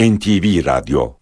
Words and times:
NTV 0.00 0.66
Radyo 0.66 1.12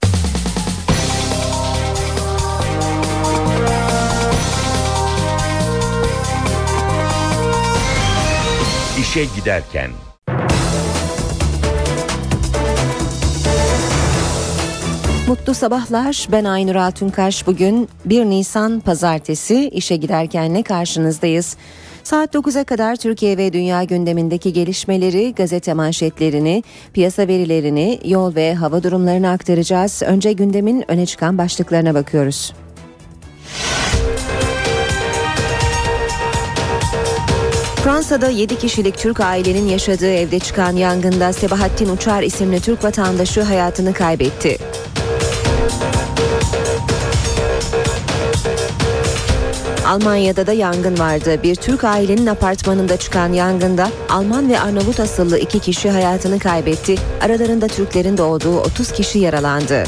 İşe 9.00 9.24
Giderken 9.36 9.90
Mutlu 15.28 15.54
sabahlar. 15.54 16.26
Ben 16.32 16.44
Aynur 16.44 16.74
Altunkaş. 16.74 17.46
Bugün 17.46 17.88
1 18.04 18.24
Nisan 18.24 18.80
Pazartesi 18.80 19.68
işe 19.68 19.96
giderkenle 19.96 20.62
karşınızdayız. 20.62 21.56
Saat 22.06 22.34
9'a 22.34 22.64
kadar 22.64 22.96
Türkiye 22.96 23.36
ve 23.36 23.52
dünya 23.52 23.84
gündemindeki 23.84 24.52
gelişmeleri, 24.52 25.34
gazete 25.34 25.74
manşetlerini, 25.74 26.62
piyasa 26.92 27.28
verilerini, 27.28 28.00
yol 28.04 28.34
ve 28.34 28.54
hava 28.54 28.82
durumlarını 28.82 29.30
aktaracağız. 29.30 30.02
Önce 30.02 30.32
gündemin 30.32 30.84
öne 30.90 31.06
çıkan 31.06 31.38
başlıklarına 31.38 31.94
bakıyoruz. 31.94 32.54
Fransa'da 37.84 38.28
7 38.28 38.58
kişilik 38.58 38.98
Türk 38.98 39.20
ailenin 39.20 39.68
yaşadığı 39.68 40.12
evde 40.12 40.38
çıkan 40.38 40.76
yangında 40.76 41.32
Sebahattin 41.32 41.88
Uçar 41.88 42.22
isimli 42.22 42.60
Türk 42.60 42.84
vatandaşı 42.84 43.42
hayatını 43.42 43.92
kaybetti. 43.92 44.58
Almanya'da 49.86 50.46
da 50.46 50.52
yangın 50.52 50.98
vardı. 50.98 51.42
Bir 51.42 51.54
Türk 51.54 51.84
ailenin 51.84 52.26
apartmanında 52.26 52.96
çıkan 52.96 53.32
yangında 53.32 53.88
Alman 54.08 54.48
ve 54.48 54.60
Arnavut 54.60 55.00
asıllı 55.00 55.38
iki 55.38 55.58
kişi 55.58 55.90
hayatını 55.90 56.38
kaybetti. 56.38 56.94
Aralarında 57.20 57.68
Türklerin 57.68 58.16
de 58.16 58.22
olduğu 58.22 58.60
30 58.60 58.92
kişi 58.92 59.18
yaralandı. 59.18 59.84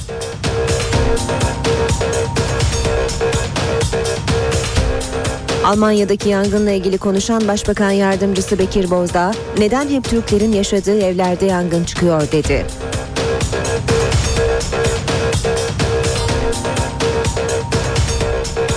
Almanya'daki 5.65 6.29
yangınla 6.29 6.71
ilgili 6.71 6.99
konuşan 6.99 7.49
Başbakan 7.49 7.91
Yardımcısı 7.91 8.59
Bekir 8.59 8.91
Bozdağ, 8.91 9.33
neden 9.59 9.89
hep 9.89 10.05
Türklerin 10.05 10.53
yaşadığı 10.53 11.01
evlerde 11.01 11.47
yangın 11.47 11.85
çıkıyor 11.85 12.33
dedi. 12.33 12.67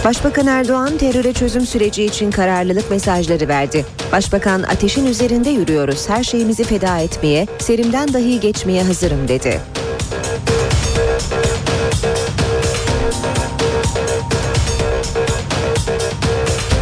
Başbakan 0.06 0.48
Erdoğan 0.48 0.98
teröre 0.98 1.34
çözüm 1.34 1.66
süreci 1.66 2.04
için 2.04 2.32
kararlılık 2.32 2.92
mesajları 2.92 3.48
verdi. 3.48 3.86
Başbakan 4.12 4.64
ateşin 4.64 5.06
üzerinde 5.06 5.50
yürüyoruz, 5.50 6.10
her 6.10 6.24
şeyimizi 6.24 6.64
feda 6.64 6.98
etmeye, 6.98 7.48
serimden 7.60 8.14
dahi 8.14 8.40
geçmeye 8.40 8.84
hazırım 8.84 9.28
dedi. 9.28 9.60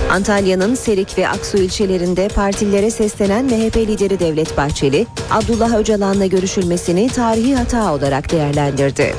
Antalya'nın 0.09 0.75
Serik 0.75 1.17
ve 1.17 1.27
Aksu 1.27 1.57
ilçelerinde 1.57 2.27
partilere 2.27 2.91
seslenen 2.91 3.45
MHP 3.45 3.77
lideri 3.77 4.19
Devlet 4.19 4.57
Bahçeli, 4.57 5.07
Abdullah 5.31 5.77
Öcalan'la 5.77 6.25
görüşülmesini 6.25 7.07
tarihi 7.09 7.55
hata 7.55 7.93
olarak 7.93 8.31
değerlendirdi. 8.31 9.15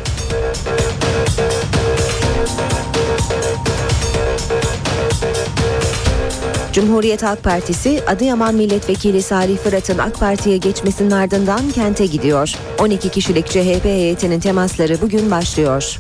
Cumhuriyet 6.73 7.23
Halk 7.23 7.45
Partisi 7.45 8.03
Adıyaman 8.07 8.55
Milletvekili 8.55 9.23
Salih 9.23 9.59
Fırat'ın 9.59 9.99
AK 9.99 10.21
Parti'ye 10.21 10.57
geçmesinin 10.57 11.11
ardından 11.11 11.71
kente 11.71 12.07
gidiyor. 12.07 12.53
12 12.79 13.09
kişilik 13.09 13.47
CHP 13.47 13.85
heyetinin 13.85 14.41
temasları 14.41 15.01
bugün 15.01 15.31
başlıyor. 15.31 15.99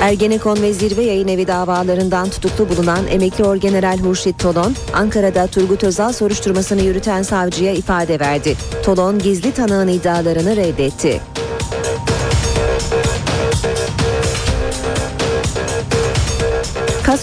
Ergenekon 0.00 0.62
ve 0.62 0.72
Zirve 0.72 1.02
Yayın 1.02 1.28
Evi 1.28 1.46
davalarından 1.46 2.28
tutuklu 2.28 2.68
bulunan 2.68 3.06
emekli 3.06 3.44
orgeneral 3.44 3.98
Hurşit 3.98 4.38
Tolon, 4.38 4.74
Ankara'da 4.94 5.46
Turgut 5.46 5.84
Özal 5.84 6.12
soruşturmasını 6.12 6.82
yürüten 6.82 7.22
savcıya 7.22 7.72
ifade 7.72 8.20
verdi. 8.20 8.56
Tolon 8.84 9.18
gizli 9.18 9.52
tanığın 9.52 9.88
iddialarını 9.88 10.56
reddetti. 10.56 11.20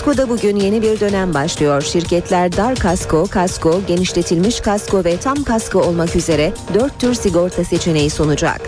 Kasko'da 0.08 0.30
bugün 0.30 0.56
yeni 0.56 0.82
bir 0.82 1.00
dönem 1.00 1.34
başlıyor. 1.34 1.82
Şirketler 1.82 2.58
dar 2.58 2.76
kasko, 2.76 3.28
kasko, 3.32 3.82
genişletilmiş 3.88 4.60
kasko 4.60 5.04
ve 5.04 5.18
tam 5.18 5.44
kasko 5.44 5.80
olmak 5.80 6.16
üzere 6.16 6.54
dört 6.74 7.00
tür 7.00 7.14
sigorta 7.14 7.64
seçeneği 7.64 8.10
sunacak. 8.10 8.62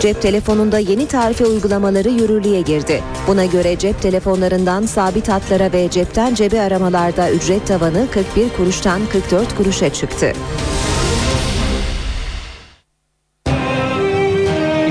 Cep 0.00 0.22
telefonunda 0.22 0.78
yeni 0.78 1.06
tarife 1.06 1.46
uygulamaları 1.46 2.08
yürürlüğe 2.08 2.60
girdi. 2.60 3.02
Buna 3.26 3.44
göre 3.44 3.78
cep 3.78 4.02
telefonlarından 4.02 4.86
sabit 4.86 5.28
hatlara 5.28 5.72
ve 5.72 5.90
cepten 5.90 6.34
cebe 6.34 6.60
aramalarda 6.60 7.30
ücret 7.30 7.66
tavanı 7.66 8.06
41 8.10 8.48
kuruştan 8.56 9.00
44 9.12 9.56
kuruşa 9.56 9.92
çıktı. 9.92 10.32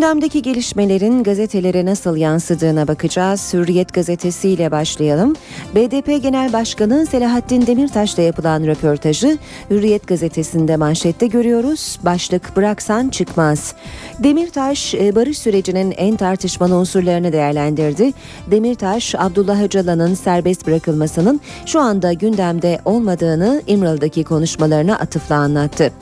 Gündemdeki 0.00 0.42
gelişmelerin 0.42 1.22
gazetelere 1.22 1.84
nasıl 1.84 2.16
yansıdığına 2.16 2.88
bakacağız. 2.88 3.54
Hürriyet 3.54 3.94
gazetesiyle 3.94 4.70
başlayalım. 4.70 5.36
BDP 5.74 6.22
Genel 6.22 6.52
Başkanı 6.52 7.06
Selahattin 7.06 7.66
Demirtaş'la 7.66 8.22
yapılan 8.22 8.66
röportajı 8.66 9.38
Hürriyet 9.70 10.06
gazetesinde 10.06 10.76
manşette 10.76 11.26
görüyoruz. 11.26 11.98
Başlık 12.02 12.56
bıraksan 12.56 13.08
çıkmaz. 13.08 13.74
Demirtaş 14.18 14.94
e, 14.94 15.14
barış 15.14 15.38
sürecinin 15.38 15.90
en 15.90 16.16
tartışmalı 16.16 16.74
unsurlarını 16.74 17.32
değerlendirdi. 17.32 18.12
Demirtaş 18.50 19.14
Abdullah 19.14 19.62
Öcalan'ın 19.62 20.14
serbest 20.14 20.66
bırakılmasının 20.66 21.40
şu 21.66 21.80
anda 21.80 22.12
gündemde 22.12 22.78
olmadığını 22.84 23.62
İmralı'daki 23.66 24.24
konuşmalarına 24.24 24.98
atıfla 24.98 25.34
anlattı. 25.34 25.92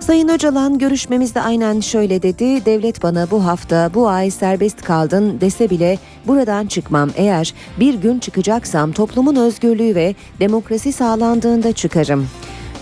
Sayın 0.00 0.28
Öcalan 0.28 0.78
görüşmemizde 0.78 1.40
aynen 1.40 1.80
şöyle 1.80 2.22
dedi. 2.22 2.64
Devlet 2.64 3.02
bana 3.02 3.30
bu 3.30 3.44
hafta 3.44 3.90
bu 3.94 4.08
ay 4.08 4.30
serbest 4.30 4.82
kaldın 4.82 5.40
dese 5.40 5.70
bile 5.70 5.98
buradan 6.26 6.66
çıkmam. 6.66 7.10
Eğer 7.16 7.54
bir 7.80 7.94
gün 7.94 8.18
çıkacaksam 8.18 8.92
toplumun 8.92 9.36
özgürlüğü 9.36 9.94
ve 9.94 10.14
demokrasi 10.40 10.92
sağlandığında 10.92 11.72
çıkarım. 11.72 12.28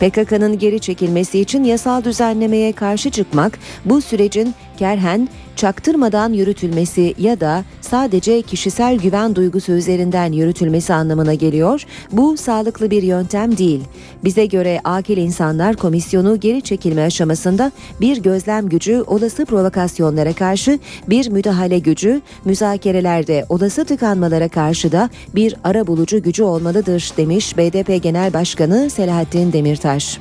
PKK'nın 0.00 0.58
geri 0.58 0.80
çekilmesi 0.80 1.40
için 1.40 1.64
yasal 1.64 2.04
düzenlemeye 2.04 2.72
karşı 2.72 3.10
çıkmak 3.10 3.58
bu 3.84 4.00
sürecin 4.00 4.54
kerhen 4.78 5.28
çaktırmadan 5.62 6.32
yürütülmesi 6.32 7.14
ya 7.18 7.40
da 7.40 7.64
sadece 7.80 8.42
kişisel 8.42 8.98
güven 8.98 9.34
duygusu 9.34 9.72
üzerinden 9.72 10.32
yürütülmesi 10.32 10.94
anlamına 10.94 11.34
geliyor. 11.34 11.84
Bu 12.12 12.36
sağlıklı 12.36 12.90
bir 12.90 13.02
yöntem 13.02 13.58
değil. 13.58 13.80
Bize 14.24 14.46
göre 14.46 14.80
akil 14.84 15.16
insanlar 15.16 15.76
komisyonu 15.76 16.40
geri 16.40 16.62
çekilme 16.62 17.02
aşamasında 17.02 17.72
bir 18.00 18.22
gözlem 18.22 18.68
gücü 18.68 19.02
olası 19.06 19.44
provokasyonlara 19.44 20.32
karşı 20.32 20.78
bir 21.08 21.30
müdahale 21.30 21.78
gücü, 21.78 22.20
müzakerelerde 22.44 23.46
olası 23.48 23.84
tıkanmalara 23.84 24.48
karşı 24.48 24.92
da 24.92 25.10
bir 25.34 25.54
ara 25.64 25.86
bulucu 25.86 26.22
gücü 26.22 26.42
olmalıdır 26.42 27.12
demiş 27.16 27.56
BDP 27.56 28.02
Genel 28.02 28.32
Başkanı 28.32 28.90
Selahattin 28.90 29.52
Demirtaş. 29.52 30.18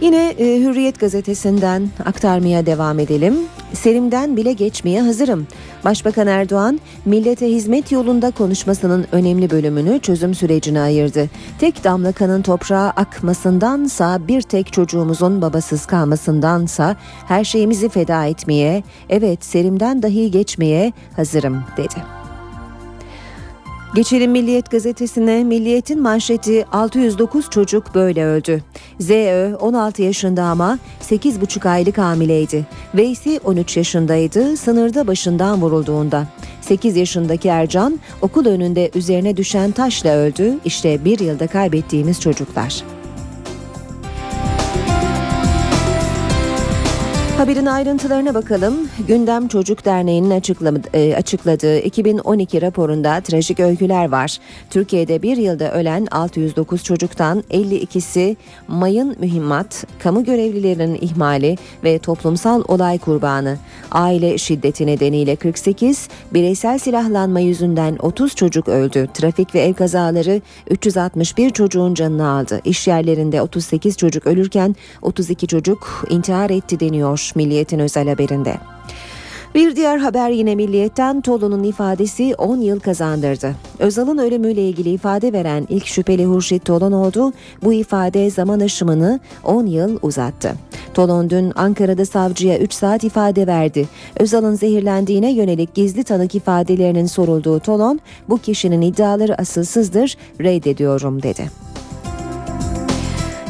Yine 0.00 0.34
e, 0.38 0.60
Hürriyet 0.60 1.00
gazetesinden 1.00 1.88
aktarmaya 2.04 2.66
devam 2.66 2.98
edelim. 2.98 3.34
Serimden 3.72 4.36
bile 4.36 4.52
geçmeye 4.52 5.02
hazırım. 5.02 5.46
Başbakan 5.84 6.26
Erdoğan, 6.26 6.80
millete 7.04 7.46
hizmet 7.46 7.92
yolunda 7.92 8.30
konuşmasının 8.30 9.06
önemli 9.12 9.50
bölümünü 9.50 10.00
çözüm 10.00 10.34
sürecine 10.34 10.80
ayırdı. 10.80 11.30
Tek 11.58 11.84
damla 11.84 12.12
kanın 12.12 12.42
toprağa 12.42 12.92
akmasındansa 12.96 14.28
bir 14.28 14.42
tek 14.42 14.72
çocuğumuzun 14.72 15.42
babasız 15.42 15.86
kalmasındansa 15.86 16.96
her 17.28 17.44
şeyimizi 17.44 17.88
feda 17.88 18.24
etmeye, 18.24 18.82
evet 19.08 19.44
serimden 19.44 20.02
dahi 20.02 20.30
geçmeye 20.30 20.92
hazırım 21.16 21.64
dedi. 21.76 22.19
Geçelim 23.94 24.30
Milliyet 24.30 24.70
gazetesine. 24.70 25.44
Milliyet'in 25.44 26.02
manşeti 26.02 26.66
609 26.72 27.50
çocuk 27.50 27.94
böyle 27.94 28.24
öldü. 28.24 28.62
ZÖ 29.00 29.56
16 29.60 30.02
yaşında 30.02 30.42
ama 30.42 30.78
8,5 31.02 31.68
aylık 31.68 31.98
hamileydi. 31.98 32.66
Veysi 32.94 33.40
13 33.44 33.76
yaşındaydı 33.76 34.56
sınırda 34.56 35.06
başından 35.06 35.62
vurulduğunda. 35.62 36.26
8 36.60 36.96
yaşındaki 36.96 37.48
Ercan 37.48 38.00
okul 38.22 38.46
önünde 38.46 38.90
üzerine 38.94 39.36
düşen 39.36 39.70
taşla 39.70 40.16
öldü. 40.16 40.54
İşte 40.64 41.04
bir 41.04 41.18
yılda 41.18 41.46
kaybettiğimiz 41.46 42.20
çocuklar. 42.20 42.82
Haberin 47.40 47.66
ayrıntılarına 47.66 48.34
bakalım. 48.34 48.74
Gündem 49.08 49.48
Çocuk 49.48 49.84
Derneği'nin 49.84 50.30
e, 50.94 51.16
açıkladığı 51.16 51.78
2012 51.78 52.62
raporunda 52.62 53.20
trajik 53.20 53.60
öyküler 53.60 54.08
var. 54.08 54.38
Türkiye'de 54.70 55.22
bir 55.22 55.36
yılda 55.36 55.72
ölen 55.72 56.06
609 56.10 56.84
çocuktan 56.84 57.44
52'si 57.50 58.36
mayın 58.68 59.16
mühimmat, 59.20 59.84
kamu 59.98 60.24
görevlilerinin 60.24 60.98
ihmali 61.00 61.56
ve 61.84 61.98
toplumsal 61.98 62.64
olay 62.68 62.98
kurbanı. 62.98 63.56
Aile 63.90 64.38
şiddeti 64.38 64.86
nedeniyle 64.86 65.36
48, 65.36 66.08
bireysel 66.34 66.78
silahlanma 66.78 67.40
yüzünden 67.40 67.96
30 67.96 68.34
çocuk 68.34 68.68
öldü. 68.68 69.08
Trafik 69.14 69.54
ve 69.54 69.60
ev 69.60 69.74
kazaları 69.74 70.40
361 70.70 71.50
çocuğun 71.50 71.94
canını 71.94 72.28
aldı. 72.28 72.60
İş 72.64 72.86
yerlerinde 72.86 73.42
38 73.42 73.96
çocuk 73.96 74.26
ölürken 74.26 74.76
32 75.02 75.46
çocuk 75.46 76.04
intihar 76.10 76.50
etti 76.50 76.80
deniyor. 76.80 77.29
Milliyet'in 77.36 77.78
özel 77.78 78.08
haberinde. 78.08 78.56
Bir 79.54 79.76
diğer 79.76 79.98
haber 79.98 80.30
yine 80.30 80.54
Milliyet'ten 80.54 81.20
Tolu'nun 81.20 81.62
ifadesi 81.62 82.34
10 82.38 82.60
yıl 82.60 82.80
kazandırdı. 82.80 83.54
Özal'ın 83.78 84.18
ölümüyle 84.18 84.68
ilgili 84.68 84.90
ifade 84.90 85.32
veren 85.32 85.66
ilk 85.68 85.86
şüpheli 85.86 86.26
Hurşit 86.26 86.64
Tolon 86.64 86.92
oldu. 86.92 87.32
Bu 87.62 87.72
ifade 87.72 88.30
zaman 88.30 88.60
aşımını 88.60 89.20
10 89.44 89.66
yıl 89.66 89.98
uzattı. 90.02 90.52
Tolon 90.94 91.30
dün 91.30 91.52
Ankara'da 91.56 92.06
savcıya 92.06 92.58
3 92.58 92.72
saat 92.72 93.04
ifade 93.04 93.46
verdi. 93.46 93.88
Özal'ın 94.16 94.54
zehirlendiğine 94.54 95.32
yönelik 95.32 95.74
gizli 95.74 96.04
tanık 96.04 96.34
ifadelerinin 96.34 97.06
sorulduğu 97.06 97.60
Tolon, 97.60 98.00
bu 98.28 98.38
kişinin 98.38 98.80
iddiaları 98.80 99.38
asılsızdır, 99.40 100.16
reddediyorum 100.40 101.22
dedi. 101.22 101.69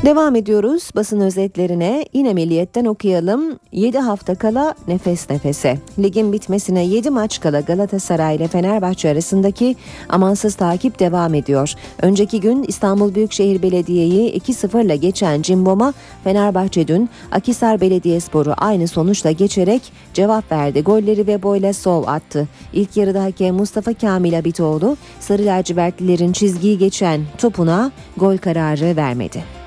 Devam 0.04 0.36
ediyoruz 0.36 0.90
basın 0.96 1.20
özetlerine. 1.20 2.04
Yine 2.12 2.34
Milliyet'ten 2.34 2.84
okuyalım. 2.84 3.58
7 3.72 3.98
hafta 3.98 4.34
kala 4.34 4.74
nefes 4.88 5.30
nefese. 5.30 5.78
Ligin 5.98 6.32
bitmesine 6.32 6.84
7 6.84 7.10
maç 7.10 7.40
kala 7.40 7.60
Galatasaray 7.60 8.36
ile 8.36 8.48
Fenerbahçe 8.48 9.10
arasındaki 9.10 9.76
amansız 10.08 10.54
takip 10.54 10.98
devam 10.98 11.34
ediyor. 11.34 11.74
Önceki 12.02 12.40
gün 12.40 12.64
İstanbul 12.68 13.14
Büyükşehir 13.14 13.62
Belediye'yi 13.62 14.40
2-0 14.40 14.84
ile 14.84 14.96
geçen 14.96 15.42
Cimbom'a 15.42 15.92
Fenerbahçe 16.24 16.88
dün 16.88 17.10
Akisar 17.32 17.80
Belediyespor'u 17.80 18.54
aynı 18.56 18.88
sonuçla 18.88 19.30
geçerek 19.30 19.92
cevap 20.14 20.52
verdi. 20.52 20.82
Golleri 20.82 21.26
ve 21.26 21.42
boyla 21.42 21.72
sov 21.72 22.06
attı. 22.06 22.48
İlk 22.72 22.96
yarıda 22.96 23.22
hakem 23.22 23.54
Mustafa 23.54 23.94
Kamil 23.94 24.38
Abitoğlu 24.38 24.96
Sarı 25.20 25.46
lacivertlilerin 25.46 26.32
çizgiyi 26.32 26.78
geçen 26.78 27.20
topuna 27.38 27.92
gol 28.16 28.36
kararı 28.38 28.96
vermedi. 28.96 29.59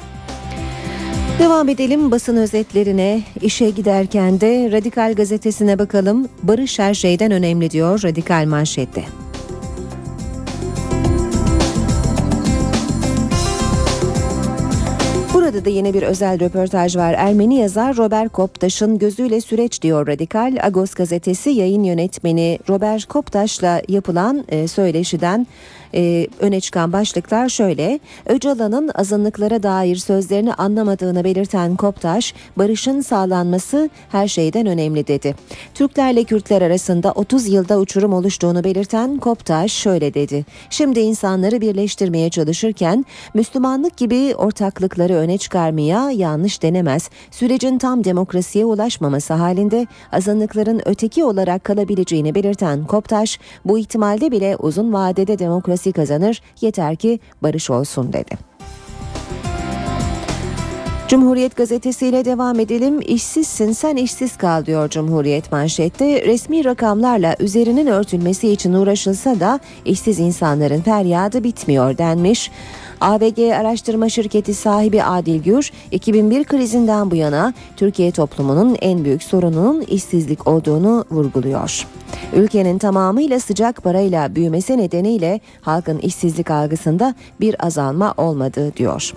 Devam 1.39 1.69
edelim 1.69 2.11
basın 2.11 2.37
özetlerine. 2.37 3.21
İşe 3.41 3.69
giderken 3.69 4.41
de 4.41 4.71
Radikal 4.71 5.13
gazetesine 5.13 5.79
bakalım. 5.79 6.27
Barış 6.43 6.79
her 6.79 6.93
şeyden 6.93 7.31
önemli 7.31 7.71
diyor 7.71 8.03
Radikal 8.03 8.45
manşette. 8.45 9.03
Burada 15.33 15.65
da 15.65 15.69
yine 15.69 15.93
bir 15.93 16.03
özel 16.03 16.39
röportaj 16.39 16.95
var. 16.95 17.15
Ermeni 17.17 17.55
yazar 17.55 17.97
Robert 17.97 18.31
Koptaş'ın 18.31 18.97
gözüyle 18.97 19.41
süreç 19.41 19.81
diyor 19.81 20.07
Radikal. 20.07 20.57
Agos 20.61 20.93
gazetesi 20.93 21.49
yayın 21.49 21.83
yönetmeni 21.83 22.59
Robert 22.69 23.05
Koptaş'la 23.05 23.81
yapılan 23.89 24.43
e, 24.49 24.67
söyleşiden 24.67 25.47
e, 25.95 26.27
öne 26.39 26.59
çıkan 26.59 26.93
başlıklar 26.93 27.49
şöyle. 27.49 27.99
Öcalan'ın 28.25 28.91
azınlıklara 28.95 29.63
dair 29.63 29.95
sözlerini 29.95 30.53
anlamadığını 30.53 31.23
belirten 31.23 31.75
Koptaş, 31.75 32.33
barışın 32.57 33.01
sağlanması 33.01 33.89
her 34.11 34.27
şeyden 34.27 34.65
önemli 34.65 35.07
dedi. 35.07 35.35
Türklerle 35.73 36.23
Kürtler 36.23 36.61
arasında 36.61 37.11
30 37.11 37.47
yılda 37.47 37.79
uçurum 37.79 38.13
oluştuğunu 38.13 38.63
belirten 38.63 39.17
Koptaş 39.17 39.71
şöyle 39.71 40.13
dedi. 40.13 40.45
Şimdi 40.69 40.99
insanları 40.99 41.61
birleştirmeye 41.61 42.29
çalışırken 42.29 43.05
Müslümanlık 43.33 43.97
gibi 43.97 44.35
ortaklıkları 44.35 45.13
öne 45.13 45.37
çıkarmaya 45.37 46.11
yanlış 46.11 46.61
denemez. 46.61 47.09
Sürecin 47.31 47.77
tam 47.77 48.03
demokrasiye 48.03 48.65
ulaşmaması 48.65 49.33
halinde 49.33 49.87
azınlıkların 50.11 50.81
öteki 50.85 51.23
olarak 51.23 51.63
kalabileceğini 51.63 52.35
belirten 52.35 52.85
Koptaş, 52.85 53.39
bu 53.65 53.79
ihtimalde 53.79 54.31
bile 54.31 54.55
uzun 54.55 54.93
vadede 54.93 55.39
demokrasi 55.39 55.82
demokrasi 55.83 55.91
kazanır 55.91 56.41
yeter 56.61 56.95
ki 56.95 57.19
barış 57.41 57.69
olsun 57.69 58.13
dedi. 58.13 58.53
Cumhuriyet 61.07 61.55
gazetesiyle 61.55 62.25
devam 62.25 62.59
edelim. 62.59 63.01
İşsizsin 63.01 63.71
sen 63.71 63.95
işsiz 63.95 64.37
kal 64.37 64.65
diyor 64.65 64.89
Cumhuriyet 64.89 65.51
manşette. 65.51 66.25
Resmi 66.25 66.65
rakamlarla 66.65 67.35
üzerinin 67.39 67.87
örtülmesi 67.87 68.49
için 68.49 68.73
uğraşılsa 68.73 69.39
da 69.39 69.59
işsiz 69.85 70.19
insanların 70.19 70.81
feryadı 70.81 71.43
bitmiyor 71.43 71.97
denmiş. 71.97 72.51
ABG 73.03 73.39
araştırma 73.39 74.09
şirketi 74.09 74.53
sahibi 74.53 75.03
Adil 75.03 75.43
Gür, 75.43 75.71
2001 75.91 76.43
krizinden 76.43 77.11
bu 77.11 77.15
yana 77.15 77.53
Türkiye 77.77 78.11
toplumunun 78.11 78.77
en 78.81 79.05
büyük 79.05 79.23
sorununun 79.23 79.81
işsizlik 79.81 80.47
olduğunu 80.47 81.05
vurguluyor. 81.11 81.87
Ülkenin 82.33 82.77
tamamıyla 82.77 83.39
sıcak 83.39 83.83
parayla 83.83 84.35
büyümesi 84.35 84.77
nedeniyle 84.77 85.39
halkın 85.61 85.97
işsizlik 85.97 86.51
algısında 86.51 87.15
bir 87.39 87.65
azalma 87.65 88.13
olmadı 88.17 88.73
diyor. 88.77 89.13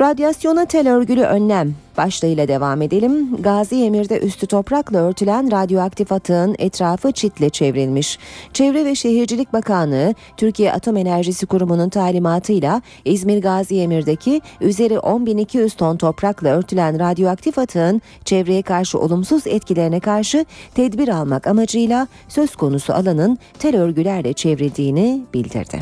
Radyasyona 0.00 0.64
tel 0.64 0.88
örgülü 0.88 1.22
önlem 1.22 1.74
başlığıyla 1.96 2.48
devam 2.48 2.82
edelim. 2.82 3.36
Gazi 3.42 3.84
Emir'de 3.84 4.18
üstü 4.18 4.46
toprakla 4.46 4.98
örtülen 4.98 5.52
radyoaktif 5.52 6.12
atığın 6.12 6.56
etrafı 6.58 7.12
çitle 7.12 7.50
çevrilmiş. 7.50 8.18
Çevre 8.52 8.84
ve 8.84 8.94
Şehircilik 8.94 9.52
Bakanlığı, 9.52 10.14
Türkiye 10.36 10.72
Atom 10.72 10.96
Enerjisi 10.96 11.46
Kurumu'nun 11.46 11.88
talimatıyla 11.88 12.82
İzmir 13.04 13.42
Gazi 13.42 13.80
Emir'deki 13.80 14.40
üzeri 14.60 14.94
10.200 14.94 15.76
ton 15.76 15.96
toprakla 15.96 16.48
örtülen 16.48 16.98
radyoaktif 17.00 17.58
atığın 17.58 18.02
çevreye 18.24 18.62
karşı 18.62 18.98
olumsuz 18.98 19.46
etkilerine 19.46 20.00
karşı 20.00 20.44
tedbir 20.74 21.08
almak 21.08 21.46
amacıyla 21.46 22.08
söz 22.28 22.56
konusu 22.56 22.92
alanın 22.92 23.38
tel 23.58 23.76
örgülerle 23.76 24.32
çevrildiğini 24.32 25.22
bildirdi. 25.34 25.78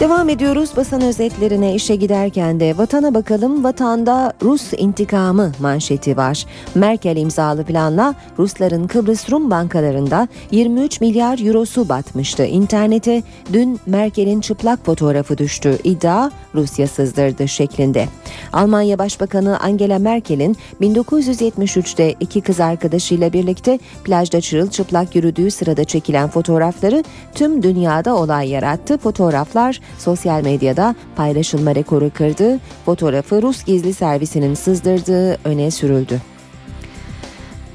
Devam 0.00 0.28
ediyoruz 0.28 0.70
basın 0.76 1.00
özetlerine 1.00 1.74
işe 1.74 1.96
giderken 1.96 2.60
de 2.60 2.78
vatana 2.78 3.14
bakalım 3.14 3.64
vatanda 3.64 4.32
Rus 4.42 4.72
intikamı 4.72 5.52
manşeti 5.58 6.16
var. 6.16 6.46
Merkel 6.74 7.16
imzalı 7.16 7.64
planla 7.64 8.14
Rusların 8.38 8.86
Kıbrıs 8.86 9.30
Rum 9.30 9.50
bankalarında 9.50 10.28
23 10.50 11.00
milyar 11.00 11.46
eurosu 11.46 11.88
batmıştı. 11.88 12.44
İnternete 12.44 13.22
dün 13.52 13.80
Merkel'in 13.86 14.40
çıplak 14.40 14.84
fotoğrafı 14.86 15.38
düştü. 15.38 15.78
İddia 15.84 16.30
Rusya 16.54 16.88
sızdırdı 16.88 17.48
şeklinde. 17.48 18.08
Almanya 18.52 18.98
Başbakanı 18.98 19.60
Angela 19.60 19.98
Merkel'in 19.98 20.56
1973'te 20.80 22.14
iki 22.20 22.40
kız 22.40 22.60
arkadaşıyla 22.60 23.32
birlikte 23.32 23.78
plajda 24.04 24.40
çırılçıplak 24.40 25.16
yürüdüğü 25.16 25.50
sırada 25.50 25.84
çekilen 25.84 26.28
fotoğrafları 26.28 27.04
tüm 27.34 27.62
dünyada 27.62 28.16
olay 28.16 28.48
yarattı. 28.48 28.98
Fotoğraflar 28.98 29.80
sosyal 29.98 30.42
medyada 30.42 30.94
paylaşılma 31.16 31.74
rekoru 31.74 32.10
kırdı. 32.14 32.58
Fotoğrafı 32.84 33.42
Rus 33.42 33.64
gizli 33.64 33.94
servisinin 33.94 34.54
sızdırdığı 34.54 35.38
öne 35.44 35.70
sürüldü. 35.70 36.20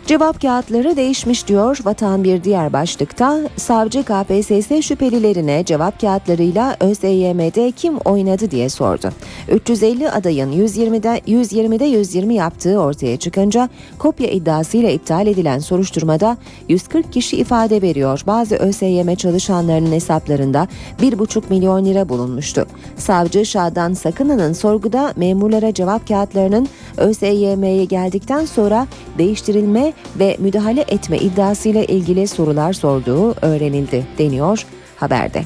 Cevap 0.06 0.42
kağıtları 0.42 0.96
değişmiş 0.96 1.48
diyor 1.48 1.80
Vatan 1.86 2.24
bir 2.24 2.44
diğer 2.44 2.74
başlıkta. 2.74 3.40
Savcı 3.58 4.04
KPSS 4.04 4.88
şüphelilerine 4.88 5.66
cevap 5.66 6.02
kağıtlarıyla 6.02 6.78
ÖSYM'de 6.82 7.72
kim 7.72 7.98
oynadı 7.98 8.52
diye 8.52 8.70
sordu. 8.70 9.10
350 9.52 10.10
adayın 10.10 10.52
120'de 10.52 11.20
120'de 11.28 11.86
120 11.86 12.34
yaptığı 12.34 12.80
ortaya 12.82 13.18
çıkınca 13.18 13.70
kopya 14.00 14.32
iddiasıyla 14.32 14.90
iptal 14.90 15.28
edilen 15.28 15.60
soruşturmada 15.60 16.38
140 16.70 17.14
kişi 17.14 17.38
ifade 17.38 17.82
veriyor. 17.82 18.22
Bazı 18.28 18.56
ÖSYM 18.56 19.16
çalışanlarının 19.16 19.92
hesaplarında 19.92 20.68
1,5 21.02 21.44
milyon 21.50 21.86
lira 21.86 22.10
bulunmuştu. 22.10 22.66
Savcı 22.98 23.46
Şadan 23.46 23.94
Sakını'nın 23.94 24.54
sorguda 24.54 25.14
memurlara 25.16 25.74
cevap 25.74 26.08
kağıtlarının 26.08 26.68
ÖSYM'ye 26.98 27.86
geldikten 27.86 28.46
sonra 28.46 28.88
değiştirilme 29.18 29.95
ve 30.20 30.36
müdahale 30.40 30.82
etme 30.88 31.18
iddiasıyla 31.18 31.84
ilgili 31.84 32.28
sorular 32.28 32.74
sorduğu 32.74 33.36
öğrenildi 33.42 34.06
deniyor 34.18 34.66
haberde. 34.96 35.44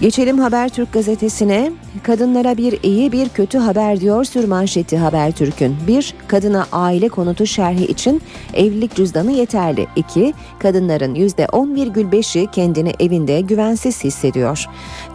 Geçelim 0.00 0.38
Habertürk 0.38 0.92
gazetesine. 0.92 1.72
Kadınlara 2.02 2.56
bir 2.56 2.78
iyi 2.82 3.12
bir 3.12 3.28
kötü 3.28 3.58
haber 3.58 4.00
diyor 4.00 4.24
sürmanşeti 4.24 4.98
Habertürk'ün. 4.98 5.76
1. 5.86 6.14
Kadına 6.28 6.66
aile 6.72 7.08
konutu 7.08 7.46
şerhi 7.46 7.84
için 7.84 8.22
evlilik 8.54 8.94
cüzdanı 8.94 9.32
yeterli. 9.32 9.86
2. 9.96 10.34
Kadınların 10.58 11.14
%10,5'i 11.14 12.46
kendini 12.46 12.92
evinde 13.00 13.40
güvensiz 13.40 14.04
hissediyor. 14.04 14.66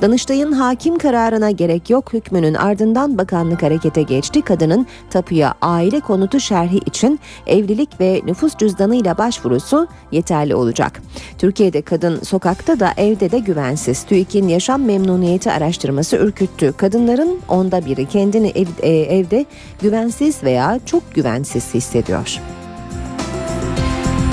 Danıştay'ın 0.02 0.52
hakim 0.52 0.98
kararına 0.98 1.52
gerek 1.52 1.90
yok 1.90 2.14
hükmünün 2.14 2.54
ardından 2.54 3.18
bakanlık 3.18 3.64
harekete 3.64 4.02
geçti. 4.02 4.42
Kadının 4.42 4.88
tapuya 5.10 5.54
aile 5.62 6.00
konutu 6.00 6.40
şerhi 6.40 6.78
için 6.78 7.20
evlilik 7.48 8.00
ve 8.00 8.22
nüfus 8.26 8.58
cüzdanıyla 8.58 9.18
başvurusu 9.18 9.88
yeterli 10.12 10.56
olacak. 10.56 11.02
Türkiye'de 11.38 11.82
kadın 11.82 12.24
sokakta 12.24 12.80
da 12.80 12.94
evde 12.98 13.32
de 13.32 13.40
güvensiz. 13.40 14.04
TÜİK'in 14.04 14.48
yaşam 14.48 14.71
memnuniyeti 14.80 15.52
araştırması 15.52 16.18
ürküttü. 16.18 16.74
Kadınların 16.78 17.40
onda 17.48 17.86
biri 17.86 18.06
kendini 18.06 18.48
ev, 18.48 18.68
e, 18.82 18.90
evde 18.90 19.46
güvensiz 19.82 20.44
veya 20.44 20.80
çok 20.86 21.16
güvensiz 21.16 21.74
hissediyor. 21.74 22.40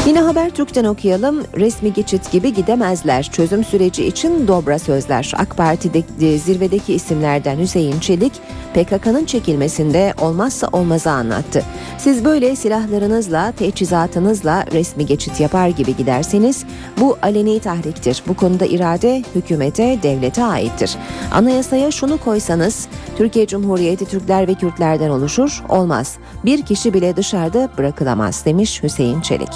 Yine 0.08 0.20
Habertürk'ten 0.20 0.84
okuyalım. 0.84 1.44
Resmi 1.56 1.92
geçit 1.92 2.32
gibi 2.32 2.54
gidemezler. 2.54 3.22
Çözüm 3.22 3.64
süreci 3.64 4.04
için 4.04 4.48
dobra 4.48 4.78
sözler. 4.78 5.32
AK 5.36 5.56
Parti'de 5.56 6.38
zirvedeki 6.38 6.94
isimlerden 6.94 7.58
Hüseyin 7.58 8.00
Çelik, 8.00 8.32
PKK'nın 8.74 9.24
çekilmesinde 9.24 10.14
olmazsa 10.20 10.68
olmazı 10.72 11.10
anlattı. 11.10 11.64
Siz 11.98 12.24
böyle 12.24 12.56
silahlarınızla, 12.56 13.52
teçhizatınızla 13.52 14.64
resmi 14.72 15.06
geçit 15.06 15.40
yapar 15.40 15.68
gibi 15.68 15.96
giderseniz 15.96 16.64
bu 17.00 17.16
aleni 17.22 17.60
tahriktir. 17.60 18.22
Bu 18.28 18.34
konuda 18.34 18.66
irade 18.66 19.22
hükümete, 19.34 19.98
devlete 20.02 20.44
aittir. 20.44 20.96
Anayasaya 21.32 21.90
şunu 21.90 22.18
koysanız 22.18 22.88
Türkiye 23.16 23.46
Cumhuriyeti 23.46 24.04
Türkler 24.04 24.48
ve 24.48 24.54
Kürtlerden 24.54 25.10
oluşur, 25.10 25.62
olmaz. 25.68 26.16
Bir 26.44 26.62
kişi 26.62 26.94
bile 26.94 27.16
dışarıda 27.16 27.68
bırakılamaz 27.78 28.44
demiş 28.44 28.82
Hüseyin 28.82 29.20
Çelik. 29.20 29.52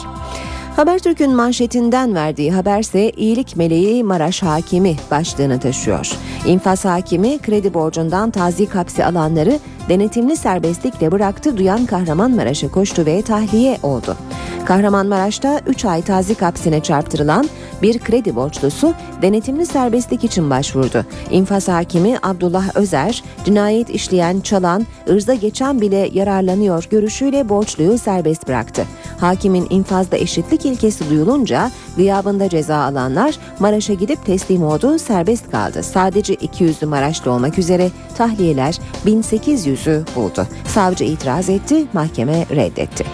Habertürk'ün 0.76 1.34
manşetinden 1.34 2.14
verdiği 2.14 2.52
haberse 2.52 3.10
iyilik 3.10 3.56
meleği 3.56 4.04
Maraş 4.04 4.42
hakimi 4.42 4.96
başlığını 5.10 5.60
taşıyor. 5.60 6.10
İnfaz 6.46 6.84
hakimi 6.84 7.38
kredi 7.38 7.74
borcundan 7.74 8.30
tazik 8.30 8.74
hapsi 8.74 9.04
alanları 9.04 9.58
denetimli 9.88 10.36
serbestlikle 10.36 11.12
bıraktı 11.12 11.56
duyan 11.56 11.86
Kahramanmaraş'a 11.86 12.70
koştu 12.70 13.06
ve 13.06 13.22
tahliye 13.22 13.78
oldu. 13.82 14.16
Kahramanmaraş'ta 14.64 15.60
3 15.66 15.84
ay 15.84 16.02
tazik 16.02 16.42
hapsine 16.42 16.80
çarptırılan 16.82 17.48
bir 17.82 17.98
kredi 17.98 18.36
borçlusu 18.36 18.94
denetimli 19.22 19.66
serbestlik 19.66 20.24
için 20.24 20.50
başvurdu. 20.50 21.06
İnfaz 21.30 21.68
hakimi 21.68 22.18
Abdullah 22.22 22.76
Özer, 22.76 23.24
cinayet 23.44 23.90
işleyen, 23.90 24.40
çalan, 24.40 24.86
ırza 25.10 25.34
geçen 25.34 25.80
bile 25.80 26.10
yararlanıyor 26.12 26.88
görüşüyle 26.90 27.48
borçluyu 27.48 27.98
serbest 27.98 28.48
bıraktı. 28.48 28.84
Hakimin 29.20 29.66
infazda 29.70 30.16
eşitlik 30.16 30.61
ilkesi 30.64 31.10
duyulunca 31.10 31.70
gıyabında 31.96 32.48
ceza 32.48 32.76
alanlar 32.76 33.38
Maraş'a 33.58 33.94
gidip 33.94 34.26
teslim 34.26 34.62
oldu, 34.62 34.98
serbest 34.98 35.50
kaldı. 35.50 35.82
Sadece 35.82 36.34
200'lü 36.34 36.86
Maraşlı 36.86 37.30
olmak 37.30 37.58
üzere 37.58 37.90
tahliyeler 38.16 38.78
1800'ü 39.06 40.02
buldu. 40.16 40.46
Savcı 40.66 41.04
itiraz 41.04 41.48
etti, 41.48 41.84
mahkeme 41.92 42.46
reddetti. 42.50 43.04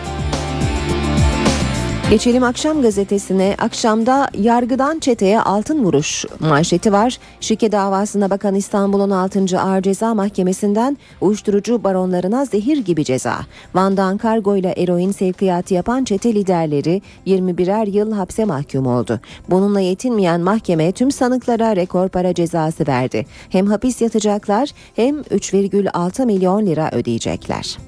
Geçelim 2.11 2.45
akşam 2.45 2.83
gazetesine. 2.83 3.55
Akşamda 3.59 4.29
yargıdan 4.39 4.99
çeteye 4.99 5.41
altın 5.41 5.85
vuruş 5.85 6.25
manşeti 6.41 6.93
var. 6.93 7.19
Şike 7.41 7.73
davasına 7.73 8.31
bakan 8.31 8.55
İstanbul'un 8.55 9.11
6. 9.11 9.61
Ağır 9.61 9.83
Ceza 9.83 10.15
Mahkemesi'nden 10.15 10.99
uyuşturucu 11.21 11.85
baronlarına 11.85 12.45
zehir 12.45 12.77
gibi 12.77 13.05
ceza. 13.05 13.39
Van'dan 13.75 14.19
kargo 14.19 14.57
ile 14.57 14.69
eroin 14.69 15.13
sevkiyatı 15.13 15.75
yapan 15.75 16.05
çete 16.05 16.35
liderleri 16.35 17.03
21'er 17.27 17.91
yıl 17.91 18.13
hapse 18.13 18.45
mahkum 18.45 18.87
oldu. 18.87 19.21
Bununla 19.51 19.81
yetinmeyen 19.81 20.41
mahkeme 20.41 20.93
tüm 20.93 21.11
sanıklara 21.11 21.77
rekor 21.77 22.09
para 22.09 22.35
cezası 22.35 22.87
verdi. 22.87 23.27
Hem 23.49 23.67
hapis 23.67 24.01
yatacaklar 24.01 24.71
hem 24.97 25.21
3,6 25.21 26.27
milyon 26.27 26.67
lira 26.67 26.91
ödeyecekler. 26.93 27.79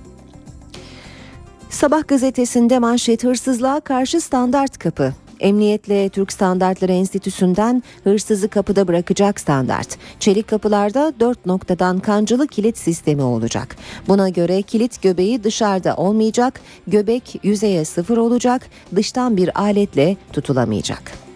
Sabah 1.70 2.08
gazetesinde 2.08 2.78
manşet 2.78 3.24
hırsızlığa 3.24 3.80
karşı 3.80 4.20
standart 4.20 4.78
kapı. 4.78 5.12
Emniyetle 5.40 6.08
Türk 6.08 6.32
Standartları 6.32 6.92
Enstitüsü'nden 6.92 7.82
hırsızı 8.04 8.48
kapıda 8.48 8.88
bırakacak 8.88 9.40
standart. 9.40 9.98
Çelik 10.20 10.48
kapılarda 10.48 11.12
dört 11.20 11.46
noktadan 11.46 11.98
kancılı 11.98 12.46
kilit 12.46 12.78
sistemi 12.78 13.22
olacak. 13.22 13.76
Buna 14.08 14.28
göre 14.28 14.62
kilit 14.62 15.02
göbeği 15.02 15.44
dışarıda 15.44 15.96
olmayacak, 15.96 16.60
göbek 16.86 17.40
yüzeye 17.42 17.84
sıfır 17.84 18.16
olacak, 18.16 18.70
dıştan 18.96 19.36
bir 19.36 19.60
aletle 19.60 20.16
tutulamayacak. 20.32 21.29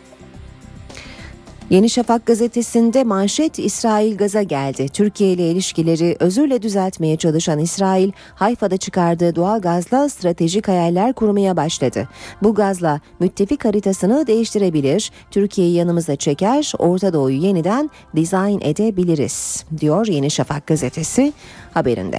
Yeni 1.70 1.90
Şafak 1.90 2.26
gazetesinde 2.26 3.04
manşet 3.04 3.58
İsrail 3.58 4.16
gaza 4.16 4.42
geldi. 4.42 4.88
Türkiye 4.88 5.32
ile 5.32 5.50
ilişkileri 5.50 6.16
özürle 6.20 6.62
düzeltmeye 6.62 7.16
çalışan 7.16 7.58
İsrail, 7.58 8.12
Hayfa'da 8.34 8.76
çıkardığı 8.76 9.36
doğal 9.36 9.60
gazla 9.60 10.08
stratejik 10.08 10.68
hayaller 10.68 11.12
kurmaya 11.12 11.56
başladı. 11.56 12.08
Bu 12.42 12.54
gazla 12.54 13.00
müttefik 13.20 13.64
haritasını 13.64 14.26
değiştirebilir, 14.26 15.10
Türkiye'yi 15.30 15.74
yanımıza 15.74 16.16
çeker, 16.16 16.72
Orta 16.78 17.12
Doğu'yu 17.12 17.36
yeniden 17.36 17.90
dizayn 18.16 18.60
edebiliriz, 18.60 19.64
diyor 19.80 20.06
Yeni 20.06 20.30
Şafak 20.30 20.66
gazetesi 20.66 21.32
haberinde. 21.74 22.18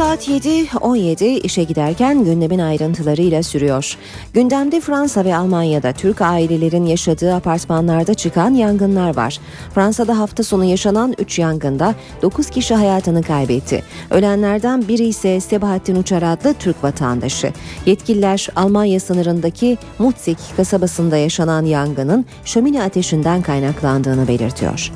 Saat 0.00 0.28
7.17 0.28 1.24
işe 1.24 1.64
giderken 1.64 2.24
gündemin 2.24 2.58
ayrıntılarıyla 2.58 3.42
sürüyor. 3.42 3.96
Gündemde 4.34 4.80
Fransa 4.80 5.24
ve 5.24 5.36
Almanya'da 5.36 5.92
Türk 5.92 6.20
ailelerin 6.20 6.86
yaşadığı 6.86 7.34
apartmanlarda 7.34 8.14
çıkan 8.14 8.54
yangınlar 8.54 9.16
var. 9.16 9.38
Fransa'da 9.74 10.18
hafta 10.18 10.42
sonu 10.42 10.64
yaşanan 10.64 11.14
3 11.18 11.38
yangında 11.38 11.94
9 12.22 12.50
kişi 12.50 12.74
hayatını 12.74 13.22
kaybetti. 13.22 13.84
Ölenlerden 14.10 14.88
biri 14.88 15.06
ise 15.06 15.40
Sebahattin 15.40 15.96
Uçar 15.96 16.22
adlı 16.22 16.54
Türk 16.54 16.84
vatandaşı. 16.84 17.52
Yetkililer 17.86 18.48
Almanya 18.56 19.00
sınırındaki 19.00 19.78
Mutsik 19.98 20.38
kasabasında 20.56 21.16
yaşanan 21.16 21.64
yangının 21.64 22.26
şömine 22.44 22.82
ateşinden 22.82 23.42
kaynaklandığını 23.42 24.28
belirtiyor. 24.28 24.92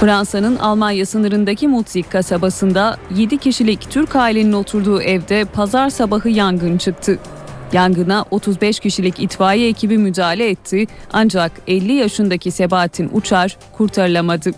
Fransa'nın 0.00 0.56
Almanya 0.56 1.06
sınırındaki 1.06 1.68
Mutsik 1.68 2.10
kasabasında 2.10 2.96
7 3.16 3.38
kişilik 3.38 3.90
Türk 3.90 4.16
ailenin 4.16 4.52
oturduğu 4.52 5.02
evde 5.02 5.44
pazar 5.44 5.90
sabahı 5.90 6.28
yangın 6.28 6.78
çıktı. 6.78 7.18
Yangına 7.72 8.24
35 8.30 8.80
kişilik 8.80 9.20
itfaiye 9.20 9.68
ekibi 9.68 9.98
müdahale 9.98 10.48
etti 10.48 10.86
ancak 11.12 11.52
50 11.66 11.92
yaşındaki 11.92 12.50
Sebahattin 12.50 13.10
Uçar 13.12 13.56
kurtarılamadı. 13.72 14.50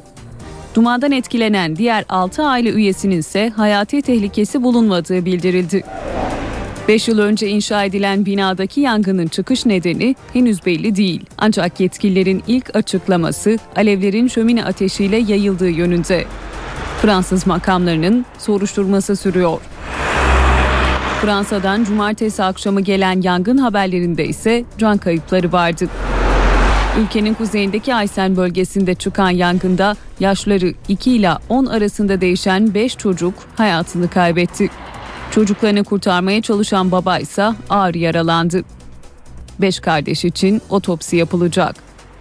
Dumandan 0.74 1.12
etkilenen 1.12 1.76
diğer 1.76 2.04
6 2.08 2.42
aile 2.42 2.70
üyesinin 2.70 3.18
ise 3.18 3.48
hayati 3.48 4.02
tehlikesi 4.02 4.62
bulunmadığı 4.62 5.24
bildirildi. 5.24 5.84
5 6.88 7.08
yıl 7.08 7.18
önce 7.18 7.48
inşa 7.48 7.84
edilen 7.84 8.26
binadaki 8.26 8.80
yangının 8.80 9.26
çıkış 9.26 9.66
nedeni 9.66 10.14
henüz 10.32 10.66
belli 10.66 10.96
değil. 10.96 11.26
Ancak 11.38 11.80
yetkililerin 11.80 12.42
ilk 12.46 12.76
açıklaması 12.76 13.58
alevlerin 13.76 14.28
şömine 14.28 14.64
ateşiyle 14.64 15.16
yayıldığı 15.16 15.70
yönünde. 15.70 16.24
Fransız 17.02 17.46
makamlarının 17.46 18.26
soruşturması 18.38 19.16
sürüyor. 19.16 19.60
Fransa'dan 21.20 21.84
cumartesi 21.84 22.42
akşamı 22.42 22.80
gelen 22.80 23.22
yangın 23.22 23.58
haberlerinde 23.58 24.26
ise 24.26 24.64
can 24.78 24.98
kayıpları 24.98 25.52
vardı. 25.52 25.88
Ülkenin 27.00 27.34
kuzeyindeki 27.34 27.94
Aysen 27.94 28.36
bölgesinde 28.36 28.94
çıkan 28.94 29.30
yangında 29.30 29.96
yaşları 30.20 30.74
2 30.88 31.12
ila 31.12 31.38
10 31.48 31.66
arasında 31.66 32.20
değişen 32.20 32.74
5 32.74 32.96
çocuk 32.96 33.34
hayatını 33.56 34.10
kaybetti. 34.10 34.70
Çocuklarını 35.38 35.84
kurtarmaya 35.84 36.42
çalışan 36.42 36.90
baba 36.90 37.18
ise 37.18 37.50
ağır 37.70 37.94
yaralandı. 37.94 38.64
Beş 39.60 39.80
kardeş 39.80 40.24
için 40.24 40.62
otopsi 40.70 41.16
yapılacak. 41.16 41.76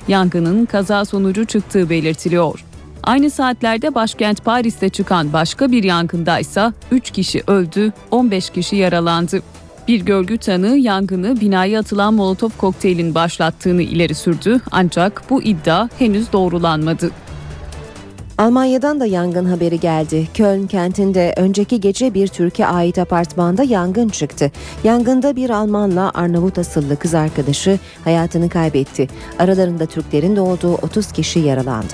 Yangının 0.07 0.65
kaza 0.65 1.05
sonucu 1.05 1.45
çıktığı 1.45 1.89
belirtiliyor. 1.89 2.65
Aynı 3.03 3.29
saatlerde 3.29 3.95
başkent 3.95 4.45
Paris'te 4.45 4.89
çıkan 4.89 5.33
başka 5.33 5.71
bir 5.71 5.83
yangında 5.83 6.39
ise 6.39 6.74
3 6.91 7.12
kişi 7.12 7.43
öldü, 7.47 7.93
15 8.12 8.50
kişi 8.50 8.75
yaralandı. 8.75 9.41
Bir 9.88 10.01
görgü 10.01 10.38
tanığı 10.38 10.77
yangını 10.77 11.41
binaya 11.41 11.79
atılan 11.79 12.13
molotof 12.13 12.57
kokteylin 12.57 13.15
başlattığını 13.15 13.81
ileri 13.81 14.15
sürdü 14.15 14.62
ancak 14.71 15.24
bu 15.29 15.41
iddia 15.41 15.89
henüz 16.00 16.33
doğrulanmadı. 16.33 17.12
Almanya'dan 18.38 19.00
da 19.00 19.06
yangın 19.06 19.46
haberi 19.46 19.79
geldi. 19.79 20.27
Köln 20.34 20.67
kentinde 20.67 21.34
önceki 21.38 21.82
gece 21.82 22.13
bir 22.13 22.27
Türkiye 22.27 22.67
ait 22.67 23.00
apartmanda 23.00 23.63
yangın 23.63 24.10
çıktı. 24.10 24.51
Yangında 24.84 25.36
bir 25.36 25.50
Almanla 25.50 26.12
Arnavut 26.13 26.60
asıllı 26.60 26.96
kız 27.00 27.13
arkadaşı 27.13 27.79
hayatını 28.03 28.50
kaybetti. 28.50 29.08
Aralarında 29.39 29.86
Türklerin 29.86 30.36
de 30.36 30.41
olduğu 30.41 30.74
30 30.74 31.12
kişi 31.12 31.39
yaralandı. 31.39 31.94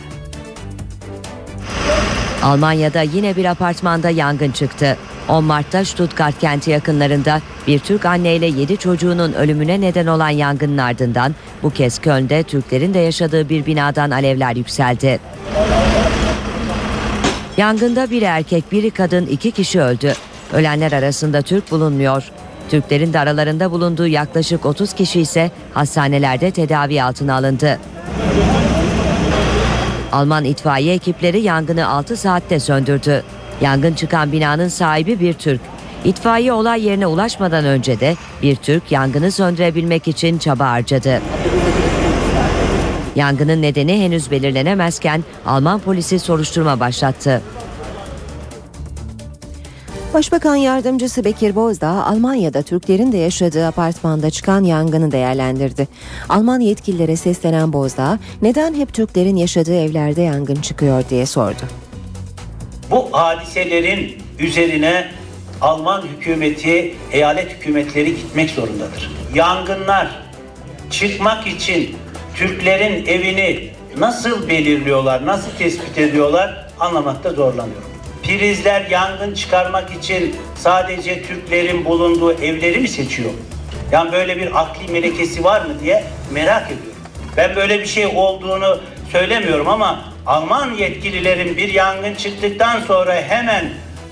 Almanya'da 2.43 3.01
yine 3.01 3.35
bir 3.35 3.45
apartmanda 3.45 4.09
yangın 4.09 4.51
çıktı. 4.51 4.97
10 5.27 5.43
Mart'ta 5.43 5.85
Stuttgart 5.85 6.39
kenti 6.39 6.71
yakınlarında 6.71 7.41
bir 7.67 7.79
Türk 7.79 8.05
anneyle 8.05 8.45
7 8.45 8.77
çocuğunun 8.77 9.33
ölümüne 9.33 9.81
neden 9.81 10.07
olan 10.07 10.29
yangının 10.29 10.77
ardından 10.77 11.35
bu 11.63 11.69
kez 11.69 11.99
Köln'de 11.99 12.43
Türklerin 12.43 12.93
de 12.93 12.99
yaşadığı 12.99 13.49
bir 13.49 13.65
binadan 13.65 14.11
alevler 14.11 14.55
yükseldi. 14.55 15.19
Yangında 17.57 18.09
bir 18.09 18.21
erkek, 18.21 18.71
biri 18.71 18.91
kadın, 18.91 19.25
iki 19.25 19.51
kişi 19.51 19.81
öldü. 19.81 20.13
Ölenler 20.53 20.91
arasında 20.91 21.41
Türk 21.41 21.71
bulunmuyor. 21.71 22.31
Türklerin 22.69 23.13
de 23.13 23.19
aralarında 23.19 23.71
bulunduğu 23.71 24.07
yaklaşık 24.07 24.65
30 24.65 24.93
kişi 24.93 25.21
ise 25.21 25.51
hastanelerde 25.73 26.51
tedavi 26.51 27.03
altına 27.03 27.35
alındı. 27.35 27.79
Alman 30.11 30.43
itfaiye 30.45 30.93
ekipleri 30.93 31.41
yangını 31.41 31.87
6 31.87 32.17
saatte 32.17 32.59
söndürdü. 32.59 33.23
Yangın 33.61 33.93
çıkan 33.93 34.31
binanın 34.31 34.67
sahibi 34.67 35.19
bir 35.19 35.33
Türk. 35.33 35.61
İtfaiye 36.05 36.53
olay 36.53 36.85
yerine 36.85 37.07
ulaşmadan 37.07 37.65
önce 37.65 37.99
de 37.99 38.15
bir 38.41 38.55
Türk 38.55 38.91
yangını 38.91 39.31
söndürebilmek 39.31 40.07
için 40.07 40.37
çaba 40.37 40.69
harcadı. 40.69 41.21
Yangının 43.15 43.61
nedeni 43.61 44.01
henüz 44.01 44.31
belirlenemezken 44.31 45.23
Alman 45.45 45.79
polisi 45.79 46.19
soruşturma 46.19 46.79
başlattı. 46.79 47.41
Başbakan 50.13 50.55
Yardımcısı 50.55 51.25
Bekir 51.25 51.55
Bozdağ, 51.55 52.05
Almanya'da 52.05 52.61
Türklerin 52.61 53.11
de 53.11 53.17
yaşadığı 53.17 53.67
apartmanda 53.67 54.29
çıkan 54.29 54.63
yangını 54.63 55.11
değerlendirdi. 55.11 55.87
Alman 56.29 56.59
yetkililere 56.59 57.15
seslenen 57.15 57.73
Bozdağ, 57.73 58.19
neden 58.41 58.73
hep 58.73 58.93
Türklerin 58.93 59.35
yaşadığı 59.35 59.75
evlerde 59.75 60.21
yangın 60.21 60.55
çıkıyor 60.55 61.03
diye 61.09 61.25
sordu. 61.25 61.61
Bu 62.91 63.09
hadiselerin 63.11 64.17
üzerine 64.39 65.11
Alman 65.61 66.01
hükümeti, 66.01 66.95
eyalet 67.11 67.51
hükümetleri 67.51 68.15
gitmek 68.15 68.49
zorundadır. 68.49 69.11
Yangınlar 69.35 70.23
çıkmak 70.89 71.47
için 71.47 71.95
Türklerin 72.35 73.05
evini 73.05 73.69
nasıl 73.97 74.49
belirliyorlar, 74.49 75.25
nasıl 75.25 75.51
tespit 75.51 75.97
ediyorlar 75.97 76.67
anlamakta 76.79 77.29
zorlanıyorum. 77.29 77.89
Prizler 78.23 78.85
yangın 78.89 79.33
çıkarmak 79.33 79.91
için 79.91 80.35
sadece 80.55 81.23
Türklerin 81.23 81.85
bulunduğu 81.85 82.33
evleri 82.33 82.79
mi 82.79 82.87
seçiyor? 82.87 83.31
Yani 83.91 84.11
böyle 84.11 84.37
bir 84.37 84.61
akli 84.61 84.91
melekesi 84.91 85.43
var 85.43 85.65
mı 85.65 85.79
diye 85.83 86.03
merak 86.31 86.65
ediyorum. 86.65 86.93
Ben 87.37 87.55
böyle 87.55 87.79
bir 87.79 87.85
şey 87.85 88.05
olduğunu 88.05 88.79
söylemiyorum 89.11 89.67
ama 89.67 90.13
Alman 90.25 90.73
yetkililerin 90.73 91.57
bir 91.57 91.73
yangın 91.73 92.15
çıktıktan 92.15 92.79
sonra 92.79 93.15
hemen 93.15 93.69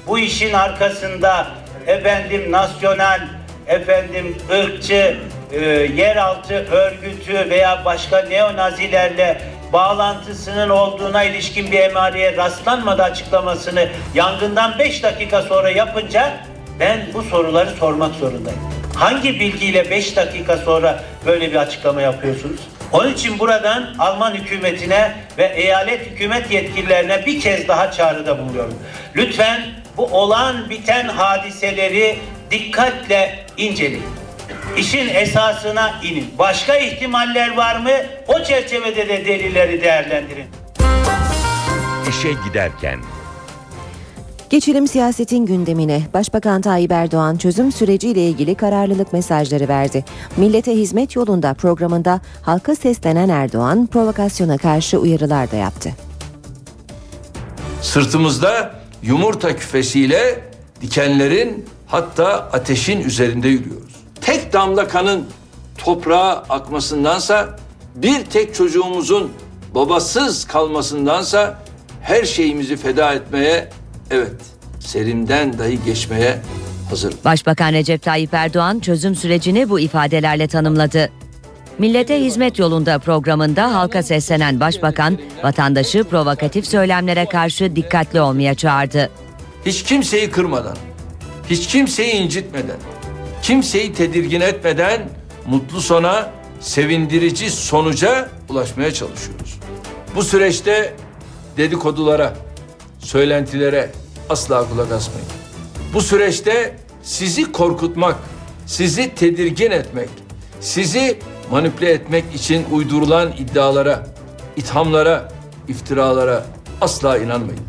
bu 0.08 0.20
işin 0.20 0.54
arkasında 0.54 1.48
efendim 1.88 2.52
nasyonel, 2.52 3.22
efendim 3.68 4.38
ırkçı, 4.52 5.18
e, 5.52 5.60
yeraltı 5.96 6.54
örgütü 6.54 7.50
veya 7.50 7.86
başka 7.86 8.22
neonazilerle 8.22 9.42
bağlantısının 9.74 10.70
olduğuna 10.70 11.24
ilişkin 11.24 11.72
bir 11.72 11.80
emareye 11.80 12.38
rastlanmadı 12.38 13.04
açıklamasını 13.04 13.88
yangından 14.14 14.80
5 14.80 15.04
dakika 15.04 15.42
sonra 15.42 15.70
yapınca 15.70 16.34
ben 16.80 17.00
bu 17.14 17.24
soruları 17.24 17.70
sormak 17.70 18.16
zorundayım. 18.16 18.60
Hangi 18.96 19.40
bilgiyle 19.40 19.90
5 19.90 20.16
dakika 20.16 20.58
sonra 20.58 21.04
böyle 21.26 21.52
bir 21.52 21.56
açıklama 21.56 22.02
yapıyorsunuz? 22.02 22.60
Onun 22.92 23.14
için 23.14 23.40
buradan 23.40 23.96
Alman 24.00 24.34
hükümetine 24.34 25.12
ve 25.38 25.46
eyalet 25.46 26.12
hükümet 26.12 26.52
yetkililerine 26.52 27.26
bir 27.26 27.42
kez 27.42 27.68
daha 27.68 27.92
çağrıda 27.92 28.40
bulunuyorum. 28.40 28.80
Lütfen 29.16 29.62
bu 29.98 30.06
olan 30.06 30.70
biten 30.70 31.08
hadiseleri 31.08 32.20
dikkatle 32.52 33.40
inceleyin. 33.58 34.21
İşin 34.78 35.08
esasına 35.08 36.02
inin. 36.04 36.28
Başka 36.40 36.76
ihtimaller 36.76 37.58
var 37.58 37.80
mı? 37.80 37.90
O 38.28 38.44
çerçevede 38.44 39.10
de 39.10 39.26
delilleri 39.26 39.82
değerlendirin. 39.82 40.46
İşe 42.10 42.30
giderken 42.48 43.00
Geçelim 44.50 44.88
siyasetin 44.88 45.46
gündemine. 45.46 46.02
Başbakan 46.14 46.62
Tayyip 46.62 46.92
Erdoğan 46.92 47.38
çözüm 47.38 47.72
süreciyle 47.72 48.28
ilgili 48.28 48.56
kararlılık 48.56 49.14
mesajları 49.14 49.68
verdi. 49.68 50.06
Millete 50.38 50.72
hizmet 50.72 51.16
yolunda 51.16 51.54
programında 51.54 52.22
halka 52.42 52.76
seslenen 52.76 53.30
Erdoğan 53.30 53.88
provokasyona 53.88 54.58
karşı 54.58 54.98
uyarılar 54.98 55.52
da 55.52 55.56
yaptı. 55.56 55.90
Sırtımızda 57.82 58.76
yumurta 59.04 59.56
küfesiyle 59.56 60.40
dikenlerin 60.82 61.66
hatta 61.88 62.28
ateşin 62.34 63.02
üzerinde 63.02 63.48
yürüyoruz. 63.48 63.91
Tek 64.52 64.62
damla 64.62 64.88
kanın 64.88 65.26
toprağa 65.78 66.44
akmasındansa 66.50 67.60
bir 67.96 68.26
tek 68.26 68.56
çocuğumuzun 68.56 69.32
babasız 69.76 70.48
kalmasındansa 70.48 71.64
her 72.02 72.24
şeyimizi 72.24 72.78
feda 72.78 73.14
etmeye 73.14 73.70
evet 74.10 74.42
serimden 74.80 75.60
dahi 75.60 75.84
geçmeye 75.86 76.42
hazırım. 76.90 77.18
Başbakan 77.26 77.74
Recep 77.74 78.02
Tayyip 78.04 78.34
Erdoğan 78.34 78.80
çözüm 78.80 79.16
sürecini 79.16 79.70
bu 79.70 79.80
ifadelerle 79.80 80.48
tanımladı. 80.48 81.10
Millete 81.80 82.22
Hizmet 82.22 82.60
Yolunda 82.60 83.00
programında 83.00 83.76
halka 83.76 84.04
seslenen 84.04 84.60
başbakan 84.60 85.18
vatandaşı 85.44 86.04
provokatif 86.04 86.68
söylemlere 86.68 87.26
karşı 87.26 87.76
dikkatli 87.76 88.22
olmaya 88.22 88.56
çağırdı. 88.56 89.10
Hiç 89.66 89.84
kimseyi 89.84 90.32
kırmadan, 90.32 90.78
hiç 91.50 91.68
kimseyi 91.68 92.14
incitmeden, 92.14 92.78
kimseyi 93.42 93.94
tedirgin 93.94 94.42
etmeden 94.42 95.10
mutlu 95.48 95.82
sona, 95.82 96.30
sevindirici 96.60 97.50
sonuca 97.50 98.30
ulaşmaya 98.50 98.94
çalışıyoruz. 98.94 99.60
Bu 100.16 100.24
süreçte 100.24 100.94
dedikodulara, 101.58 102.34
söylentilere 103.00 103.90
asla 104.30 104.70
kulak 104.70 104.92
asmayın. 104.92 105.28
Bu 105.94 106.02
süreçte 106.02 106.76
sizi 107.04 107.52
korkutmak, 107.52 108.16
sizi 108.66 109.16
tedirgin 109.16 109.72
etmek, 109.72 110.10
sizi 110.60 111.20
manipüle 111.52 111.92
etmek 111.92 112.26
için 112.36 112.66
uydurulan 112.72 113.32
iddialara, 113.38 114.08
ithamlara, 114.56 115.32
iftiralara 115.68 116.46
asla 116.82 117.18
inanmayın. 117.18 117.62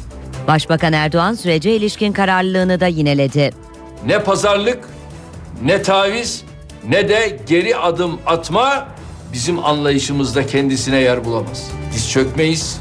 Başbakan 0.48 0.92
Erdoğan 0.92 1.34
sürece 1.34 1.76
ilişkin 1.76 2.12
kararlılığını 2.12 2.80
da 2.80 2.86
yineledi. 2.86 3.50
Ne 4.06 4.18
pazarlık, 4.18 4.78
ne 5.64 5.82
taviz, 5.82 6.44
ne 6.88 7.08
de 7.08 7.38
geri 7.48 7.76
adım 7.76 8.20
atma 8.26 8.88
bizim 9.32 9.64
anlayışımızda 9.64 10.46
kendisine 10.46 11.00
yer 11.00 11.24
bulamaz. 11.24 11.70
Diz 11.94 12.10
çökmeyiz, 12.10 12.80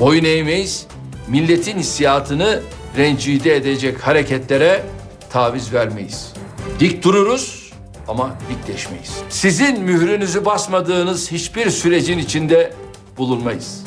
boyun 0.00 0.24
eğmeyiz, 0.24 0.86
milletin 1.28 1.78
hissiyatını 1.78 2.60
rencide 2.96 3.56
edecek 3.56 4.06
hareketlere 4.06 4.82
taviz 5.30 5.72
vermeyiz. 5.72 6.32
Dik 6.80 7.04
dururuz 7.04 7.72
ama 8.08 8.34
dikleşmeyiz. 8.50 9.12
Sizin 9.28 9.80
mührünüzü 9.80 10.44
basmadığınız 10.44 11.32
hiçbir 11.32 11.70
sürecin 11.70 12.18
içinde 12.18 12.72
bulunmayız. 13.18 13.81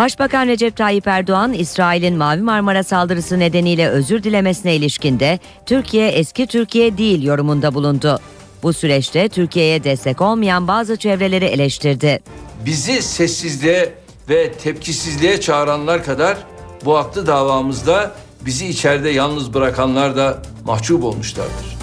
Başbakan 0.00 0.46
Recep 0.46 0.76
Tayyip 0.76 1.06
Erdoğan, 1.06 1.52
İsrail'in 1.52 2.16
Mavi 2.16 2.40
Marmara 2.40 2.82
saldırısı 2.82 3.38
nedeniyle 3.38 3.88
özür 3.88 4.22
dilemesine 4.22 4.76
ilişkinde 4.76 5.38
Türkiye 5.66 6.08
eski 6.08 6.46
Türkiye 6.46 6.98
değil 6.98 7.22
yorumunda 7.22 7.74
bulundu. 7.74 8.20
Bu 8.62 8.72
süreçte 8.72 9.28
Türkiye'ye 9.28 9.84
destek 9.84 10.20
olmayan 10.20 10.68
bazı 10.68 10.96
çevreleri 10.96 11.44
eleştirdi. 11.44 12.20
bizi 12.66 13.02
sessizliğe 13.02 13.94
ve 14.28 14.52
tepkisizliğe 14.52 15.40
çağıranlar 15.40 16.04
kadar 16.04 16.36
bu 16.84 16.96
haklı 16.96 17.26
davamızda 17.26 18.14
bizi 18.40 18.66
içeride 18.66 19.10
yalnız 19.10 19.54
bırakanlar 19.54 20.16
da 20.16 20.42
mahcup 20.64 21.04
olmuşlardır. 21.04 21.79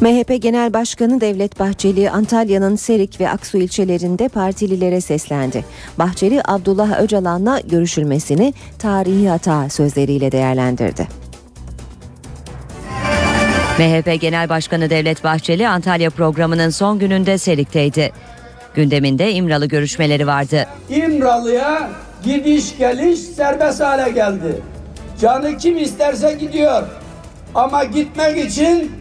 MHP 0.00 0.42
Genel 0.42 0.72
Başkanı 0.72 1.20
Devlet 1.20 1.58
Bahçeli 1.58 2.10
Antalya'nın 2.10 2.76
Serik 2.76 3.20
ve 3.20 3.30
Aksu 3.30 3.58
ilçelerinde 3.58 4.28
partililere 4.28 5.00
seslendi. 5.00 5.64
Bahçeli 5.98 6.40
Abdullah 6.44 7.00
Öcalan'la 7.02 7.60
görüşülmesini 7.60 8.54
tarihi 8.78 9.28
hata 9.28 9.68
sözleriyle 9.68 10.32
değerlendirdi. 10.32 11.08
MHP 13.78 14.20
Genel 14.20 14.48
Başkanı 14.48 14.90
Devlet 14.90 15.24
Bahçeli 15.24 15.68
Antalya 15.68 16.10
programının 16.10 16.70
son 16.70 16.98
gününde 16.98 17.38
Serik'teydi. 17.38 18.12
Gündeminde 18.74 19.32
İmralı 19.32 19.66
görüşmeleri 19.66 20.26
vardı. 20.26 20.66
İmralı'ya 20.88 21.90
gidiş 22.24 22.78
geliş 22.78 23.18
serbest 23.20 23.80
hale 23.80 24.10
geldi. 24.10 24.62
Canı 25.20 25.56
kim 25.56 25.78
isterse 25.78 26.36
gidiyor. 26.40 26.82
Ama 27.54 27.84
gitmek 27.84 28.44
için 28.44 28.99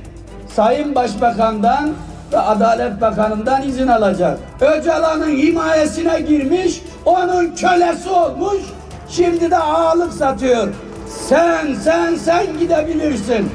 Sayın 0.56 0.96
Başbakan'dan 0.96 1.94
ve 2.34 2.38
Adalet 2.40 3.02
Bakanı'ndan 3.02 3.68
izin 3.68 3.88
alacak. 3.88 4.40
Öcalan'ın 4.62 5.38
himayesine 5.38 6.22
girmiş, 6.22 6.82
onun 7.06 7.56
kölesi 7.56 8.10
olmuş, 8.10 8.62
şimdi 9.10 9.52
de 9.52 9.58
ağalık 9.58 10.14
satıyor. 10.14 10.68
Sen, 11.30 11.74
sen, 11.84 12.16
sen 12.16 12.60
gidebilirsin. 12.60 13.50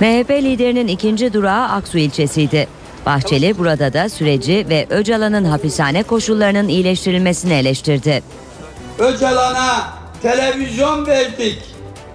MHP 0.00 0.30
liderinin 0.30 0.86
ikinci 0.86 1.32
durağı 1.32 1.68
Aksu 1.68 1.98
ilçesiydi. 1.98 2.68
Bahçeli 3.06 3.58
burada 3.58 3.92
da 3.92 4.08
süreci 4.08 4.66
ve 4.68 4.86
Öcalan'ın 4.90 5.44
hapishane 5.44 6.02
koşullarının 6.02 6.68
iyileştirilmesini 6.68 7.52
eleştirdi. 7.52 8.22
Öcalan'a 8.98 9.88
televizyon 10.22 11.06
verdik. 11.06 11.62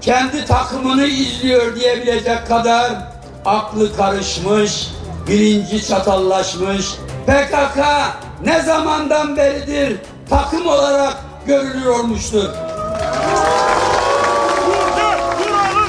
Kendi 0.02 0.46
takımını 0.46 1.06
izliyor 1.06 1.76
diyebilecek 1.76 2.48
kadar 2.48 3.13
aklı 3.46 3.96
karışmış, 3.96 4.88
bilinci 5.28 5.88
çatallaşmış. 5.88 6.94
PKK 7.28 7.80
ne 8.46 8.62
zamandan 8.62 9.38
beridir 9.38 9.98
takım 10.30 10.68
olarak 10.68 11.18
görülür 11.48 11.86
olmuştur. 11.86 12.50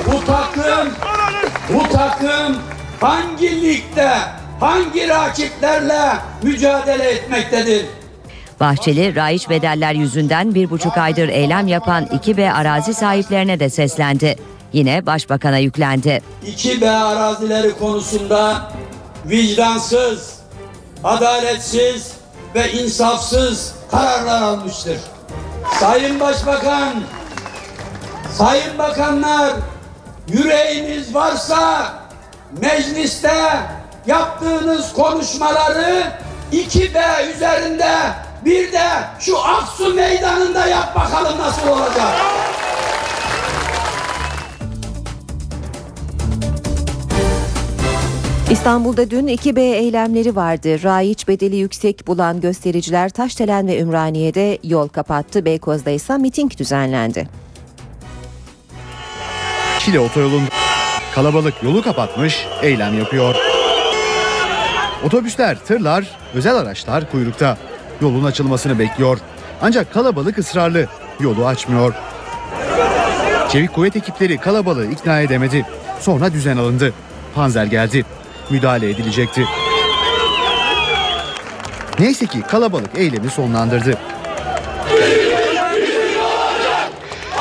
Bu 0.07 0.25
takım, 0.27 0.88
bu 1.75 1.83
takım 1.93 2.57
hangi 3.01 3.62
ligde, 3.62 4.11
hangi 4.61 5.09
rakiplerle 5.09 6.03
mücadele 6.43 7.11
etmektedir? 7.11 7.87
Bahçeli, 8.61 9.17
raiç 9.17 9.51
bedeller 9.51 9.95
yüzünden 9.95 10.55
bir 10.55 10.71
buçuk 10.71 10.99
aydır 10.99 11.29
eylem 11.29 11.69
yapan 11.69 12.05
2B 12.05 12.53
arazi 12.53 12.95
sahiplerine 12.95 13.61
de 13.61 13.71
seslendi. 13.71 14.37
Yine 14.74 15.06
başbakana 15.06 15.58
yüklendi. 15.58 16.22
2B 16.46 16.90
arazileri 16.90 17.78
konusunda 17.78 18.72
vicdansız, 19.26 20.34
adaletsiz 21.04 22.12
ve 22.54 22.72
insafsız 22.72 23.74
kararlar 23.90 24.42
almıştır. 24.42 24.96
Sayın 25.80 26.20
Başbakan, 26.20 26.94
Sayın 28.32 28.78
Bakanlar, 28.78 29.52
yüreğiniz 30.28 31.14
varsa 31.14 31.92
mecliste 32.60 33.42
yaptığınız 34.06 34.92
konuşmaları 34.92 36.12
2B 36.52 37.30
üzerinde 37.34 37.94
bir 38.44 38.72
de 38.72 38.88
şu 39.20 39.38
Aksu 39.38 39.94
meydanında 39.94 40.66
yap 40.66 40.96
bakalım 40.96 41.38
nasıl 41.38 41.68
olacak. 41.68 42.12
İstanbul'da 48.64 49.11
dün 49.11 49.27
2B 49.27 49.61
eylemleri 49.61 50.37
vardı. 50.37 50.83
Raiç 50.83 51.29
bedeli 51.29 51.57
yüksek 51.57 52.07
bulan 52.07 52.40
göstericiler 52.40 53.09
Taşdelen 53.09 53.66
ve 53.66 53.81
Ümraniye'de 53.81 54.59
yol 54.62 54.88
kapattı. 54.88 55.44
Beykoz'da 55.44 55.90
ise 55.90 56.16
miting 56.16 56.59
düzenlendi. 56.59 57.29
Şile 59.79 60.00
otoyolunda 60.00 60.50
kalabalık 61.14 61.62
yolu 61.62 61.83
kapatmış, 61.83 62.46
eylem 62.62 62.98
yapıyor. 62.98 63.35
Otobüsler, 65.07 65.59
tırlar, 65.64 66.16
özel 66.35 66.57
araçlar 66.57 67.11
kuyrukta. 67.11 67.59
Yolun 68.00 68.24
açılmasını 68.24 68.79
bekliyor. 68.79 69.18
Ancak 69.62 69.92
kalabalık 69.92 70.38
ısrarlı, 70.38 70.87
yolu 71.20 71.46
açmıyor. 71.46 71.94
Çevik 73.48 73.72
kuvvet 73.72 73.96
ekipleri 73.96 74.38
kalabalığı 74.38 74.87
ikna 74.87 75.20
edemedi. 75.20 75.66
Sonra 76.00 76.33
düzen 76.33 76.57
alındı. 76.57 76.92
Panzer 77.35 77.64
geldi. 77.64 78.05
Müdahale 78.50 78.90
edilecekti. 78.90 79.44
Neyse 81.98 82.26
ki 82.26 82.42
kalabalık 82.42 82.90
eylemi 82.98 83.30
sonlandırdı. 83.30 83.98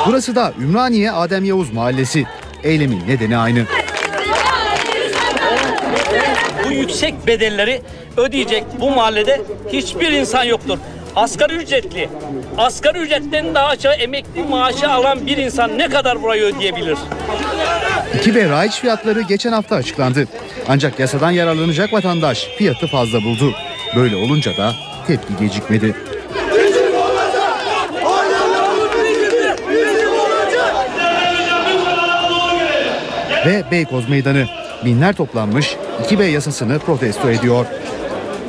Burası 0.06 0.34
da 0.34 0.52
Ümraniye 0.60 1.12
Adem 1.12 1.44
Yavuz 1.44 1.72
Mahallesi. 1.72 2.24
Eylemin 2.62 3.08
nedeni 3.08 3.36
aynı. 3.36 3.64
bu 6.64 6.72
yüksek 6.72 7.26
bedelleri 7.26 7.82
ödeyecek 8.16 8.64
bu 8.80 8.90
mahallede 8.90 9.40
hiçbir 9.72 10.12
insan 10.12 10.44
yoktur. 10.44 10.78
Asgari 11.16 11.54
ücretli, 11.54 12.08
asgari 12.58 12.98
ücretten 12.98 13.54
daha 13.54 13.66
aşağı 13.66 13.94
emekli 13.94 14.42
maaşı 14.44 14.90
alan 14.90 15.26
bir 15.26 15.36
insan 15.36 15.78
ne 15.78 15.88
kadar 15.88 16.22
burayı 16.22 16.42
ödeyebilir? 16.44 16.98
2 18.20 18.34
ve 18.34 18.48
raiç 18.48 18.72
fiyatları 18.72 19.20
geçen 19.20 19.52
hafta 19.52 19.76
açıklandı. 19.76 20.28
Ancak 20.68 20.98
yasadan 21.00 21.30
yararlanacak 21.30 21.92
vatandaş 21.92 22.48
fiyatı 22.58 22.86
fazla 22.86 23.18
buldu. 23.22 23.54
Böyle 23.96 24.16
olunca 24.16 24.56
da 24.56 24.72
tepki 25.06 25.36
gecikmedi. 25.40 25.94
Ve 33.46 33.62
Beykoz 33.70 34.08
Meydanı. 34.08 34.46
Binler 34.84 35.14
toplanmış 35.14 35.76
2B 36.10 36.24
yasasını 36.24 36.78
protesto 36.78 37.30
ediyor. 37.30 37.66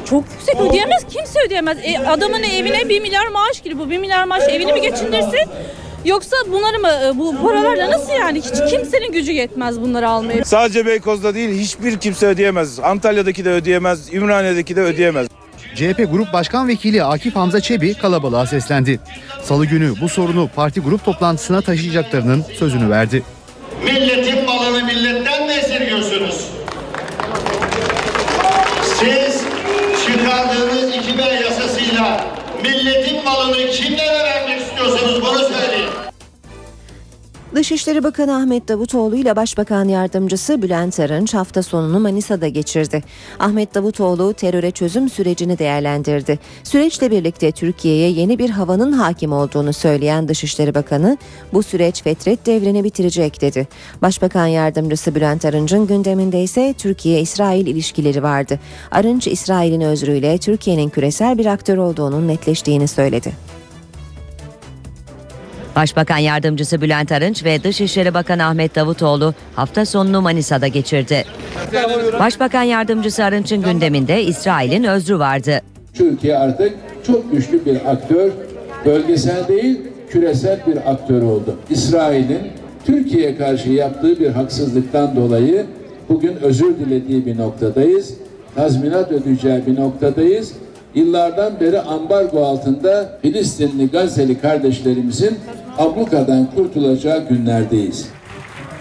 Çok 0.10 0.24
yüksek 0.32 0.56
ödeyemez. 0.62 0.95
Kimse 1.16 1.40
ödeyemez. 1.46 1.78
E, 1.84 2.00
adamın 2.00 2.44
evine 2.44 2.90
bir 2.90 3.02
milyar 3.02 3.28
maaş 3.28 3.62
giriyor. 3.62 3.80
Bu 3.80 3.90
bir 3.90 3.98
milyar 3.98 4.24
maaş 4.24 4.44
evini 4.50 4.74
mi 4.74 4.82
geçindirsin? 4.82 5.50
Yoksa 6.06 6.36
bunları 6.48 6.80
mı 6.80 6.90
e, 7.06 7.18
bu 7.18 7.42
paralarla 7.42 7.92
nasıl 7.92 8.14
yani? 8.14 8.40
Hiç 8.42 8.70
kimsenin 8.72 9.12
gücü 9.12 9.32
yetmez 9.32 9.82
bunları 9.82 10.10
almaya. 10.10 10.46
Sadece 10.46 10.86
Beykoz'da 10.86 11.36
değil 11.36 11.60
hiçbir 11.60 12.00
kimse 12.00 12.28
ödeyemez. 12.28 12.80
Antalya'daki 12.80 13.46
de 13.46 13.50
ödeyemez, 13.50 14.14
Ümraniye'deki 14.14 14.76
de 14.76 14.82
ödeyemez. 14.82 15.28
CHP 15.76 16.12
Grup 16.12 16.34
Başkan 16.34 16.68
Vekili 16.68 17.04
Akif 17.04 17.36
Hamza 17.36 17.62
Çebi 17.62 17.94
kalabalığa 17.94 18.46
seslendi. 18.46 19.00
Salı 19.44 19.66
günü 19.66 19.94
bu 20.02 20.10
sorunu 20.10 20.50
parti 20.56 20.80
grup 20.80 21.06
toplantısına 21.06 21.62
taşıyacaklarının 21.62 22.46
sözünü 22.60 22.90
verdi. 22.90 23.24
Milletin 23.86 24.46
malını 24.46 24.84
milletten 24.84 25.15
Dışişleri 37.56 38.04
Bakanı 38.04 38.36
Ahmet 38.36 38.68
Davutoğlu 38.68 39.16
ile 39.16 39.36
Başbakan 39.36 39.88
Yardımcısı 39.88 40.62
Bülent 40.62 41.00
Arınç 41.00 41.34
hafta 41.34 41.64
sonunu 41.64 42.00
Manisa'da 42.00 42.48
geçirdi. 42.48 43.04
Ahmet 43.40 43.76
Davutoğlu 43.76 44.34
teröre 44.34 44.72
çözüm 44.72 45.10
sürecini 45.10 45.60
değerlendirdi. 45.60 46.40
Süreçle 46.64 47.12
birlikte 47.12 47.52
Türkiye'ye 47.52 48.10
yeni 48.10 48.40
bir 48.40 48.50
havanın 48.50 48.92
hakim 48.92 49.34
olduğunu 49.34 49.74
söyleyen 49.74 50.28
Dışişleri 50.28 50.76
Bakanı 50.76 51.18
bu 51.54 51.64
süreç 51.64 52.04
fetret 52.04 52.46
devrini 52.46 52.84
bitirecek 52.84 53.42
dedi. 53.42 53.68
Başbakan 54.02 54.48
Yardımcısı 54.48 55.16
Bülent 55.16 55.46
Arınç'ın 55.46 55.88
gündeminde 55.88 56.44
ise 56.44 56.74
Türkiye-İsrail 56.78 57.68
ilişkileri 57.68 58.24
vardı. 58.24 58.60
Arınç 58.92 59.28
İsrail'in 59.28 59.82
özrüyle 59.82 60.38
Türkiye'nin 60.38 60.90
küresel 60.90 61.38
bir 61.38 61.46
aktör 61.46 61.78
olduğunun 61.78 62.28
netleştiğini 62.28 62.88
söyledi. 62.88 63.55
Başbakan 65.76 66.18
Yardımcısı 66.18 66.82
Bülent 66.82 67.12
Arınç 67.12 67.46
ve 67.46 67.64
Dışişleri 67.64 68.14
Bakanı 68.14 68.46
Ahmet 68.46 68.76
Davutoğlu 68.76 69.34
hafta 69.56 69.86
sonunu 69.86 70.22
Manisa'da 70.22 70.68
geçirdi. 70.68 71.26
Başbakan 72.20 72.64
Yardımcısı 72.64 73.24
Arınç'ın 73.24 73.62
gündeminde 73.62 74.24
İsrail'in 74.24 74.84
özrü 74.84 75.20
vardı. 75.20 75.62
Türkiye 75.94 76.38
artık 76.38 76.74
çok 77.08 77.32
güçlü 77.32 77.66
bir 77.66 77.92
aktör, 77.92 78.32
bölgesel 78.86 79.48
değil 79.48 79.82
küresel 80.10 80.60
bir 80.68 80.92
aktör 80.92 81.22
oldu. 81.22 81.56
İsrail'in 81.70 82.42
Türkiye'ye 82.86 83.38
karşı 83.38 83.70
yaptığı 83.70 84.20
bir 84.20 84.30
haksızlıktan 84.30 85.16
dolayı 85.16 85.66
bugün 86.10 86.36
özür 86.36 86.78
dilediği 86.78 87.26
bir 87.26 87.38
noktadayız. 87.38 88.14
Tazminat 88.56 89.12
ödeyeceği 89.12 89.66
bir 89.68 89.76
noktadayız. 89.76 90.54
Yıllardan 90.96 91.60
beri 91.60 91.82
ambargo 91.82 92.46
altında 92.46 93.20
Filistinli 93.22 93.92
Gazze'li 93.92 94.40
kardeşlerimizin 94.40 95.38
ablukadan 95.78 96.52
kurtulacağı 96.56 97.30
günlerdeyiz. 97.30 98.10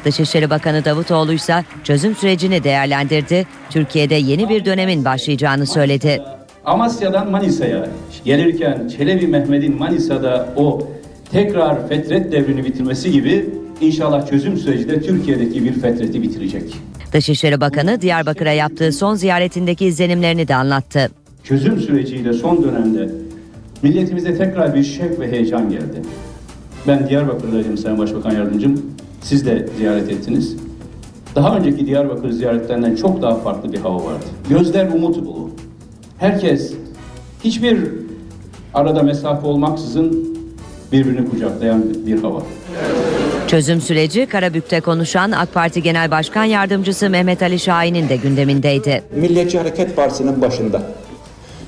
Dışişleri 0.05 0.51
Bakanı 0.51 0.85
Davutoğlu 0.85 1.33
ise 1.33 1.65
çözüm 1.85 2.15
sürecini 2.15 2.65
değerlendirdi. 2.65 3.47
Türkiye'de 3.71 4.15
yeni 4.15 4.49
bir 4.49 4.65
dönemin 4.65 5.05
başlayacağını 5.05 5.67
söyledi. 5.67 6.23
Amasya'dan 6.65 7.31
Manisa'ya 7.31 7.87
gelirken 8.25 8.89
Çelebi 8.89 9.27
Mehmet'in 9.27 9.79
Manisa'da 9.79 10.49
o 10.57 10.89
tekrar 11.33 11.89
fetret 11.89 12.33
devrini 12.33 12.65
bitirmesi 12.65 13.13
gibi 13.13 13.51
inşallah 13.81 14.31
çözüm 14.31 14.57
süreci 14.57 14.89
de 14.89 15.01
Türkiye'deki 15.01 15.65
bir 15.65 15.73
fetreti 15.73 16.23
bitirecek. 16.23 16.75
Dışişleri 17.13 17.61
Bakanı 17.61 18.01
Diyarbakır'a 18.01 18.53
yaptığı 18.53 18.93
son 18.93 19.15
ziyaretindeki 19.15 19.87
izlenimlerini 19.87 20.49
de 20.49 20.55
anlattı. 20.55 21.11
Çözüm 21.45 21.81
süreciyle 21.81 22.33
son 22.33 22.65
dönemde 22.65 23.09
milletimize 23.83 24.39
tekrar 24.39 24.75
bir 24.75 24.85
şevk 24.85 25.21
ve 25.21 25.31
heyecan 25.31 25.71
geldi. 25.71 26.03
Ben 26.89 27.09
Diyarbakır'daydım 27.09 27.79
Sayın 27.79 27.99
Başbakan 27.99 28.31
Yardımcım. 28.31 28.83
Siz 29.23 29.47
de 29.47 29.69
ziyaret 29.77 30.11
ettiniz. 30.11 30.57
Daha 31.35 31.57
önceki 31.57 31.87
Diyarbakır 31.87 32.31
ziyaretlerinden 32.31 32.97
çok 32.97 33.23
daha 33.23 33.35
farklı 33.35 33.73
bir 33.73 33.79
hava 33.79 34.05
vardı. 34.05 34.25
Gözler 34.49 34.89
umut 34.89 35.17
dolu. 35.17 35.51
Herkes 36.19 36.73
hiçbir 37.45 37.79
arada 38.75 39.03
mesafe 39.03 39.47
olmaksızın 39.47 40.39
birbirini 40.93 41.31
kucaklayan 41.31 41.85
bir 42.07 42.23
hava. 42.23 42.43
Çözüm 43.47 43.81
süreci 43.81 44.27
Karabük'te 44.27 44.81
konuşan 44.81 45.33
AK 45.33 45.55
Parti 45.55 45.83
Genel 45.83 46.11
Başkan 46.11 46.45
Yardımcısı 46.45 47.11
Mehmet 47.11 47.43
Ali 47.43 47.59
Şahin'in 47.59 48.09
de 48.09 48.17
gündemindeydi. 48.17 49.03
Milliyetçi 49.17 49.59
Hareket 49.59 49.97
Partisi'nin 49.97 50.43
başında 50.43 50.83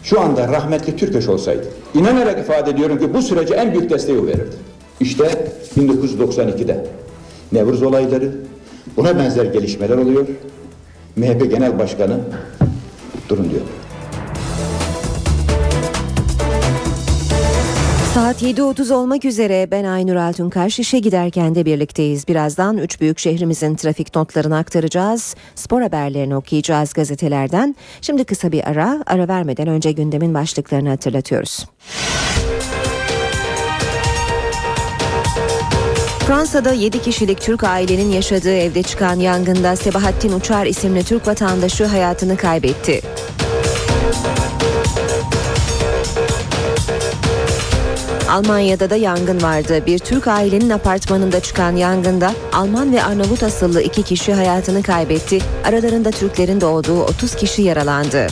şu 0.02 0.20
anda 0.20 0.48
rahmetli 0.48 0.96
Türkeş 0.96 1.28
olsaydı 1.28 1.64
inanarak 1.94 2.38
ifade 2.38 2.70
ediyorum 2.70 2.98
ki 2.98 3.14
bu 3.14 3.22
sürece 3.22 3.54
en 3.54 3.72
büyük 3.72 3.90
desteği 3.90 4.18
o 4.18 4.26
verirdi. 4.26 4.56
İşte 5.00 5.52
1992'de 5.76 6.86
Nevruz 7.52 7.82
olayları 7.82 8.32
buna 8.96 9.18
benzer 9.18 9.44
gelişmeler 9.44 9.98
oluyor. 9.98 10.26
MHP 11.16 11.50
Genel 11.50 11.78
Başkanı 11.78 12.20
durun 13.28 13.50
diyor. 13.50 13.62
Saat 18.14 18.42
7.30 18.42 18.92
olmak 18.92 19.24
üzere 19.24 19.68
ben 19.70 19.84
Aynur 19.84 20.16
Altunkaş 20.16 20.78
işe 20.78 20.98
giderken 20.98 21.54
de 21.54 21.64
birlikteyiz. 21.64 22.28
Birazdan 22.28 22.78
üç 22.78 23.00
büyük 23.00 23.18
şehrimizin 23.18 23.74
trafik 23.74 24.16
notlarını 24.16 24.56
aktaracağız. 24.56 25.34
Spor 25.54 25.82
haberlerini 25.82 26.36
okuyacağız 26.36 26.92
gazetelerden. 26.92 27.76
Şimdi 28.00 28.24
kısa 28.24 28.52
bir 28.52 28.70
ara, 28.70 29.02
ara 29.06 29.28
vermeden 29.28 29.68
önce 29.68 29.92
gündemin 29.92 30.34
başlıklarını 30.34 30.88
hatırlatıyoruz. 30.88 31.66
Fransa'da 36.26 36.72
7 36.72 37.02
kişilik 37.02 37.40
Türk 37.40 37.64
ailenin 37.64 38.12
yaşadığı 38.12 38.56
evde 38.56 38.82
çıkan 38.82 39.20
yangında 39.20 39.76
Sebahattin 39.76 40.32
Uçar 40.32 40.66
isimli 40.66 41.04
Türk 41.04 41.26
vatandaşı 41.26 41.84
hayatını 41.84 42.36
kaybetti. 42.36 43.00
Almanya'da 48.30 48.90
da 48.90 48.96
yangın 48.96 49.42
vardı. 49.42 49.86
Bir 49.86 49.98
Türk 49.98 50.28
ailenin 50.28 50.70
apartmanında 50.70 51.40
çıkan 51.40 51.76
yangında 51.76 52.32
Alman 52.52 52.92
ve 52.92 53.02
Arnavut 53.02 53.42
asıllı 53.42 53.82
iki 53.82 54.02
kişi 54.02 54.34
hayatını 54.34 54.82
kaybetti. 54.82 55.38
Aralarında 55.64 56.10
Türklerin 56.10 56.60
de 56.60 56.66
olduğu 56.66 57.02
30 57.02 57.34
kişi 57.34 57.62
yaralandı. 57.62 58.26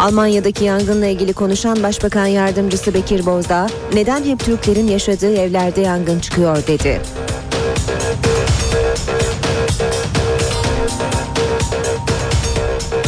Almanya'daki 0.00 0.64
yangınla 0.64 1.06
ilgili 1.06 1.32
konuşan 1.32 1.82
Başbakan 1.82 2.26
Yardımcısı 2.26 2.94
Bekir 2.94 3.26
Bozdağ, 3.26 3.66
neden 3.94 4.24
hep 4.24 4.38
Türklerin 4.38 4.88
yaşadığı 4.88 5.34
evlerde 5.34 5.80
yangın 5.80 6.18
çıkıyor 6.20 6.66
dedi. 6.66 7.00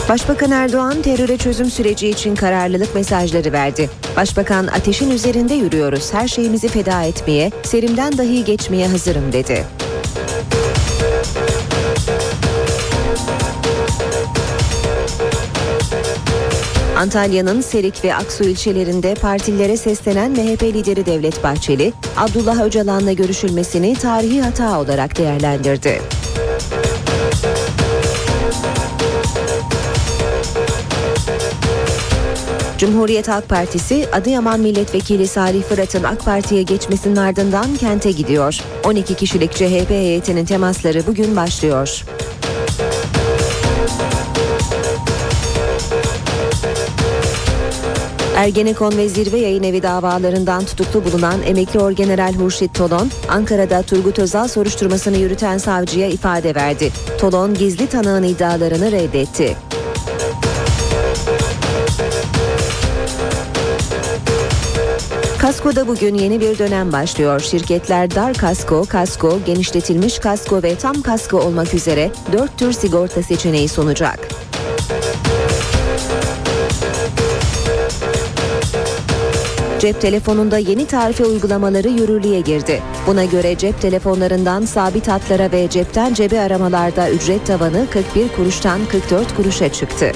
Başbakan 0.09 0.50
Erdoğan 0.50 1.02
teröre 1.02 1.37
çözüm 1.37 1.70
süreci 1.70 2.09
için 2.09 2.35
kararlılık 2.35 2.94
mesajları 2.94 3.52
verdi. 3.52 3.90
Başbakan 4.16 4.66
ateşin 4.66 5.11
üzerinde 5.11 5.55
yürüyoruz, 5.55 6.14
her 6.14 6.28
şeyimizi 6.28 6.68
feda 6.68 7.02
etmeye, 7.02 7.50
serimden 7.62 8.18
dahi 8.18 8.44
geçmeye 8.44 8.88
hazırım 8.88 9.33
dedi. 9.33 9.64
Antalya'nın 17.02 17.60
Serik 17.60 18.04
ve 18.04 18.14
Aksu 18.14 18.44
ilçelerinde 18.44 19.14
partilere 19.14 19.76
seslenen 19.76 20.30
MHP 20.30 20.62
lideri 20.62 21.06
Devlet 21.06 21.44
Bahçeli, 21.44 21.92
Abdullah 22.16 22.64
Öcalan'la 22.64 23.12
görüşülmesini 23.12 23.94
tarihi 23.94 24.42
hata 24.42 24.80
olarak 24.80 25.18
değerlendirdi. 25.18 26.02
Cumhuriyet 32.78 33.28
Halk 33.28 33.48
Partisi 33.48 34.06
Adıyaman 34.12 34.60
Milletvekili 34.60 35.26
Salih 35.26 35.62
Fırat'ın 35.62 36.02
AK 36.04 36.24
Parti'ye 36.24 36.62
geçmesinin 36.62 37.16
ardından 37.16 37.76
kente 37.76 38.10
gidiyor. 38.10 38.60
12 38.84 39.14
kişilik 39.14 39.52
CHP 39.52 39.90
heyetinin 39.90 40.44
temasları 40.44 41.06
bugün 41.06 41.36
başlıyor. 41.36 42.04
Ergenekon 48.42 48.96
ve 48.96 49.09
Zirve 49.09 49.38
Yayın 49.38 49.62
Evi 49.62 49.83
davalarından 49.83 50.64
tutuklu 50.64 51.05
bulunan 51.05 51.42
emekli 51.42 51.81
orgeneral 51.81 52.35
Hurşit 52.35 52.74
Tolon, 52.74 53.11
Ankara'da 53.28 53.83
Turgut 53.83 54.18
Özal 54.18 54.48
soruşturmasını 54.48 55.16
yürüten 55.16 55.59
savcıya 55.59 56.09
ifade 56.09 56.55
verdi. 56.55 56.92
Tolon 57.18 57.55
gizli 57.55 57.87
tanığın 57.87 58.22
iddialarını 58.22 58.92
reddetti. 58.92 59.57
Kasko'da 65.38 65.88
bugün 65.88 66.14
yeni 66.14 66.40
bir 66.40 66.59
dönem 66.59 66.92
başlıyor. 66.92 67.40
Şirketler 67.40 68.14
dar 68.14 68.35
kasko, 68.35 68.85
kasko, 68.88 69.38
genişletilmiş 69.46 70.18
kasko 70.18 70.62
ve 70.62 70.76
tam 70.76 71.02
kasko 71.02 71.38
olmak 71.38 71.74
üzere 71.74 72.11
dört 72.33 72.59
tür 72.59 72.72
sigorta 72.72 73.22
seçeneği 73.22 73.68
sunacak. 73.68 74.31
Cep 79.82 80.00
telefonunda 80.00 80.58
yeni 80.58 80.86
tarife 80.86 81.24
uygulamaları 81.24 81.88
yürürlüğe 81.88 82.40
girdi. 82.40 82.82
Buna 83.06 83.24
göre 83.24 83.58
cep 83.58 83.80
telefonlarından 83.80 84.64
sabit 84.64 85.08
hatlara 85.08 85.52
ve 85.52 85.70
cepten 85.70 86.14
cebe 86.14 86.40
aramalarda 86.40 87.10
ücret 87.10 87.46
tavanı 87.46 87.86
41 87.90 88.28
kuruştan 88.28 88.80
44 88.90 89.36
kuruşa 89.36 89.72
çıktı. 89.72 90.12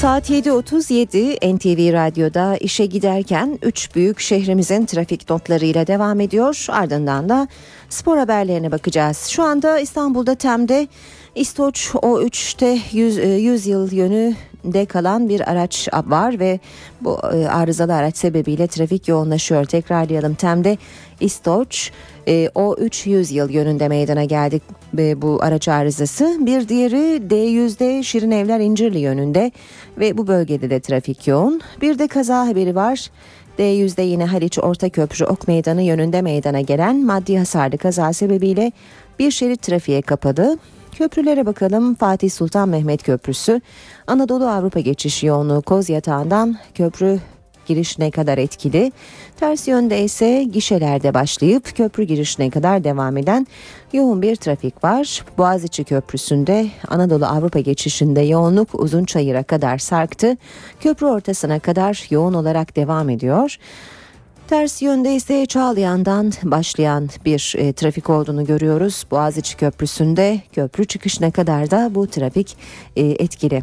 Saat 0.00 0.30
7.37 0.30 1.56
NTV 1.56 1.92
Radyo'da 1.92 2.56
işe 2.56 2.86
giderken 2.86 3.58
3 3.62 3.94
büyük 3.94 4.20
şehrimizin 4.20 4.86
trafik 4.86 5.30
notlarıyla 5.30 5.86
devam 5.86 6.20
ediyor. 6.20 6.66
Ardından 6.68 7.28
da 7.28 7.48
spor 7.88 8.18
haberlerine 8.18 8.72
bakacağız. 8.72 9.26
Şu 9.26 9.42
anda 9.42 9.78
İstanbul'da 9.78 10.34
Tem'de 10.34 10.88
İstoç 11.36 11.86
O3'te 11.86 12.78
100, 12.92 13.16
100 13.16 13.66
yıl 13.66 13.92
yönünde 13.92 14.86
kalan 14.86 15.28
bir 15.28 15.50
araç 15.50 15.88
var 16.06 16.38
ve 16.38 16.60
bu 17.00 17.18
arızalı 17.48 17.94
araç 17.94 18.16
sebebiyle 18.16 18.66
trafik 18.66 19.08
yoğunlaşıyor. 19.08 19.64
Tekrarlayalım 19.64 20.34
Tem'de 20.34 20.78
İstoç 21.20 21.90
O3 22.26 23.08
100 23.08 23.32
yıl 23.32 23.50
yönünde 23.50 23.88
meydana 23.88 24.24
geldi 24.24 24.60
bu 25.22 25.38
araç 25.42 25.68
arızası. 25.68 26.38
Bir 26.40 26.68
diğeri 26.68 27.22
D100'de 27.30 28.02
Şirin 28.02 28.30
Evler 28.30 28.60
İncirli 28.60 28.98
yönünde 28.98 29.52
ve 29.98 30.18
bu 30.18 30.26
bölgede 30.26 30.70
de 30.70 30.80
trafik 30.80 31.26
yoğun. 31.26 31.60
Bir 31.80 31.98
de 31.98 32.08
kaza 32.08 32.46
haberi 32.46 32.74
var. 32.74 33.10
D100'de 33.58 34.02
yine 34.02 34.24
Haliç 34.24 34.58
Orta 34.58 34.88
Köprü 34.88 35.24
Ok 35.24 35.48
Meydanı 35.48 35.82
yönünde 35.82 36.22
meydana 36.22 36.60
gelen 36.60 37.04
maddi 37.04 37.38
hasarlı 37.38 37.78
kaza 37.78 38.12
sebebiyle 38.12 38.72
bir 39.18 39.30
şerit 39.30 39.62
trafiğe 39.62 40.02
kapalı. 40.02 40.58
Köprülere 40.98 41.46
bakalım. 41.46 41.94
Fatih 41.94 42.30
Sultan 42.30 42.68
Mehmet 42.68 43.02
Köprüsü, 43.02 43.60
Anadolu 44.06 44.48
Avrupa 44.48 44.80
geçiş 44.80 45.24
yoğunluğu 45.24 45.62
Koz 45.62 45.88
Yatağı'ndan 45.88 46.56
köprü 46.74 47.18
girişine 47.66 48.10
kadar 48.10 48.38
etkili. 48.38 48.92
Ters 49.36 49.68
yönde 49.68 50.02
ise 50.02 50.44
gişelerde 50.52 51.14
başlayıp 51.14 51.76
köprü 51.76 52.02
girişine 52.02 52.50
kadar 52.50 52.84
devam 52.84 53.16
eden 53.16 53.46
yoğun 53.92 54.22
bir 54.22 54.36
trafik 54.36 54.84
var. 54.84 55.24
Boğaziçi 55.38 55.84
Köprüsü'nde 55.84 56.66
Anadolu 56.88 57.26
Avrupa 57.26 57.60
geçişinde 57.60 58.20
yoğunluk 58.20 58.74
Uzunçayır'a 58.74 59.42
kadar 59.42 59.78
sarktı. 59.78 60.36
Köprü 60.80 61.06
ortasına 61.06 61.58
kadar 61.58 62.06
yoğun 62.10 62.34
olarak 62.34 62.76
devam 62.76 63.10
ediyor. 63.10 63.56
Ters 64.48 64.82
yönde 64.82 65.14
ise 65.14 65.46
Çağlayan'dan 65.46 66.32
başlayan 66.42 67.08
bir 67.24 67.54
e, 67.58 67.72
trafik 67.72 68.10
olduğunu 68.10 68.44
görüyoruz. 68.46 69.06
Boğaziçi 69.10 69.56
Köprüsü'nde 69.56 70.40
köprü 70.52 70.84
çıkışına 70.84 71.30
kadar 71.30 71.70
da 71.70 71.94
bu 71.94 72.06
trafik 72.06 72.56
e, 72.96 73.02
etkili. 73.04 73.62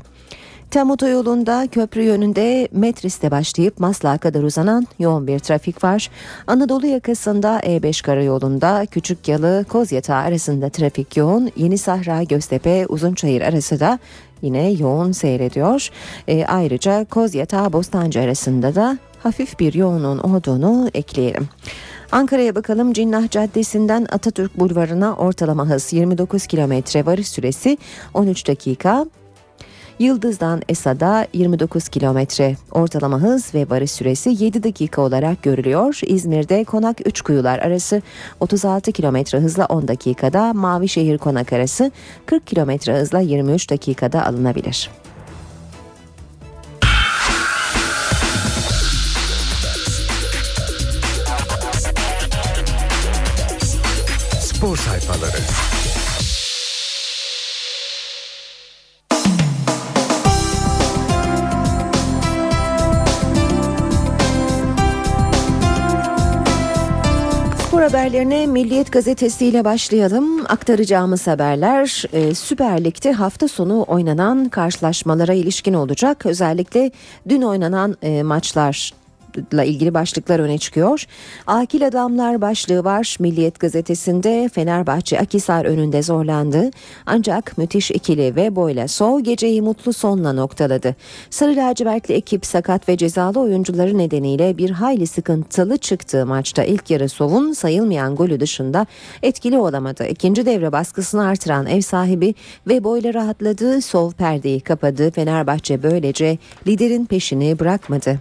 Tem 0.71 0.91
otoyolunda 0.91 1.67
köprü 1.71 2.03
yönünde 2.03 2.67
Metris'te 2.71 3.31
başlayıp 3.31 3.79
Maslak'a 3.79 4.17
kadar 4.17 4.43
uzanan 4.43 4.87
yoğun 4.99 5.27
bir 5.27 5.39
trafik 5.39 5.83
var. 5.83 6.09
Anadolu 6.47 6.87
yakasında 6.87 7.59
E5 7.59 8.03
karayolunda 8.03 8.85
Küçük 8.85 9.27
Yalı 9.27 9.65
Kozyatağı 9.69 10.21
arasında 10.21 10.69
trafik 10.69 11.17
yoğun. 11.17 11.51
Yeni 11.55 11.77
Sahra 11.77 12.23
Göztepe 12.23 12.85
Uzunçayır 12.87 13.41
arası 13.41 13.79
da 13.79 13.99
yine 14.43 14.71
yoğun 14.71 15.11
seyrediyor. 15.11 15.89
E, 16.27 16.45
ayrıca 16.45 17.05
Kozyatağı 17.05 17.73
Bostancı 17.73 18.19
arasında 18.19 18.75
da 18.75 18.97
hafif 19.23 19.59
bir 19.59 19.73
yoğunluğun 19.73 20.17
olduğunu 20.17 20.89
ekleyelim. 20.93 21.49
Ankara'ya 22.11 22.55
bakalım 22.55 22.93
Cinnah 22.93 23.29
Caddesi'nden 23.29 24.07
Atatürk 24.11 24.59
Bulvarı'na 24.59 25.15
ortalama 25.15 25.69
hız 25.69 25.93
29 25.93 26.47
kilometre 26.47 27.05
varış 27.05 27.27
süresi 27.27 27.77
13 28.13 28.47
dakika. 28.47 29.05
Yıldız'dan 30.03 30.61
Esad'a 30.69 31.27
29 31.33 31.89
kilometre 31.89 32.55
ortalama 32.71 33.21
hız 33.21 33.53
ve 33.55 33.69
varış 33.69 33.91
süresi 33.91 34.35
7 34.43 34.63
dakika 34.63 35.01
olarak 35.01 35.43
görülüyor. 35.43 35.99
İzmir'de 36.05 36.63
Konak 36.63 37.07
Üçkuyular 37.07 37.59
arası 37.59 38.01
36 38.39 38.91
kilometre 38.91 39.39
hızla 39.39 39.65
10 39.65 39.87
dakikada, 39.87 40.53
Mavişehir 40.53 41.17
Konak 41.17 41.53
arası 41.53 41.91
40 42.25 42.47
kilometre 42.47 42.99
hızla 42.99 43.19
23 43.19 43.69
dakikada 43.69 44.25
alınabilir. 44.25 44.89
Spor 54.41 54.77
sayfaları. 54.77 55.62
Haberlerine 67.83 68.45
Milliyet 68.45 68.91
Gazetesi 68.91 69.45
ile 69.45 69.65
başlayalım. 69.65 70.45
Aktaracağımız 70.45 71.27
haberler 71.27 72.03
e, 72.13 72.35
Süper 72.35 72.83
Lig'de 72.83 73.11
hafta 73.11 73.47
sonu 73.47 73.85
oynanan 73.87 74.49
karşılaşmalara 74.49 75.33
ilişkin 75.33 75.73
olacak. 75.73 76.25
Özellikle 76.25 76.91
dün 77.29 77.41
oynanan 77.41 77.97
e, 78.01 78.23
maçlar 78.23 78.93
ile 79.37 79.67
ilgili 79.67 79.93
başlıklar 79.93 80.39
öne 80.39 80.57
çıkıyor. 80.57 81.05
Akil 81.47 81.87
adamlar 81.87 82.41
başlığı 82.41 82.83
var. 82.83 83.17
Milliyet 83.19 83.59
gazetesinde 83.59 84.49
Fenerbahçe 84.53 85.19
Akisar 85.19 85.65
önünde 85.65 86.03
zorlandı. 86.03 86.71
Ancak 87.05 87.57
müthiş 87.57 87.91
ikili 87.91 88.35
ve 88.35 88.55
boyla 88.55 88.87
Sov 88.87 89.19
geceyi 89.19 89.61
mutlu 89.61 89.93
sonla 89.93 90.33
noktaladı. 90.33 90.95
Sarı 91.29 91.55
lacivertli 91.55 92.13
ekip 92.13 92.45
sakat 92.45 92.89
ve 92.89 92.97
cezalı 92.97 93.39
oyuncuları 93.39 93.97
nedeniyle 93.97 94.57
bir 94.57 94.69
hayli 94.69 95.07
sıkıntılı 95.07 95.77
çıktığı 95.77 96.25
maçta 96.25 96.63
ilk 96.63 96.89
yarı 96.89 97.09
Sov'un 97.09 97.53
sayılmayan 97.53 98.15
golü 98.15 98.39
dışında 98.39 98.85
etkili 99.23 99.57
olamadı. 99.57 100.07
İkinci 100.07 100.45
devre 100.45 100.71
baskısını 100.71 101.25
artıran 101.25 101.65
ev 101.65 101.81
sahibi 101.81 102.35
ve 102.67 102.83
boyla 102.83 103.13
rahatladığı 103.13 103.81
Sov 103.81 104.11
perdeyi 104.11 104.59
kapadı. 104.59 105.11
Fenerbahçe 105.11 105.83
böylece 105.83 106.37
liderin 106.67 107.05
peşini 107.05 107.59
bırakmadı. 107.59 108.19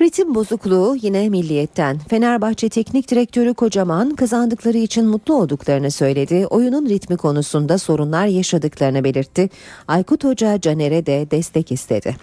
Ritim 0.00 0.34
bozukluğu 0.34 0.96
yine 1.02 1.28
milliyetten. 1.28 1.98
Fenerbahçe 1.98 2.68
Teknik 2.68 3.10
Direktörü 3.10 3.54
Kocaman 3.54 4.14
kazandıkları 4.14 4.78
için 4.78 5.06
mutlu 5.06 5.34
olduklarını 5.34 5.90
söyledi. 5.90 6.46
Oyunun 6.46 6.88
ritmi 6.88 7.16
konusunda 7.16 7.78
sorunlar 7.78 8.26
yaşadıklarını 8.26 9.04
belirtti. 9.04 9.50
Aykut 9.88 10.24
Hoca 10.24 10.60
Caner'e 10.60 11.06
de 11.06 11.26
destek 11.30 11.72
istedi. 11.72 12.16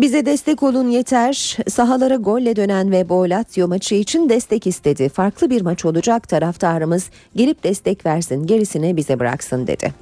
Bize 0.00 0.26
destek 0.26 0.62
olun 0.62 0.88
yeter. 0.88 1.56
Sahalara 1.68 2.16
golle 2.16 2.56
dönen 2.56 2.90
ve 2.90 3.08
Bolatio 3.08 3.68
maçı 3.68 3.94
için 3.94 4.28
destek 4.28 4.66
istedi. 4.66 5.08
Farklı 5.08 5.50
bir 5.50 5.62
maç 5.62 5.84
olacak 5.84 6.28
taraftarımız 6.28 7.10
gelip 7.36 7.64
destek 7.64 8.06
versin 8.06 8.46
gerisini 8.46 8.96
bize 8.96 9.18
bıraksın 9.20 9.66
dedi. 9.66 9.94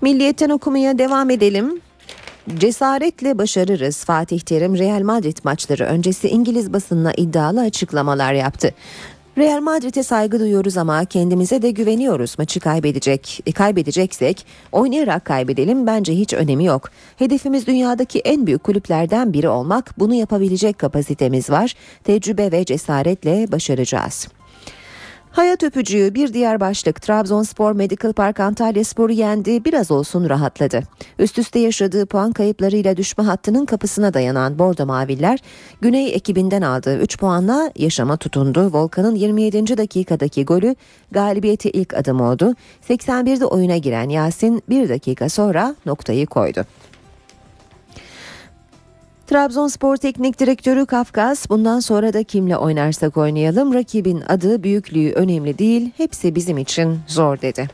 Milliyetten 0.00 0.50
okumaya 0.50 0.98
devam 0.98 1.30
edelim. 1.30 1.80
Cesaretle 2.54 3.38
başarırız. 3.38 4.04
Fatih 4.04 4.40
Terim 4.40 4.78
Real 4.78 5.02
Madrid 5.02 5.36
maçları 5.44 5.84
öncesi 5.84 6.28
İngiliz 6.28 6.72
basınına 6.72 7.12
iddialı 7.12 7.60
açıklamalar 7.60 8.32
yaptı. 8.32 8.70
Real 9.38 9.60
Madrid'e 9.60 10.02
saygı 10.02 10.40
duyuyoruz 10.40 10.76
ama 10.76 11.04
kendimize 11.04 11.62
de 11.62 11.70
güveniyoruz. 11.70 12.38
Maçı 12.38 12.60
kaybedecek, 12.60 13.40
e, 13.46 13.52
kaybedeceksek 13.52 14.46
oynayarak 14.72 15.24
kaybedelim 15.24 15.86
bence 15.86 16.12
hiç 16.12 16.34
önemi 16.34 16.64
yok. 16.64 16.90
Hedefimiz 17.16 17.66
dünyadaki 17.66 18.18
en 18.18 18.46
büyük 18.46 18.64
kulüplerden 18.64 19.32
biri 19.32 19.48
olmak. 19.48 19.94
Bunu 19.98 20.14
yapabilecek 20.14 20.78
kapasitemiz 20.78 21.50
var. 21.50 21.74
Tecrübe 22.04 22.52
ve 22.52 22.64
cesaretle 22.64 23.52
başaracağız. 23.52 24.28
Hayat 25.36 25.62
öpücüğü 25.62 26.14
bir 26.14 26.32
diğer 26.32 26.60
başlık 26.60 27.02
Trabzonspor 27.02 27.72
Medical 27.72 28.12
Park 28.12 28.40
Antalya 28.40 28.84
Spor'u 28.84 29.12
yendi 29.12 29.64
biraz 29.64 29.90
olsun 29.90 30.28
rahatladı. 30.28 30.82
Üst 31.18 31.38
üste 31.38 31.58
yaşadığı 31.58 32.06
puan 32.06 32.32
kayıplarıyla 32.32 32.96
düşme 32.96 33.24
hattının 33.24 33.66
kapısına 33.66 34.14
dayanan 34.14 34.58
Bordo 34.58 34.86
Maviller 34.86 35.38
Güney 35.80 36.14
ekibinden 36.14 36.62
aldığı 36.62 36.98
3 36.98 37.18
puanla 37.18 37.70
yaşama 37.76 38.16
tutundu. 38.16 38.72
Volkan'ın 38.72 39.14
27. 39.14 39.76
dakikadaki 39.76 40.44
golü 40.44 40.74
galibiyete 41.10 41.70
ilk 41.70 41.94
adım 41.94 42.20
oldu. 42.20 42.54
81'de 42.88 43.46
oyuna 43.46 43.76
giren 43.76 44.08
Yasin 44.08 44.62
bir 44.68 44.88
dakika 44.88 45.28
sonra 45.28 45.76
noktayı 45.86 46.26
koydu. 46.26 46.64
Trabzonspor 49.36 49.96
Teknik 49.96 50.40
Direktörü 50.40 50.86
Kafkas 50.86 51.50
bundan 51.50 51.80
sonra 51.80 52.12
da 52.12 52.22
kimle 52.22 52.56
oynarsak 52.56 53.16
oynayalım 53.16 53.74
rakibin 53.74 54.22
adı 54.28 54.62
büyüklüğü 54.62 55.12
önemli 55.12 55.58
değil 55.58 55.90
hepsi 55.96 56.34
bizim 56.34 56.58
için 56.58 56.98
zor 57.06 57.40
dedi. 57.40 57.68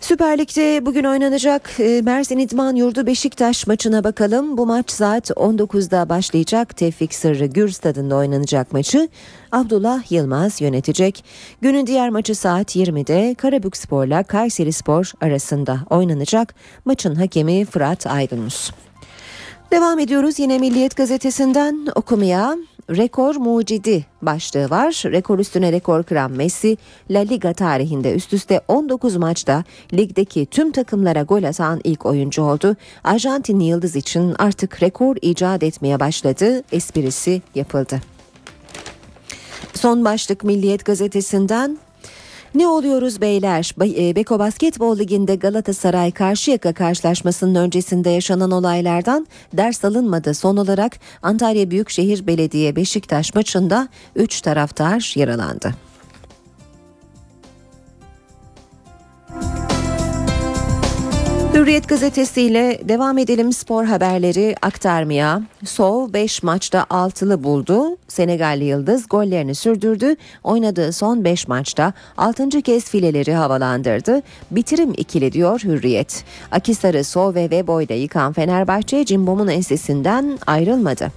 Süper 0.00 0.38
Lig'de 0.38 0.86
bugün 0.86 1.04
oynanacak 1.04 1.70
e, 1.80 2.02
Mersin 2.02 2.38
İdman 2.38 2.76
Yurdu 2.76 3.06
Beşiktaş 3.06 3.66
maçına 3.66 4.04
bakalım. 4.04 4.58
Bu 4.58 4.66
maç 4.66 4.90
saat 4.90 5.30
19'da 5.30 6.08
başlayacak. 6.08 6.76
Tevfik 6.76 7.14
Sırrı 7.14 7.46
Gür 7.46 7.68
stadında 7.68 8.16
oynanacak 8.16 8.72
maçı 8.72 9.08
Abdullah 9.52 10.12
Yılmaz 10.12 10.60
yönetecek. 10.60 11.24
Günün 11.60 11.86
diğer 11.86 12.10
maçı 12.10 12.34
saat 12.34 12.76
20'de 12.76 13.34
Karabük 13.34 13.76
Spor'la 13.76 14.22
Kayseri 14.22 14.72
Spor 14.72 15.12
arasında 15.20 15.78
oynanacak. 15.90 16.54
Maçın 16.84 17.14
hakemi 17.14 17.64
Fırat 17.64 18.06
Aydınus. 18.06 18.70
Devam 19.70 19.98
ediyoruz 19.98 20.38
yine 20.38 20.58
Milliyet 20.58 20.96
gazetesinden 20.96 21.88
okumaya. 21.94 22.56
Rekor 22.90 23.36
mucidi 23.36 24.06
başlığı 24.22 24.70
var. 24.70 25.02
Rekor 25.04 25.38
üstüne 25.38 25.72
rekor 25.72 26.02
kıran 26.02 26.30
Messi, 26.32 26.76
La 27.10 27.18
Liga 27.18 27.52
tarihinde 27.52 28.14
üst 28.14 28.32
üste 28.32 28.60
19 28.68 29.16
maçta 29.16 29.64
ligdeki 29.92 30.46
tüm 30.46 30.72
takımlara 30.72 31.22
gol 31.22 31.42
atan 31.42 31.80
ilk 31.84 32.06
oyuncu 32.06 32.42
oldu. 32.42 32.76
Arjantinli 33.04 33.64
yıldız 33.64 33.96
için 33.96 34.34
artık 34.38 34.82
rekor 34.82 35.16
icat 35.22 35.62
etmeye 35.62 36.00
başladı. 36.00 36.62
Esprisi 36.72 37.42
yapıldı. 37.54 38.00
Son 39.74 40.04
başlık 40.04 40.44
Milliyet 40.44 40.84
gazetesinden 40.84 41.78
ne 42.54 42.68
oluyoruz 42.68 43.20
beyler? 43.20 43.74
Be- 43.80 44.08
e, 44.08 44.16
Beko 44.16 44.38
Basketbol 44.38 44.98
Ligi'nde 44.98 45.36
Galatasaray 45.36 46.10
Karşıyaka 46.10 46.72
karşılaşmasının 46.72 47.54
öncesinde 47.54 48.10
yaşanan 48.10 48.50
olaylardan 48.50 49.26
ders 49.52 49.84
alınmadı. 49.84 50.34
Son 50.34 50.56
olarak 50.56 50.92
Antalya 51.22 51.70
Büyükşehir 51.70 52.26
Belediye 52.26 52.76
Beşiktaş 52.76 53.34
maçında 53.34 53.88
3 54.16 54.40
taraftar 54.40 55.12
yaralandı. 55.16 55.87
Hürriyet 61.58 61.88
gazetesiyle 61.88 62.80
devam 62.84 63.18
edelim 63.18 63.52
spor 63.52 63.84
haberleri 63.84 64.56
aktarmaya. 64.62 65.42
Sov 65.64 66.12
5 66.12 66.42
maçta 66.42 66.86
altılı 66.90 67.44
buldu. 67.44 67.96
Senegalli 68.08 68.64
Yıldız 68.64 69.08
gollerini 69.08 69.54
sürdürdü. 69.54 70.16
Oynadığı 70.44 70.92
son 70.92 71.24
5 71.24 71.48
maçta 71.48 71.92
6. 72.16 72.48
kez 72.48 72.84
fileleri 72.84 73.34
havalandırdı. 73.34 74.22
Bitirim 74.50 74.92
ikili 74.96 75.32
diyor 75.32 75.60
Hürriyet. 75.64 76.24
Akisar'ı 76.50 77.04
Sov 77.04 77.34
ve 77.34 77.50
Veboy'da 77.50 77.94
yıkan 77.94 78.32
Fenerbahçe 78.32 79.04
Cimbom'un 79.04 79.48
ensesinden 79.48 80.38
ayrılmadı. 80.46 81.12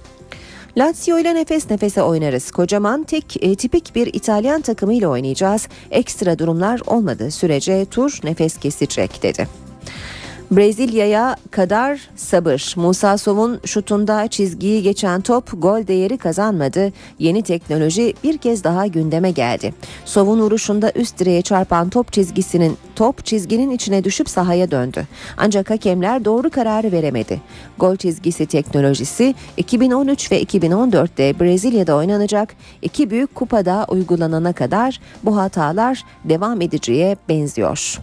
Lazio 0.76 1.18
ile 1.18 1.34
nefes 1.34 1.70
nefese 1.70 2.02
oynarız. 2.02 2.50
Kocaman 2.50 3.04
tek 3.04 3.44
e, 3.44 3.54
tipik 3.54 3.94
bir 3.94 4.06
İtalyan 4.06 4.60
takımıyla 4.60 5.08
oynayacağız. 5.08 5.68
Ekstra 5.90 6.38
durumlar 6.38 6.80
olmadığı 6.86 7.30
sürece 7.30 7.84
tur 7.84 8.18
nefes 8.24 8.56
kesecek 8.56 9.22
dedi. 9.22 9.48
Brezilya'ya 10.50 11.36
kadar 11.50 12.00
sabır. 12.16 12.74
Musa 12.76 13.18
Sov'un 13.18 13.60
şutunda 13.64 14.28
çizgiyi 14.28 14.82
geçen 14.82 15.20
top 15.20 15.62
gol 15.62 15.86
değeri 15.86 16.18
kazanmadı. 16.18 16.92
Yeni 17.18 17.42
teknoloji 17.42 18.14
bir 18.24 18.38
kez 18.38 18.64
daha 18.64 18.86
gündeme 18.86 19.30
geldi. 19.30 19.74
Sov'un 20.04 20.40
vuruşunda 20.40 20.92
üst 20.94 21.18
direğe 21.18 21.42
çarpan 21.42 21.88
top 21.88 22.12
çizgisinin 22.12 22.76
top 22.96 23.26
çizginin 23.26 23.70
içine 23.70 24.04
düşüp 24.04 24.28
sahaya 24.28 24.70
döndü. 24.70 25.06
Ancak 25.36 25.70
hakemler 25.70 26.24
doğru 26.24 26.50
kararı 26.50 26.92
veremedi. 26.92 27.40
Gol 27.78 27.96
çizgisi 27.96 28.46
teknolojisi 28.46 29.34
2013 29.56 30.32
ve 30.32 30.42
2014'te 30.42 31.40
Brezilya'da 31.40 31.96
oynanacak 31.96 32.54
iki 32.82 33.10
büyük 33.10 33.34
kupada 33.34 33.86
uygulanana 33.88 34.52
kadar 34.52 35.00
bu 35.24 35.36
hatalar 35.36 36.04
devam 36.24 36.60
edeceğe 36.60 37.16
benziyor. 37.28 37.98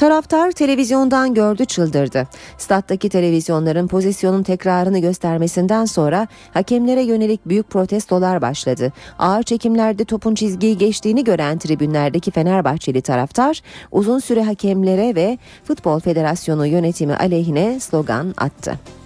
Taraftar 0.00 0.50
televizyondan 0.50 1.34
gördü 1.34 1.64
çıldırdı. 1.64 2.28
Stat'taki 2.58 3.08
televizyonların 3.08 3.88
pozisyonun 3.88 4.42
tekrarını 4.42 4.98
göstermesinden 4.98 5.84
sonra 5.84 6.28
hakemlere 6.54 7.02
yönelik 7.02 7.46
büyük 7.46 7.70
protestolar 7.70 8.42
başladı. 8.42 8.92
Ağır 9.18 9.42
çekimlerde 9.42 10.04
topun 10.04 10.34
çizgiyi 10.34 10.78
geçtiğini 10.78 11.24
gören 11.24 11.58
tribünlerdeki 11.58 12.30
Fenerbahçeli 12.30 13.02
taraftar 13.02 13.62
uzun 13.92 14.18
süre 14.18 14.42
hakemlere 14.42 15.14
ve 15.14 15.38
Futbol 15.64 16.00
Federasyonu 16.00 16.66
yönetimi 16.66 17.16
aleyhine 17.16 17.80
slogan 17.80 18.34
attı. 18.36 18.99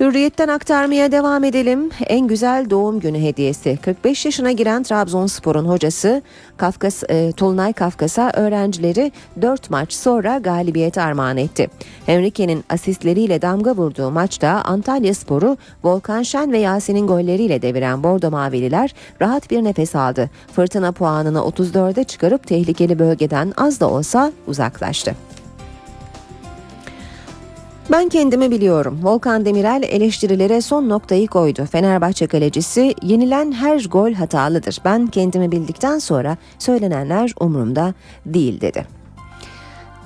Hürriyetten 0.00 0.48
aktarmaya 0.48 1.12
devam 1.12 1.44
edelim. 1.44 1.90
En 2.06 2.26
güzel 2.26 2.70
doğum 2.70 3.00
günü 3.00 3.18
hediyesi. 3.18 3.78
45 3.82 4.24
yaşına 4.24 4.52
giren 4.52 4.82
Trabzonspor'un 4.82 5.64
hocası 5.64 6.22
Kafkas, 6.56 7.02
e, 7.08 7.32
Tolunay 7.32 7.72
Kafkas'a 7.72 8.30
öğrencileri 8.34 9.12
4 9.42 9.70
maç 9.70 9.92
sonra 9.92 10.38
galibiyet 10.38 10.98
armağan 10.98 11.36
etti. 11.36 11.68
Henrique'nin 12.06 12.64
asistleriyle 12.68 13.42
damga 13.42 13.76
vurduğu 13.76 14.10
maçta 14.10 14.48
Antalya 14.48 15.14
Sporu 15.14 15.56
Volkan 15.84 16.22
Şen 16.22 16.52
ve 16.52 16.58
Yasin'in 16.58 17.06
golleriyle 17.06 17.62
deviren 17.62 18.02
Bordo 18.02 18.30
Mavililer 18.30 18.94
rahat 19.20 19.50
bir 19.50 19.64
nefes 19.64 19.96
aldı. 19.96 20.30
Fırtına 20.52 20.92
puanını 20.92 21.38
34'e 21.38 22.04
çıkarıp 22.04 22.46
tehlikeli 22.46 22.98
bölgeden 22.98 23.52
az 23.56 23.80
da 23.80 23.90
olsa 23.90 24.32
uzaklaştı. 24.46 25.27
Ben 27.92 28.08
kendimi 28.08 28.50
biliyorum. 28.50 29.00
Volkan 29.02 29.44
Demirel 29.44 29.82
eleştirilere 29.82 30.60
son 30.60 30.88
noktayı 30.88 31.26
koydu. 31.26 31.64
Fenerbahçe 31.72 32.26
kalecisi 32.26 32.94
yenilen 33.02 33.52
her 33.52 33.84
gol 33.84 34.12
hatalıdır. 34.12 34.78
Ben 34.84 35.06
kendimi 35.06 35.52
bildikten 35.52 35.98
sonra 35.98 36.36
söylenenler 36.58 37.34
umurumda 37.40 37.94
değil 38.26 38.60
dedi. 38.60 38.97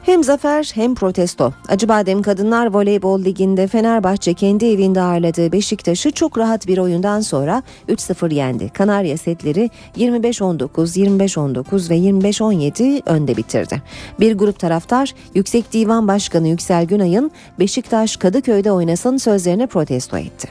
Hem 0.02 0.24
zafer 0.24 0.70
hem 0.74 0.94
protesto. 0.94 1.52
Acıbadem 1.68 2.22
Kadınlar 2.22 2.66
Voleybol 2.74 3.24
Ligi'nde 3.24 3.66
Fenerbahçe 3.66 4.34
kendi 4.34 4.66
evinde 4.66 5.00
ağırladığı 5.00 5.52
Beşiktaş'ı 5.52 6.10
çok 6.10 6.38
rahat 6.38 6.66
bir 6.66 6.78
oyundan 6.78 7.20
sonra 7.20 7.62
3-0 7.88 8.34
yendi. 8.34 8.68
Kanarya 8.68 9.16
setleri 9.16 9.70
25-19, 9.96 10.68
25-19 10.68 11.90
ve 11.90 11.96
25-17 11.96 13.02
önde 13.06 13.36
bitirdi. 13.36 13.82
Bir 14.20 14.34
grup 14.34 14.58
taraftar 14.58 15.14
Yüksek 15.34 15.72
Divan 15.72 16.08
Başkanı 16.08 16.48
Yüksel 16.48 16.84
Günay'ın 16.84 17.30
Beşiktaş 17.58 18.16
Kadıköy'de 18.16 18.72
oynasın 18.72 19.16
sözlerine 19.16 19.66
protesto 19.66 20.18
etti. 20.18 20.48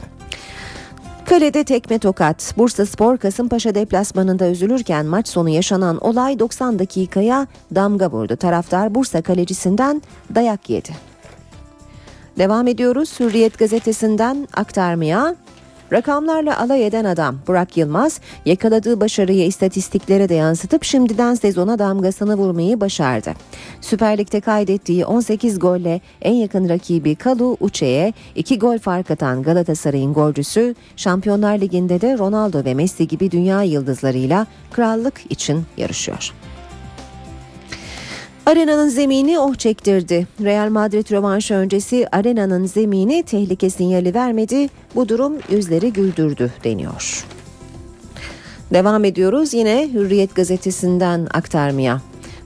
Kalede 1.25 1.63
tekme 1.63 1.99
tokat. 1.99 2.53
Bursa 2.57 2.85
Spor 2.85 3.17
Kasımpaşa 3.17 3.75
deplasmanında 3.75 4.49
üzülürken 4.49 5.05
maç 5.05 5.27
sonu 5.27 5.49
yaşanan 5.49 5.97
olay 5.97 6.39
90 6.39 6.79
dakikaya 6.79 7.47
damga 7.75 8.11
vurdu. 8.11 8.35
Taraftar 8.35 8.95
Bursa 8.95 9.21
kalecisinden 9.21 10.01
dayak 10.35 10.69
yedi. 10.69 10.89
Devam 12.37 12.67
ediyoruz 12.67 13.19
Hürriyet 13.19 13.59
gazetesinden 13.59 14.47
aktarmaya. 14.53 15.35
Rakamlarla 15.91 16.59
alay 16.59 16.87
eden 16.87 17.05
adam 17.05 17.39
Burak 17.47 17.77
Yılmaz 17.77 18.19
yakaladığı 18.45 19.01
başarıyı 19.01 19.45
istatistiklere 19.45 20.29
de 20.29 20.33
yansıtıp 20.33 20.83
şimdiden 20.83 21.33
sezona 21.33 21.79
damgasını 21.79 22.35
vurmayı 22.35 22.81
başardı. 22.81 23.33
Süper 23.81 24.17
Lig'de 24.17 24.41
kaydettiği 24.41 25.05
18 25.05 25.59
golle 25.59 26.01
en 26.21 26.33
yakın 26.33 26.69
rakibi 26.69 27.15
Kalu 27.15 27.57
Uçe'ye 27.59 28.13
2 28.35 28.59
gol 28.59 28.77
fark 28.77 29.11
atan 29.11 29.43
Galatasaray'ın 29.43 30.13
golcüsü 30.13 30.75
Şampiyonlar 30.95 31.59
Ligi'nde 31.59 32.01
de 32.01 32.17
Ronaldo 32.17 32.65
ve 32.65 32.73
Messi 32.73 33.07
gibi 33.07 33.31
dünya 33.31 33.63
yıldızlarıyla 33.63 34.47
krallık 34.71 35.21
için 35.29 35.65
yarışıyor. 35.77 36.33
Arenanın 38.45 38.89
zemini 38.89 39.39
oh 39.39 39.55
çektirdi. 39.55 40.27
Real 40.43 40.69
Madrid 40.69 41.11
rövanşı 41.11 41.53
öncesi 41.53 42.07
arenanın 42.11 42.65
zemini 42.65 43.23
tehlike 43.23 43.69
sinyali 43.69 44.13
vermedi. 44.13 44.69
Bu 44.95 45.09
durum 45.09 45.33
yüzleri 45.49 45.93
güldürdü 45.93 46.51
deniyor. 46.63 47.25
Devam 48.73 49.05
ediyoruz 49.05 49.53
yine 49.53 49.89
Hürriyet 49.93 50.35
gazetesinden 50.35 51.27
aktarmaya. 51.33 52.01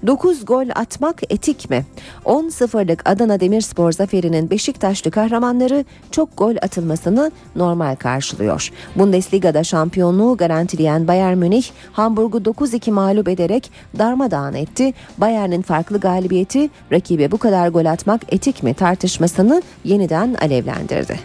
9 0.07 0.45
gol 0.45 0.67
atmak 0.75 1.21
etik 1.29 1.69
mi? 1.69 1.85
10-0'lık 2.25 3.09
Adana 3.09 3.39
Demirspor 3.39 3.91
zaferinin 3.91 4.49
Beşiktaşlı 4.49 5.11
kahramanları 5.11 5.85
çok 6.11 6.37
gol 6.37 6.55
atılmasını 6.61 7.31
normal 7.55 7.95
karşılıyor. 7.95 8.71
Bundesliga'da 8.95 9.63
şampiyonluğu 9.63 10.37
garantileyen 10.37 11.07
Bayern 11.07 11.37
Münih 11.37 11.65
Hamburg'u 11.91 12.37
9-2 12.37 12.91
mağlup 12.91 13.27
ederek 13.27 13.71
darmadağın 13.99 14.53
etti. 14.53 14.93
Bayern'in 15.17 15.61
farklı 15.61 15.99
galibiyeti 15.99 16.69
rakibe 16.91 17.31
bu 17.31 17.37
kadar 17.37 17.67
gol 17.67 17.85
atmak 17.85 18.33
etik 18.33 18.63
mi 18.63 18.73
tartışmasını 18.73 19.61
yeniden 19.83 20.33
alevlendirdi. 20.33 21.19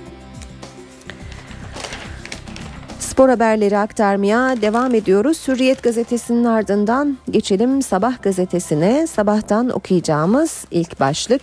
Spor 3.20 3.28
haberleri 3.28 3.78
aktarmaya 3.78 4.62
devam 4.62 4.94
ediyoruz. 4.94 5.48
Hürriyet 5.48 5.82
gazetesinin 5.82 6.44
ardından 6.44 7.18
geçelim 7.30 7.82
Sabah 7.82 8.22
gazetesine. 8.22 9.06
Sabahtan 9.06 9.68
okuyacağımız 9.70 10.64
ilk 10.70 11.00
başlık. 11.00 11.42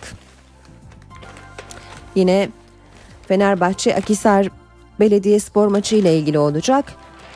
Yine 2.14 2.48
Fenerbahçe 3.28 3.96
Akisar 3.96 4.48
Belediye 5.00 5.40
Spor 5.40 5.66
maçı 5.66 5.96
ile 5.96 6.18
ilgili 6.18 6.38
olacak. 6.38 6.84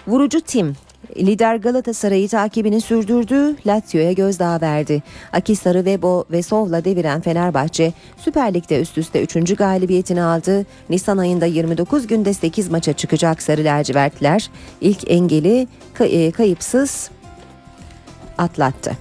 Vurucu 0.07 0.41
tim 0.41 0.77
Lider 1.17 1.57
Galatasaray'ı 1.57 2.29
takibini 2.29 2.81
sürdürdü, 2.81 3.57
Lazio'ya 3.67 4.13
gözdağı 4.13 4.61
verdi. 4.61 5.03
Akisar'ı 5.33 5.85
Vebo 5.85 6.25
ve 6.31 6.43
Sov'la 6.43 6.85
deviren 6.85 7.21
Fenerbahçe 7.21 7.93
Süper 8.17 8.55
Lig'de 8.55 8.81
üst 8.81 8.99
üste 8.99 9.23
3. 9.23 9.57
galibiyetini 9.57 10.23
aldı. 10.23 10.67
Nisan 10.91 11.19
ayında 11.19 11.47
29 11.47 12.07
günde 12.07 12.35
8 12.35 12.71
maça 12.71 12.93
çıkacak 12.93 13.43
Sarı 13.43 13.65
Lacivertler 13.65 14.51
ilk 14.81 15.11
engeli 15.11 15.69
e, 16.01 16.31
kayıpsız 16.31 17.11
atlattı. 18.39 18.97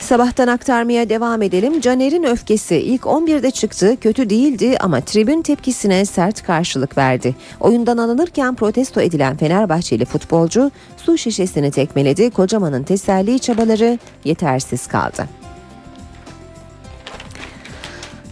Sabahtan 0.00 0.48
aktarmaya 0.48 1.08
devam 1.08 1.42
edelim. 1.42 1.80
Caner'in 1.80 2.22
öfkesi 2.22 2.76
ilk 2.76 3.02
11'de 3.02 3.50
çıktı, 3.50 3.96
kötü 4.00 4.30
değildi 4.30 4.76
ama 4.80 5.00
tribün 5.00 5.42
tepkisine 5.42 6.04
sert 6.04 6.42
karşılık 6.42 6.98
verdi. 6.98 7.36
Oyundan 7.60 7.98
alınırken 7.98 8.54
protesto 8.54 9.00
edilen 9.00 9.36
Fenerbahçeli 9.36 10.04
futbolcu 10.04 10.70
su 10.96 11.18
şişesini 11.18 11.70
tekmeledi. 11.70 12.30
Kocaman'ın 12.30 12.82
teselli 12.82 13.38
çabaları 13.38 13.98
yetersiz 14.24 14.86
kaldı. 14.86 15.28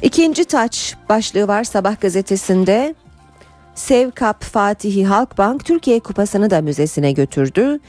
İkinci 0.03 0.45
taç 0.45 0.95
başlığı 1.09 1.49
var 1.49 1.65
Sabah 1.65 2.01
gazetesinde. 2.01 2.95
Sev 3.75 4.11
Cup 4.11 4.43
Fatihi 4.43 5.07
Halkbank 5.07 5.65
Türkiye 5.65 6.01
Kupası'nı 6.01 6.51
da 6.51 6.61
müzesine 6.61 7.13
götürdü. 7.13 7.81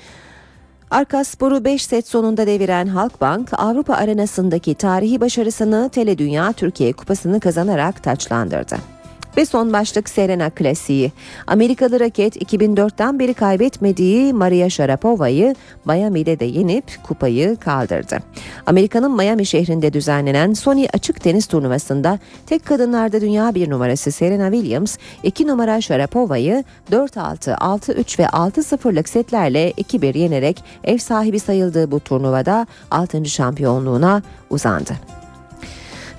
Arkaspor'u 0.91 1.65
5 1.65 1.85
set 1.85 2.07
sonunda 2.07 2.47
deviren 2.47 2.87
Halkbank, 2.87 3.49
Avrupa 3.53 3.93
arenasındaki 3.93 4.75
tarihi 4.75 5.21
başarısını 5.21 5.89
Tele 5.89 6.17
Dünya 6.17 6.53
Türkiye 6.53 6.93
Kupası'nı 6.93 7.39
kazanarak 7.39 8.03
taçlandırdı. 8.03 8.98
Ve 9.37 9.45
son 9.45 9.73
başlık 9.73 10.09
Serena 10.09 10.49
Klasiği. 10.49 11.11
Amerikalı 11.47 11.99
raket 11.99 12.53
2004'ten 12.53 13.19
beri 13.19 13.33
kaybetmediği 13.33 14.33
Maria 14.33 14.69
Sharapova'yı 14.69 15.55
Miami'de 15.85 16.39
de 16.39 16.45
yenip 16.45 17.03
kupayı 17.03 17.55
kaldırdı. 17.55 18.17
Amerika'nın 18.65 19.15
Miami 19.15 19.45
şehrinde 19.45 19.93
düzenlenen 19.93 20.53
Sony 20.53 20.87
açık 20.93 21.21
tenis 21.21 21.47
turnuvasında 21.47 22.19
tek 22.45 22.65
kadınlarda 22.65 23.21
dünya 23.21 23.55
bir 23.55 23.69
numarası 23.69 24.11
Serena 24.11 24.51
Williams 24.51 24.97
2 25.23 25.47
numara 25.47 25.81
Sharapova'yı 25.81 26.63
4-6, 26.91 27.55
6-3 27.55 28.19
ve 28.19 28.23
6-0'lık 28.23 29.09
setlerle 29.09 29.71
2-1 29.71 30.17
yenerek 30.17 30.63
ev 30.83 30.97
sahibi 30.97 31.39
sayıldığı 31.39 31.91
bu 31.91 31.99
turnuvada 31.99 32.67
6. 32.91 33.25
şampiyonluğuna 33.25 34.21
uzandı. 34.49 35.18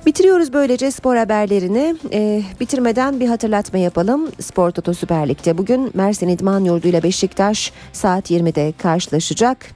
Bitiriyoruz 0.06 0.52
böylece 0.52 0.90
spor 0.90 1.16
haberlerini. 1.16 1.96
Ee, 2.12 2.42
bitirmeden 2.60 3.20
bir 3.20 3.28
hatırlatma 3.28 3.78
yapalım. 3.78 4.28
Spor 4.40 4.70
Toto 4.70 4.94
Süper 4.94 5.28
Lig'de 5.28 5.58
bugün 5.58 5.90
Mersin 5.94 6.28
İdman 6.28 6.64
Yurdu 6.64 6.88
ile 6.88 7.02
Beşiktaş 7.02 7.72
saat 7.92 8.30
20'de 8.30 8.72
karşılaşacak. 8.78 9.66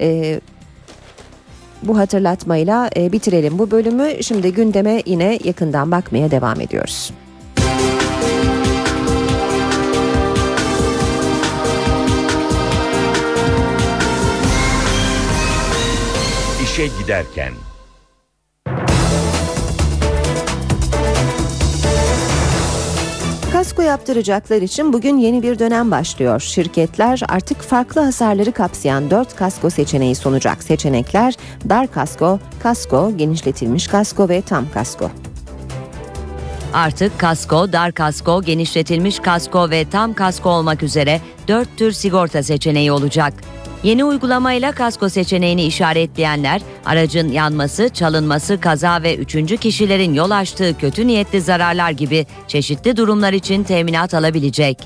Ee, 0.00 0.40
bu 1.82 1.98
hatırlatmayla 1.98 2.90
e, 2.96 3.12
bitirelim 3.12 3.58
bu 3.58 3.70
bölümü. 3.70 4.22
Şimdi 4.22 4.52
gündeme 4.52 5.02
yine 5.06 5.38
yakından 5.44 5.90
bakmaya 5.90 6.30
devam 6.30 6.60
ediyoruz. 6.60 7.12
İşe 16.62 16.86
giderken 16.86 17.52
Kasko 23.64 23.82
yaptıracaklar 23.82 24.62
için 24.62 24.92
bugün 24.92 25.18
yeni 25.18 25.42
bir 25.42 25.58
dönem 25.58 25.90
başlıyor. 25.90 26.40
Şirketler 26.40 27.20
artık 27.28 27.62
farklı 27.62 28.00
hasarları 28.00 28.52
kapsayan 28.52 29.10
4 29.10 29.36
kasko 29.36 29.70
seçeneği 29.70 30.14
sunacak. 30.14 30.62
Seçenekler 30.62 31.34
dar 31.68 31.92
kasko, 31.92 32.38
kasko, 32.62 33.16
genişletilmiş 33.16 33.88
kasko 33.88 34.28
ve 34.28 34.42
tam 34.42 34.70
kasko. 34.74 35.10
Artık 36.74 37.18
kasko, 37.18 37.72
dar 37.72 37.92
kasko, 37.92 38.42
genişletilmiş 38.42 39.18
kasko 39.18 39.70
ve 39.70 39.84
tam 39.90 40.14
kasko 40.14 40.50
olmak 40.50 40.82
üzere 40.82 41.20
4 41.48 41.78
tür 41.78 41.92
sigorta 41.92 42.42
seçeneği 42.42 42.92
olacak. 42.92 43.34
Yeni 43.84 44.04
uygulamayla 44.04 44.72
kasko 44.72 45.08
seçeneğini 45.08 45.64
işaretleyenler 45.64 46.60
aracın 46.84 47.32
yanması, 47.32 47.88
çalınması, 47.88 48.60
kaza 48.60 49.02
ve 49.02 49.16
üçüncü 49.16 49.56
kişilerin 49.56 50.14
yol 50.14 50.30
açtığı 50.30 50.78
kötü 50.78 51.06
niyetli 51.06 51.40
zararlar 51.40 51.90
gibi 51.90 52.26
çeşitli 52.48 52.96
durumlar 52.96 53.32
için 53.32 53.64
teminat 53.64 54.14
alabilecek. 54.14 54.78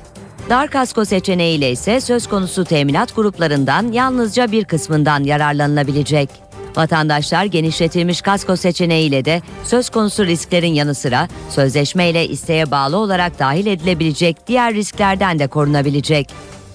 Dar 0.50 0.70
kasko 0.70 1.04
seçeneğiyle 1.04 1.70
ise 1.70 2.00
söz 2.00 2.26
konusu 2.26 2.64
teminat 2.64 3.16
gruplarından 3.16 3.92
yalnızca 3.92 4.52
bir 4.52 4.64
kısmından 4.64 5.24
yararlanılabilecek. 5.24 6.30
Vatandaşlar 6.76 7.44
genişletilmiş 7.44 8.22
kasko 8.22 8.56
seçeneğiyle 8.56 9.24
de 9.24 9.42
söz 9.64 9.90
konusu 9.90 10.26
risklerin 10.26 10.74
yanı 10.74 10.94
sıra 10.94 11.28
sözleşmeyle 11.50 12.28
isteğe 12.28 12.70
bağlı 12.70 12.96
olarak 12.96 13.38
dahil 13.38 13.66
edilebilecek 13.66 14.36
diğer 14.46 14.74
risklerden 14.74 15.38
de 15.38 15.46
korunabilecek. 15.46 16.28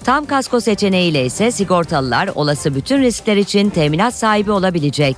Tam 0.04 0.24
kasko 0.24 0.60
seçeneğiyle 0.60 1.24
ise 1.24 1.50
sigortalılar 1.50 2.28
olası 2.34 2.74
bütün 2.74 3.02
riskler 3.02 3.36
için 3.36 3.70
teminat 3.70 4.14
sahibi 4.14 4.50
olabilecek. 4.50 5.16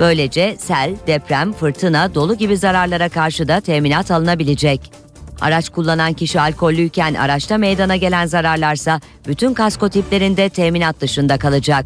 Böylece 0.00 0.56
sel, 0.58 0.94
deprem, 1.06 1.52
fırtına, 1.52 2.14
dolu 2.14 2.34
gibi 2.34 2.56
zararlara 2.56 3.08
karşı 3.08 3.48
da 3.48 3.60
teminat 3.60 4.10
alınabilecek. 4.10 4.92
Araç 5.40 5.68
kullanan 5.68 6.12
kişi 6.12 6.40
alkollüyken 6.40 7.14
araçta 7.14 7.58
meydana 7.58 7.96
gelen 7.96 8.26
zararlarsa 8.26 9.00
bütün 9.26 9.54
kasko 9.54 9.88
tiplerinde 9.88 10.48
teminat 10.48 11.00
dışında 11.00 11.38
kalacak. 11.38 11.84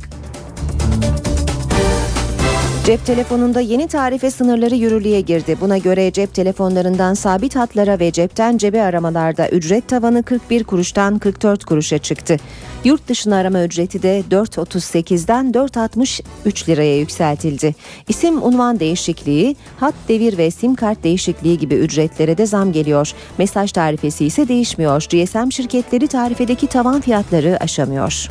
Cep 2.84 3.06
telefonunda 3.06 3.60
yeni 3.60 3.88
tarife 3.88 4.30
sınırları 4.30 4.74
yürürlüğe 4.74 5.20
girdi. 5.20 5.56
Buna 5.60 5.78
göre 5.78 6.12
cep 6.12 6.34
telefonlarından 6.34 7.14
sabit 7.14 7.56
hatlara 7.56 7.98
ve 7.98 8.12
cepten 8.12 8.58
cebe 8.58 8.82
aramalarda 8.82 9.48
ücret 9.48 9.88
tavanı 9.88 10.22
41 10.22 10.64
kuruştan 10.64 11.18
44 11.18 11.64
kuruşa 11.64 11.98
çıktı. 11.98 12.36
Yurt 12.84 13.08
dışına 13.08 13.36
arama 13.36 13.64
ücreti 13.64 14.02
de 14.02 14.22
4.38'den 14.30 15.52
4.63 15.52 16.68
liraya 16.68 16.98
yükseltildi. 16.98 17.74
İsim 18.08 18.42
unvan 18.42 18.80
değişikliği, 18.80 19.56
hat 19.80 19.94
devir 20.08 20.38
ve 20.38 20.50
sim 20.50 20.74
kart 20.74 21.04
değişikliği 21.04 21.58
gibi 21.58 21.74
ücretlere 21.74 22.38
de 22.38 22.46
zam 22.46 22.72
geliyor. 22.72 23.12
Mesaj 23.38 23.72
tarifesi 23.72 24.26
ise 24.26 24.48
değişmiyor. 24.48 25.06
GSM 25.10 25.50
şirketleri 25.50 26.08
tarifedeki 26.08 26.66
tavan 26.66 27.00
fiyatları 27.00 27.56
aşamıyor. 27.60 28.28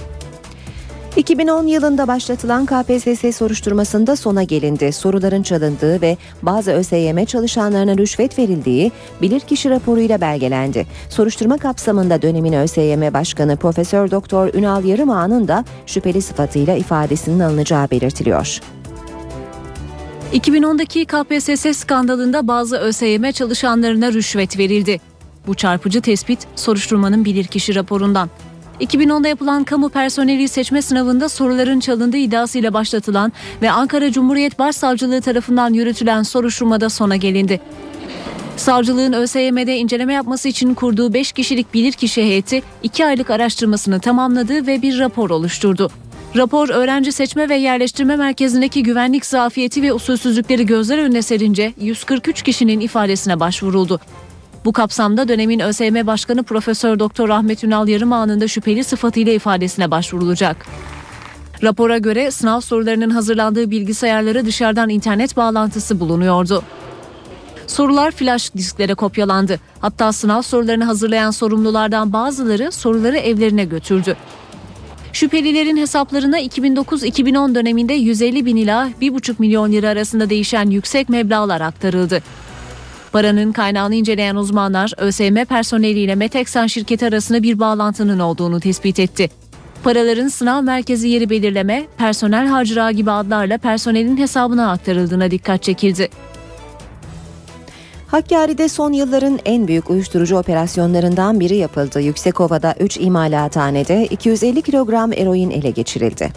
2010 1.15 1.67
yılında 1.67 2.07
başlatılan 2.07 2.65
KPSS 2.65 3.35
soruşturmasında 3.35 4.15
sona 4.15 4.43
gelindi. 4.43 4.91
Soruların 4.91 5.43
çalındığı 5.43 6.01
ve 6.01 6.17
bazı 6.41 6.71
ÖSYM 6.71 7.25
çalışanlarına 7.25 7.97
rüşvet 7.97 8.39
verildiği 8.39 8.91
bilirkişi 9.21 9.69
raporuyla 9.69 10.21
belgelendi. 10.21 10.85
Soruşturma 11.09 11.57
kapsamında 11.57 12.21
dönemin 12.21 12.53
ÖSYM 12.53 13.13
Başkanı 13.13 13.57
Profesör 13.57 14.11
Doktor 14.11 14.53
Ünal 14.53 14.85
Yarımağa'nın 14.85 15.47
da 15.47 15.65
şüpheli 15.85 16.21
sıfatıyla 16.21 16.75
ifadesinin 16.75 17.39
alınacağı 17.39 17.91
belirtiliyor. 17.91 18.59
2010'daki 20.33 21.05
KPSS 21.05 21.77
skandalında 21.77 22.47
bazı 22.47 22.77
ÖSYM 22.77 23.31
çalışanlarına 23.31 24.13
rüşvet 24.13 24.57
verildi. 24.57 24.99
Bu 25.47 25.55
çarpıcı 25.55 26.01
tespit 26.01 26.39
soruşturmanın 26.55 27.25
bilirkişi 27.25 27.75
raporundan. 27.75 28.29
2010'da 28.81 29.27
yapılan 29.27 29.63
kamu 29.63 29.89
personeli 29.89 30.47
seçme 30.47 30.81
sınavında 30.81 31.29
soruların 31.29 31.79
çalındığı 31.79 32.17
iddiasıyla 32.17 32.73
başlatılan 32.73 33.33
ve 33.61 33.71
Ankara 33.71 34.11
Cumhuriyet 34.11 34.59
Başsavcılığı 34.59 35.21
tarafından 35.21 35.73
yürütülen 35.73 36.23
soruşturmada 36.23 36.89
sona 36.89 37.15
gelindi. 37.15 37.59
Savcılığın 38.57 39.13
ÖSYM'de 39.13 39.77
inceleme 39.77 40.13
yapması 40.13 40.47
için 40.47 40.73
kurduğu 40.73 41.13
5 41.13 41.31
kişilik 41.31 41.73
bilirkişi 41.73 42.23
heyeti 42.23 42.61
2 42.83 43.05
aylık 43.05 43.29
araştırmasını 43.29 43.99
tamamladı 43.99 44.67
ve 44.67 44.81
bir 44.81 44.99
rapor 44.99 45.29
oluşturdu. 45.29 45.89
Rapor 46.35 46.69
öğrenci 46.69 47.11
seçme 47.11 47.49
ve 47.49 47.55
yerleştirme 47.55 48.15
merkezindeki 48.15 48.83
güvenlik 48.83 49.25
zafiyeti 49.25 49.81
ve 49.81 49.93
usulsüzlükleri 49.93 50.65
gözler 50.65 50.97
önüne 50.97 51.21
serince 51.21 51.73
143 51.81 52.41
kişinin 52.41 52.79
ifadesine 52.79 53.39
başvuruldu. 53.39 53.99
Bu 54.65 54.73
kapsamda 54.73 55.27
dönemin 55.27 55.59
ÖSYM 55.59 56.07
Başkanı 56.07 56.43
Profesör 56.43 56.99
Doktor 56.99 57.29
Ahmet 57.29 57.63
Ünal 57.63 57.87
Yarımağ'ın 57.87 58.41
da 58.41 58.47
şüpheli 58.47 58.83
sıfatıyla 58.83 59.33
ifadesine 59.33 59.91
başvurulacak. 59.91 60.65
Rapora 61.63 61.97
göre 61.97 62.31
sınav 62.31 62.59
sorularının 62.59 63.09
hazırlandığı 63.09 63.71
bilgisayarlara 63.71 64.45
dışarıdan 64.45 64.89
internet 64.89 65.37
bağlantısı 65.37 65.99
bulunuyordu. 65.99 66.63
Sorular 67.67 68.11
flash 68.11 68.53
disklere 68.53 68.93
kopyalandı. 68.93 69.59
Hatta 69.79 70.11
sınav 70.11 70.41
sorularını 70.41 70.83
hazırlayan 70.83 71.31
sorumlulardan 71.31 72.13
bazıları 72.13 72.71
soruları 72.71 73.17
evlerine 73.17 73.65
götürdü. 73.65 74.15
Şüphelilerin 75.13 75.77
hesaplarına 75.77 76.41
2009-2010 76.41 77.55
döneminde 77.55 77.93
150 77.93 78.45
bin 78.45 78.55
ila 78.55 78.89
1,5 79.01 79.35
milyon 79.39 79.71
lira 79.71 79.89
arasında 79.89 80.29
değişen 80.29 80.69
yüksek 80.69 81.09
meblağlar 81.09 81.61
aktarıldı. 81.61 82.23
Paranın 83.13 83.51
kaynağını 83.51 83.95
inceleyen 83.95 84.35
uzmanlar 84.35 84.93
ÖSYM 84.97 85.45
personeliyle 85.45 86.15
Meteksan 86.15 86.67
şirketi 86.67 87.07
arasında 87.07 87.43
bir 87.43 87.59
bağlantının 87.59 88.19
olduğunu 88.19 88.59
tespit 88.59 88.99
etti. 88.99 89.29
Paraların 89.83 90.27
sınav 90.27 90.63
merkezi 90.63 91.07
yeri 91.07 91.29
belirleme, 91.29 91.85
personel 91.97 92.47
harcırağı 92.47 92.91
gibi 92.91 93.11
adlarla 93.11 93.57
personelin 93.57 94.17
hesabına 94.17 94.71
aktarıldığına 94.71 95.31
dikkat 95.31 95.63
çekildi. 95.63 96.09
Hakkari'de 98.07 98.69
son 98.69 98.91
yılların 98.91 99.39
en 99.45 99.67
büyük 99.67 99.89
uyuşturucu 99.89 100.37
operasyonlarından 100.37 101.39
biri 101.39 101.55
yapıldı. 101.55 102.01
Yüksekova'da 102.01 102.75
3 102.79 102.97
imalathanede 102.97 104.05
250 104.05 104.61
kilogram 104.61 105.13
eroin 105.13 105.51
ele 105.51 105.69
geçirildi. 105.69 106.31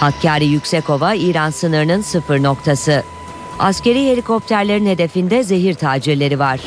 Hakkari 0.00 0.46
Yüksekova 0.46 1.14
İran 1.14 1.50
sınırının 1.50 2.02
sıfır 2.02 2.42
noktası. 2.42 3.02
Askeri 3.58 4.06
helikopterlerin 4.06 4.86
hedefinde 4.86 5.42
zehir 5.42 5.74
tacirleri 5.74 6.38
var. 6.38 6.60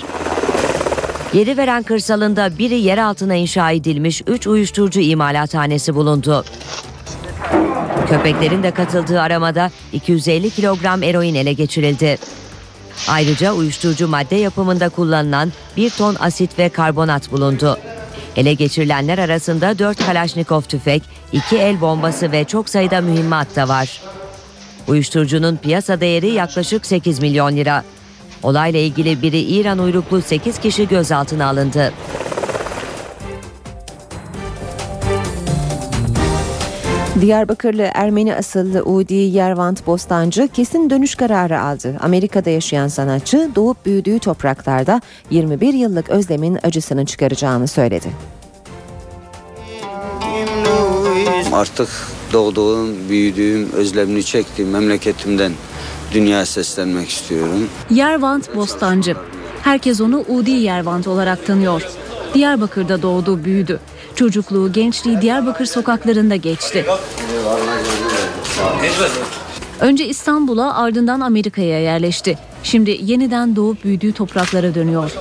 Yeri 1.33 1.57
veren 1.57 1.83
kırsalında 1.83 2.57
biri 2.57 2.75
yer 2.75 2.97
altına 2.97 3.35
inşa 3.35 3.71
edilmiş 3.71 4.21
3 4.27 4.47
uyuşturucu 4.47 4.99
imalathanesi 4.99 5.95
bulundu. 5.95 6.45
Köpeklerin 8.09 8.63
de 8.63 8.71
katıldığı 8.71 9.21
aramada 9.21 9.71
250 9.93 10.49
kilogram 10.49 11.03
eroin 11.03 11.35
ele 11.35 11.53
geçirildi. 11.53 12.17
Ayrıca 13.07 13.53
uyuşturucu 13.53 14.07
madde 14.07 14.35
yapımında 14.35 14.89
kullanılan 14.89 15.51
bir 15.77 15.89
ton 15.89 16.15
asit 16.19 16.59
ve 16.59 16.69
karbonat 16.69 17.31
bulundu. 17.31 17.77
Ele 18.35 18.53
geçirilenler 18.53 19.17
arasında 19.17 19.79
4 19.79 20.05
Kalaşnikov 20.05 20.61
tüfek, 20.61 21.03
2 21.31 21.57
el 21.57 21.81
bombası 21.81 22.31
ve 22.31 22.43
çok 22.43 22.69
sayıda 22.69 23.01
mühimmat 23.01 23.55
da 23.55 23.67
var. 23.67 24.01
Uyuşturucunun 24.91 25.57
piyasa 25.57 26.01
değeri 26.01 26.29
yaklaşık 26.29 26.85
8 26.85 27.19
milyon 27.19 27.55
lira. 27.55 27.83
Olayla 28.43 28.79
ilgili 28.79 29.21
biri 29.21 29.39
İran 29.39 29.79
uyruklu 29.79 30.21
8 30.21 30.59
kişi 30.59 30.87
gözaltına 30.87 31.45
alındı. 31.45 31.93
Diyarbakırlı 37.21 37.89
Ermeni 37.93 38.35
asıllı 38.35 38.83
Udi 38.83 39.13
Yervant 39.13 39.87
Bostancı 39.87 40.47
kesin 40.47 40.89
dönüş 40.89 41.15
kararı 41.15 41.61
aldı. 41.61 41.97
Amerika'da 41.99 42.49
yaşayan 42.49 42.87
sanatçı 42.87 43.49
doğup 43.55 43.85
büyüdüğü 43.85 44.19
topraklarda 44.19 45.01
21 45.29 45.73
yıllık 45.73 46.09
özlemin 46.09 46.59
acısını 46.63 47.05
çıkaracağını 47.05 47.67
söyledi. 47.67 48.07
Artık 51.51 51.89
doğduğum, 52.33 53.09
büyüdüğüm, 53.09 53.71
özlemini 53.71 54.23
çektiğim 54.23 54.71
memleketimden 54.71 55.51
dünyaya 56.13 56.45
seslenmek 56.45 57.09
istiyorum. 57.09 57.69
Yervant 57.89 58.55
Bostancı. 58.55 59.15
Herkes 59.63 60.01
onu 60.01 60.25
Udi 60.27 60.51
Yervant 60.51 61.07
olarak 61.07 61.47
tanıyor. 61.47 61.81
Diyarbakır'da 62.33 63.01
doğdu, 63.01 63.43
büyüdü. 63.45 63.79
Çocukluğu, 64.15 64.71
gençliği 64.73 65.21
Diyarbakır 65.21 65.65
sokaklarında 65.65 66.35
geçti. 66.35 66.85
Önce 69.79 70.07
İstanbul'a 70.07 70.75
ardından 70.75 71.19
Amerika'ya 71.19 71.79
yerleşti. 71.81 72.37
Şimdi 72.63 72.99
yeniden 73.01 73.55
doğup 73.55 73.83
büyüdüğü 73.83 74.13
topraklara 74.13 74.75
dönüyor. 74.75 75.11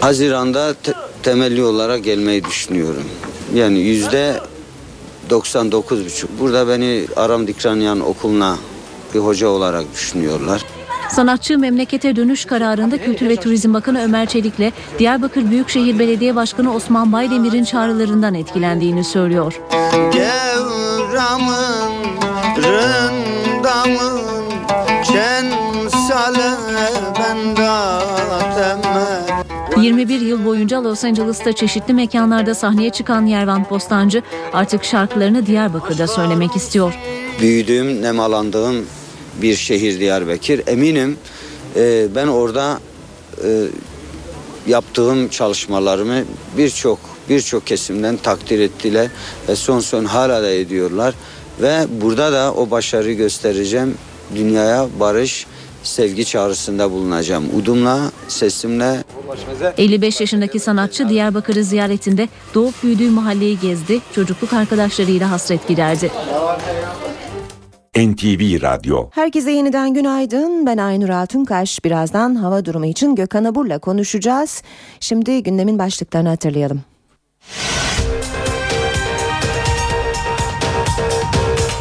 Haziran'da 0.00 0.74
te- 0.74 0.92
temelli 1.22 1.62
olarak 1.62 2.04
gelmeyi 2.04 2.44
düşünüyorum. 2.44 3.04
Yani 3.54 3.78
yüzde 3.78 4.40
99,5. 5.30 6.26
Burada 6.40 6.68
beni 6.68 7.06
Aram 7.16 7.46
Dikranyan 7.46 8.00
okuluna 8.00 8.56
bir 9.14 9.18
hoca 9.18 9.48
olarak 9.48 9.92
düşünüyorlar. 9.92 10.64
Sanatçı 11.10 11.58
memlekete 11.58 12.16
dönüş 12.16 12.44
kararında 12.44 12.98
Kültür 12.98 13.28
ve 13.28 13.36
Turizm 13.36 13.74
Bakanı 13.74 14.02
Ömer 14.04 14.26
Çelik'le 14.26 14.72
Diyarbakır 14.98 15.50
Büyükşehir 15.50 15.98
Belediye 15.98 16.36
Başkanı 16.36 16.74
Osman 16.74 17.12
Baydemir'in 17.12 17.64
çağrılarından 17.64 18.34
etkilendiğini 18.34 19.04
söylüyor. 19.04 19.60
Gevramın 20.12 21.92
rındamın 22.56 24.27
21 29.82 30.20
yıl 30.20 30.44
boyunca 30.44 30.84
Los 30.84 31.04
Angeles'ta 31.04 31.52
çeşitli 31.52 31.94
mekanlarda 31.94 32.54
sahneye 32.54 32.90
çıkan 32.90 33.26
Yervan 33.26 33.64
Postancı 33.64 34.22
artık 34.52 34.84
şarkılarını 34.84 35.46
Diyarbakır'da 35.46 36.06
söylemek 36.06 36.56
istiyor. 36.56 36.94
Büyüdüğüm, 37.40 38.02
nemalandığım 38.02 38.86
bir 39.42 39.56
şehir 39.56 40.00
Diyarbakır. 40.00 40.62
Eminim 40.66 41.16
e, 41.76 42.06
ben 42.14 42.26
orada 42.26 42.80
e, 43.44 43.64
yaptığım 44.66 45.28
çalışmalarımı 45.28 46.24
birçok 46.58 46.98
birçok 47.28 47.66
kesimden 47.66 48.16
takdir 48.16 48.60
ettiler 48.60 49.08
ve 49.48 49.56
son 49.56 49.80
son 49.80 50.04
hala 50.04 50.42
da 50.42 50.50
ediyorlar 50.50 51.14
ve 51.60 51.86
burada 52.00 52.32
da 52.32 52.54
o 52.54 52.70
başarıyı 52.70 53.16
göstereceğim. 53.16 53.94
Dünyaya 54.34 54.88
barış, 55.00 55.46
sevgi 55.88 56.24
çağrısında 56.24 56.90
bulunacağım. 56.90 57.44
Udumla, 57.56 58.10
sesimle 58.28 59.04
55 59.78 60.20
yaşındaki 60.20 60.60
sanatçı 60.60 61.08
Diyarbakır'ı 61.08 61.64
ziyaretinde 61.64 62.28
doğup 62.54 62.82
büyüdüğü 62.82 63.10
mahalleyi 63.10 63.58
gezdi, 63.58 64.00
çocukluk 64.14 64.52
arkadaşlarıyla 64.52 65.30
hasret 65.30 65.68
giderdi. 65.68 66.10
NTV 67.96 68.62
Radyo 68.62 69.08
Herkese 69.10 69.50
yeniden 69.50 69.94
günaydın. 69.94 70.66
Ben 70.66 70.78
Aynur 70.78 71.08
Altunkaş. 71.08 71.84
Birazdan 71.84 72.34
hava 72.34 72.64
durumu 72.64 72.86
için 72.86 73.14
Gökhan 73.14 73.44
Abur'la 73.44 73.78
konuşacağız. 73.78 74.62
Şimdi 75.00 75.42
gündemin 75.42 75.78
başlıklarını 75.78 76.28
hatırlayalım. 76.28 76.82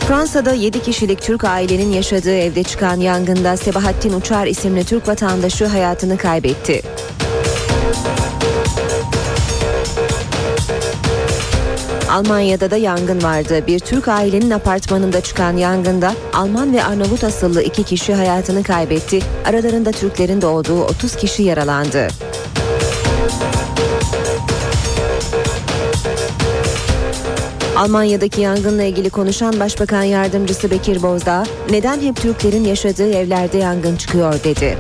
Fransa'da 0.08 0.54
7 0.54 0.82
kişilik 0.82 1.22
Türk 1.22 1.44
ailenin 1.44 1.92
yaşadığı 1.92 2.38
evde 2.38 2.64
çıkan 2.64 3.00
yangında 3.00 3.58
Sebahattin 3.58 4.14
Uçar 4.14 4.48
isimli 4.48 4.86
Türk 4.86 5.08
vatandaşı 5.08 5.66
hayatını 5.66 6.18
kaybetti. 6.18 6.82
Almanya'da 12.12 12.72
da 12.72 12.78
yangın 12.78 13.24
vardı. 13.24 13.68
Bir 13.68 13.80
Türk 13.80 14.08
ailenin 14.08 14.52
apartmanında 14.52 15.22
çıkan 15.22 15.58
yangında 15.58 16.14
Alman 16.34 16.74
ve 16.74 16.84
Arnavut 16.84 17.24
asıllı 17.24 17.64
iki 17.64 17.84
kişi 17.84 18.14
hayatını 18.14 18.64
kaybetti. 18.64 19.20
Aralarında 19.46 19.92
Türklerin 19.92 20.42
de 20.42 20.46
olduğu 20.46 20.84
30 20.84 21.16
kişi 21.16 21.44
yaralandı. 21.44 22.08
Almanya'daki 27.78 28.42
yangınla 28.42 28.84
ilgili 28.84 29.10
konuşan 29.10 29.60
Başbakan 29.60 30.04
Yardımcısı 30.04 30.72
Bekir 30.72 31.04
Bozdağ, 31.04 31.44
neden 31.70 32.02
hep 32.02 32.16
Türklerin 32.16 32.64
yaşadığı 32.64 33.12
evlerde 33.12 33.58
yangın 33.58 33.96
çıkıyor 33.96 34.44
dedi. 34.44 34.78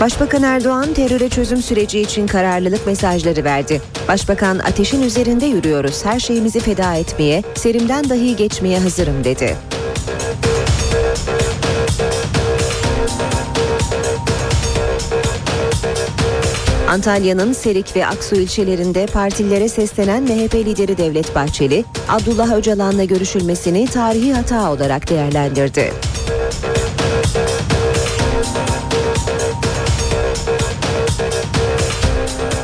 Başbakan 0.00 0.42
Erdoğan 0.42 0.94
teröre 0.94 1.28
çözüm 1.28 1.62
süreci 1.62 2.00
için 2.00 2.26
kararlılık 2.26 2.86
mesajları 2.86 3.44
verdi. 3.44 3.82
Başbakan 4.08 4.58
ateşin 4.58 5.02
üzerinde 5.02 5.46
yürüyoruz, 5.46 6.04
her 6.04 6.20
şeyimizi 6.20 6.60
feda 6.60 6.94
etmeye, 6.94 7.42
serimden 7.54 8.08
dahi 8.08 8.36
geçmeye 8.36 8.78
hazırım 8.78 9.24
dedi. 9.24 9.56
Antalya'nın 16.94 17.52
Serik 17.52 17.96
ve 17.96 18.06
Aksu 18.06 18.36
ilçelerinde 18.36 19.06
partilere 19.06 19.68
seslenen 19.68 20.22
MHP 20.22 20.54
lideri 20.54 20.98
Devlet 20.98 21.34
Bahçeli, 21.34 21.84
Abdullah 22.08 22.56
Öcalan'la 22.56 23.04
görüşülmesini 23.04 23.86
tarihi 23.86 24.32
hata 24.32 24.72
olarak 24.72 25.10
değerlendirdi. 25.10 25.92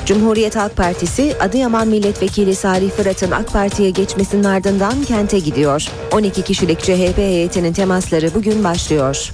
Cumhuriyet 0.06 0.56
Halk 0.56 0.76
Partisi 0.76 1.34
Adıyaman 1.40 1.88
Milletvekili 1.88 2.54
Salih 2.54 2.90
Fırat'ın 2.90 3.30
AK 3.30 3.52
Parti'ye 3.52 3.90
geçmesinin 3.90 4.44
ardından 4.44 5.04
kente 5.04 5.38
gidiyor. 5.38 5.86
12 6.12 6.42
kişilik 6.42 6.80
CHP 6.80 7.18
heyetinin 7.18 7.72
temasları 7.72 8.34
bugün 8.34 8.64
başlıyor. 8.64 9.30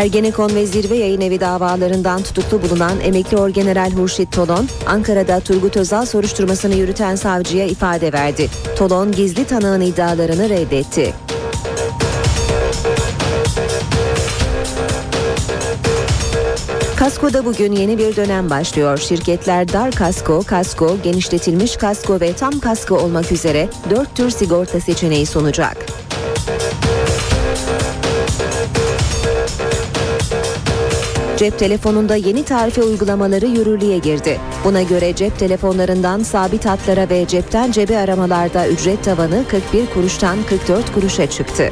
Ergenekon 0.00 0.54
ve 0.54 0.66
Zirve 0.66 0.96
Yayın 0.96 1.20
Evi 1.20 1.40
davalarından 1.40 2.22
tutuklu 2.22 2.62
bulunan 2.62 3.00
emekli 3.00 3.36
orgeneral 3.36 3.90
Hurşit 3.90 4.32
Tolon, 4.32 4.68
Ankara'da 4.86 5.40
Turgut 5.40 5.76
Özal 5.76 6.06
soruşturmasını 6.06 6.74
yürüten 6.74 7.16
savcıya 7.16 7.66
ifade 7.66 8.12
verdi. 8.12 8.48
Tolon 8.76 9.12
gizli 9.12 9.44
tanığın 9.44 9.80
iddialarını 9.80 10.48
reddetti. 10.48 11.14
Kasko'da 16.96 17.44
bugün 17.44 17.72
yeni 17.72 17.98
bir 17.98 18.16
dönem 18.16 18.50
başlıyor. 18.50 18.98
Şirketler 18.98 19.72
dar 19.72 19.90
kasko, 19.90 20.42
kasko, 20.42 20.96
genişletilmiş 21.02 21.76
kasko 21.76 22.20
ve 22.20 22.32
tam 22.32 22.60
kasko 22.60 22.94
olmak 22.94 23.32
üzere 23.32 23.68
dört 23.90 24.16
tür 24.16 24.30
sigorta 24.30 24.80
seçeneği 24.80 25.26
sunacak. 25.26 25.76
Cep 31.40 31.58
telefonunda 31.58 32.16
yeni 32.16 32.44
tarife 32.44 32.82
uygulamaları 32.82 33.46
yürürlüğe 33.46 33.98
girdi. 33.98 34.40
Buna 34.64 34.82
göre 34.82 35.14
cep 35.14 35.38
telefonlarından 35.38 36.22
sabit 36.22 36.66
hatlara 36.66 37.10
ve 37.10 37.26
cepten 37.26 37.72
cebe 37.72 37.98
aramalarda 37.98 38.68
ücret 38.68 39.04
tavanı 39.04 39.44
41 39.50 39.86
kuruştan 39.86 40.38
44 40.48 40.94
kuruşa 40.94 41.30
çıktı. 41.30 41.70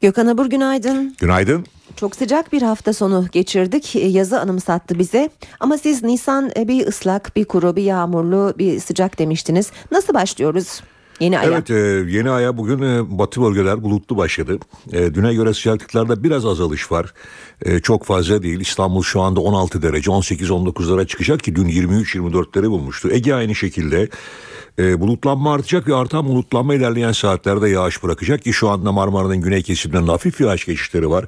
Gökhan 0.00 0.26
Abur 0.26 0.46
günaydın. 0.46 1.16
Günaydın. 1.18 1.66
Çok 1.96 2.16
sıcak 2.16 2.52
bir 2.52 2.62
hafta 2.62 2.92
sonu 2.92 3.26
geçirdik. 3.32 3.94
Yazı 3.94 4.40
anımsattı 4.40 4.98
bize. 4.98 5.30
Ama 5.60 5.78
siz 5.78 6.02
Nisan 6.02 6.50
e, 6.56 6.68
bir 6.68 6.86
ıslak, 6.86 7.36
bir 7.36 7.44
kuru, 7.44 7.76
bir 7.76 7.82
yağmurlu, 7.82 8.54
bir 8.58 8.80
sıcak 8.80 9.18
demiştiniz. 9.18 9.70
Nasıl 9.90 10.14
başlıyoruz? 10.14 10.80
Yeni 11.20 11.38
aya. 11.38 11.48
Evet 11.48 11.70
e, 11.70 11.74
yeni 12.08 12.30
aya 12.30 12.56
bugün 12.56 12.82
e, 12.82 13.18
batı 13.18 13.42
bölgeler 13.42 13.82
bulutlu 13.82 14.16
başladı. 14.16 14.58
E, 14.92 15.14
düne 15.14 15.34
göre 15.34 15.54
sıcaklıklarda 15.54 16.22
biraz 16.22 16.46
azalış 16.46 16.92
var. 16.92 17.14
E, 17.62 17.80
çok 17.80 18.04
fazla 18.04 18.42
değil. 18.42 18.60
İstanbul 18.60 19.02
şu 19.02 19.20
anda 19.20 19.40
16 19.40 19.82
derece 19.82 20.10
18-19'lara 20.10 21.06
çıkacak 21.06 21.42
ki 21.42 21.56
dün 21.56 21.68
23-24'leri 21.68 22.70
bulmuştu. 22.70 23.10
Ege 23.12 23.34
aynı 23.34 23.54
şekilde 23.54 24.08
e, 24.78 25.00
bulutlanma 25.00 25.54
artacak 25.54 25.88
ve 25.88 25.94
artan 25.94 26.26
bulutlanma 26.26 26.74
ilerleyen 26.74 27.12
saatlerde 27.12 27.68
yağış 27.68 28.02
bırakacak 28.02 28.42
ki 28.42 28.52
şu 28.52 28.68
anda 28.68 28.92
Marmara'nın 28.92 29.40
güney 29.40 29.62
kesimlerinde 29.62 30.10
hafif 30.10 30.40
yağış 30.40 30.64
geçişleri 30.64 31.10
var. 31.10 31.24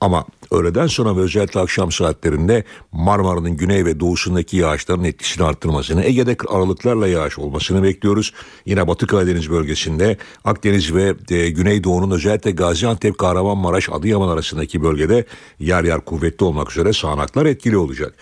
Ama 0.00 0.24
öğleden 0.50 0.86
sonra 0.86 1.16
ve 1.16 1.20
özellikle 1.20 1.60
akşam 1.60 1.92
saatlerinde 1.92 2.64
Marmara'nın 2.92 3.56
güney 3.56 3.84
ve 3.84 4.00
doğusundaki 4.00 4.56
yağışların 4.56 5.04
etkisini 5.04 5.46
arttırmasını, 5.46 6.04
Ege'de 6.04 6.36
aralıklarla 6.48 7.08
yağış 7.08 7.38
olmasını 7.38 7.82
bekliyoruz. 7.82 8.32
Yine 8.66 8.88
Batı 8.88 9.06
Karadeniz 9.06 9.50
bölgesinde 9.50 10.16
Akdeniz 10.44 10.94
ve 10.94 11.14
e, 11.30 11.50
Güneydoğu'nun 11.50 12.10
özellikle 12.10 12.50
Gaziantep, 12.50 13.18
Kahramanmaraş, 13.18 13.88
Adıyaman 13.88 14.28
arasındaki 14.28 14.82
bölgede 14.82 15.24
yer 15.58 15.84
yer 15.84 16.00
kuvvetli 16.00 16.44
olmak 16.44 16.70
üzere 16.70 16.92
sağanaklar 16.92 17.46
etkili 17.46 17.76
olacak. 17.76 18.14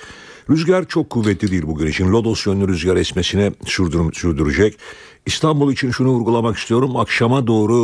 Rüzgar 0.50 0.84
çok 0.84 1.10
kuvvetli 1.10 1.50
değil 1.50 1.62
bugün 1.66 1.86
için. 1.86 2.12
Lodos 2.12 2.46
yönlü 2.46 2.68
rüzgar 2.68 2.96
esmesine 2.96 3.52
sürdür, 3.64 4.12
sürdürecek. 4.12 4.78
İstanbul 5.26 5.72
için 5.72 5.90
şunu 5.90 6.08
vurgulamak 6.08 6.56
istiyorum. 6.56 6.96
Akşama 6.96 7.46
doğru 7.46 7.74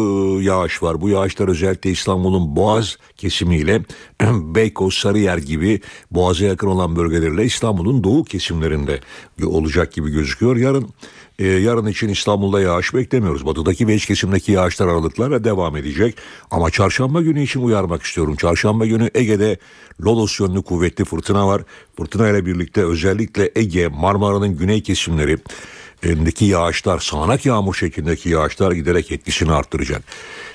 e, 0.41 0.45
yağış 0.45 0.83
var. 0.83 1.01
Bu 1.01 1.09
yağışlar 1.09 1.49
özellikle 1.49 1.91
İstanbul'un 1.91 2.57
Boğaz 2.57 2.97
kesimiyle 3.17 3.83
Beykoz, 4.33 4.95
Sarıyer 4.95 5.39
gibi 5.39 5.81
Boğaz'a 6.11 6.45
yakın 6.45 6.67
olan 6.67 6.97
bölgelerle 6.97 7.45
İstanbul'un 7.45 8.05
doğu 8.05 8.25
kesimlerinde 8.25 9.01
olacak 9.45 9.93
gibi 9.93 10.11
gözüküyor. 10.11 10.57
Yarın 10.57 10.89
ee, 11.39 11.47
yarın 11.47 11.87
için 11.87 12.09
İstanbul'da 12.09 12.61
yağış 12.61 12.95
beklemiyoruz. 12.95 13.47
Batıdaki 13.47 13.87
ve 13.87 13.95
iç 13.95 14.07
kesimdeki 14.07 14.53
yağışlar 14.53 14.89
aralıklarla 14.89 15.45
devam 15.45 15.77
edecek. 15.77 16.17
Ama 16.51 16.71
çarşamba 16.71 17.23
günü 17.23 17.43
için 17.43 17.61
uyarmak 17.61 18.03
istiyorum. 18.03 18.37
Çarşamba 18.37 18.87
günü 18.87 19.11
Ege'de 19.15 19.59
Lodos 20.05 20.41
yönlü 20.41 20.63
kuvvetli 20.63 21.05
fırtına 21.05 21.49
var. 21.49 21.63
Fırtına 21.97 22.29
ile 22.29 22.47
birlikte 22.47 22.85
özellikle 22.85 23.51
Ege, 23.57 23.89
Marmara'nın 23.89 24.57
güney 24.57 24.83
kesimleri, 24.83 25.39
bölgelerindeki 26.03 26.45
yağışlar, 26.45 26.99
sağanak 26.99 27.47
yağmur 27.47 27.75
şeklindeki 27.75 28.29
yağışlar 28.29 28.73
giderek 28.73 29.13
etkisini 29.13 29.53
arttıracak. 29.53 30.03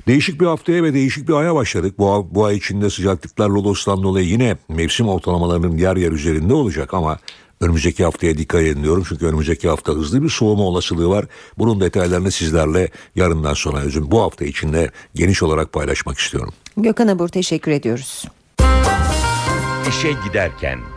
Değişik 0.07 0.41
bir 0.41 0.45
haftaya 0.45 0.83
ve 0.83 0.93
değişik 0.93 1.27
bir 1.27 1.33
aya 1.33 1.55
başladık. 1.55 1.99
Bu, 1.99 2.27
bu 2.31 2.45
ay 2.45 2.57
içinde 2.57 2.89
sıcaklıklar 2.89 3.49
Lodos'tan 3.49 4.03
dolayı 4.03 4.27
yine 4.27 4.57
mevsim 4.69 5.09
ortalamalarının 5.09 5.77
yer 5.77 5.95
yer 5.95 6.11
üzerinde 6.11 6.53
olacak 6.53 6.93
ama 6.93 7.19
önümüzdeki 7.61 8.03
haftaya 8.03 8.37
dikkat 8.37 8.61
edin 8.61 8.83
diyorum. 8.83 9.03
Çünkü 9.09 9.25
önümüzdeki 9.25 9.69
hafta 9.69 9.93
hızlı 9.93 10.23
bir 10.23 10.29
soğuma 10.29 10.63
olasılığı 10.63 11.09
var. 11.09 11.25
Bunun 11.57 11.81
detaylarını 11.81 12.31
sizlerle 12.31 12.89
yarından 13.15 13.53
sonra 13.53 13.77
özüm 13.79 14.11
bu 14.11 14.21
hafta 14.21 14.45
içinde 14.45 14.91
geniş 15.15 15.43
olarak 15.43 15.73
paylaşmak 15.73 16.17
istiyorum. 16.17 16.53
Gökhan 16.77 17.07
Abur 17.07 17.27
teşekkür 17.27 17.71
ediyoruz. 17.71 18.25
İşe 19.89 20.11
giderken. 20.27 20.96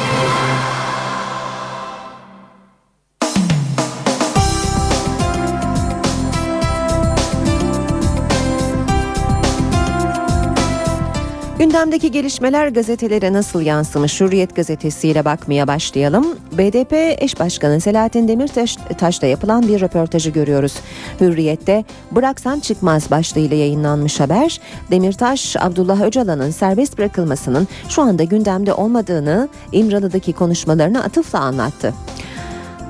Gündemdeki 11.61 12.11
gelişmeler 12.11 12.67
gazetelere 12.67 13.33
nasıl 13.33 13.61
yansımış? 13.61 14.21
Hürriyet 14.21 14.55
gazetesiyle 14.55 15.25
bakmaya 15.25 15.67
başlayalım. 15.67 16.25
BDP 16.51 16.93
eş 17.23 17.39
başkanı 17.39 17.81
Selahattin 17.81 18.27
Demirtaş'ta 18.27 19.27
yapılan 19.27 19.67
bir 19.67 19.81
röportajı 19.81 20.29
görüyoruz. 20.29 20.73
Hürriyet'te 21.19 21.85
Bıraksan 22.11 22.59
Çıkmaz 22.59 23.11
başlığıyla 23.11 23.57
yayınlanmış 23.57 24.19
haber. 24.19 24.61
Demirtaş, 24.91 25.55
Abdullah 25.59 26.01
Öcalan'ın 26.01 26.51
serbest 26.51 26.97
bırakılmasının 26.97 27.67
şu 27.89 28.01
anda 28.01 28.23
gündemde 28.23 28.73
olmadığını 28.73 29.49
İmralı'daki 29.71 30.33
konuşmalarını 30.33 31.03
atıfla 31.03 31.39
anlattı. 31.39 31.93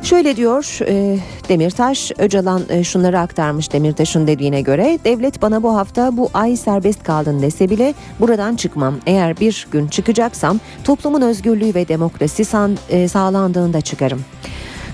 Şöyle 0.04 0.36
diyor 0.36 0.80
e, 0.88 1.20
Demirtaş, 1.50 2.12
Öcalan 2.18 2.62
e, 2.70 2.84
şunları 2.84 3.20
aktarmış 3.20 3.74
Demirtaş'ın 3.74 4.28
dediğine 4.28 4.62
göre 4.62 5.00
devlet 5.04 5.42
bana 5.42 5.64
bu 5.64 5.76
hafta 5.76 6.18
bu 6.18 6.30
ay 6.34 6.58
serbest 6.58 7.04
kaldın 7.04 7.42
dese 7.42 7.70
bile 7.70 7.94
buradan 8.20 8.56
çıkmam. 8.56 8.96
Eğer 9.06 9.40
bir 9.40 9.68
gün 9.72 9.88
çıkacaksam 9.88 10.60
toplumun 10.84 11.22
özgürlüğü 11.22 11.76
ve 11.76 11.88
demokrasi 11.88 12.46
san, 12.46 12.78
e, 12.90 13.08
sağlandığında 13.08 13.82
çıkarım. 13.82 14.26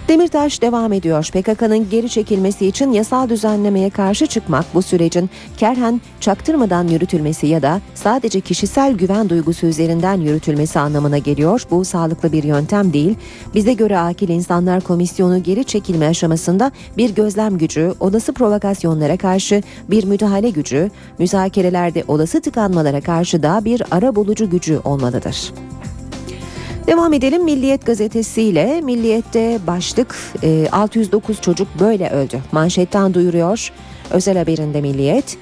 Demirtaş 0.07 0.61
devam 0.61 0.93
ediyor. 0.93 1.29
PKK'nın 1.33 1.89
geri 1.89 2.09
çekilmesi 2.09 2.67
için 2.67 2.91
yasal 2.91 3.29
düzenlemeye 3.29 3.89
karşı 3.89 4.27
çıkmak 4.27 4.65
bu 4.73 4.81
sürecin 4.81 5.29
kerhen 5.57 6.01
çaktırmadan 6.19 6.87
yürütülmesi 6.87 7.47
ya 7.47 7.61
da 7.61 7.81
sadece 7.95 8.41
kişisel 8.41 8.93
güven 8.93 9.29
duygusu 9.29 9.67
üzerinden 9.67 10.21
yürütülmesi 10.21 10.79
anlamına 10.79 11.17
geliyor. 11.17 11.63
Bu 11.71 11.85
sağlıklı 11.85 12.31
bir 12.31 12.43
yöntem 12.43 12.93
değil. 12.93 13.15
Bize 13.55 13.73
göre 13.73 13.99
Akil 13.99 14.29
İnsanlar 14.29 14.81
Komisyonu 14.81 15.43
geri 15.43 15.65
çekilme 15.65 16.07
aşamasında 16.07 16.71
bir 16.97 17.15
gözlem 17.15 17.57
gücü, 17.57 17.93
olası 17.99 18.33
provokasyonlara 18.33 19.17
karşı 19.17 19.63
bir 19.89 20.03
müdahale 20.03 20.49
gücü, 20.49 20.91
müzakerelerde 21.19 22.03
olası 22.07 22.41
tıkanmalara 22.41 23.01
karşı 23.01 23.43
da 23.43 23.65
bir 23.65 23.83
ara 23.91 24.15
bulucu 24.15 24.49
gücü 24.49 24.79
olmalıdır. 24.83 25.53
Devam 26.87 27.13
edelim 27.13 27.43
Milliyet 27.43 27.85
gazetesiyle. 27.85 28.81
Milliyet'te 28.81 29.59
başlık 29.67 30.15
e, 30.43 30.67
609 30.71 31.41
çocuk 31.41 31.67
böyle 31.79 32.09
öldü. 32.09 32.39
Manşetten 32.51 33.13
duyuruyor. 33.13 33.71
Özel 34.11 34.37
haberinde 34.37 34.81
Milliyet. 34.81 35.37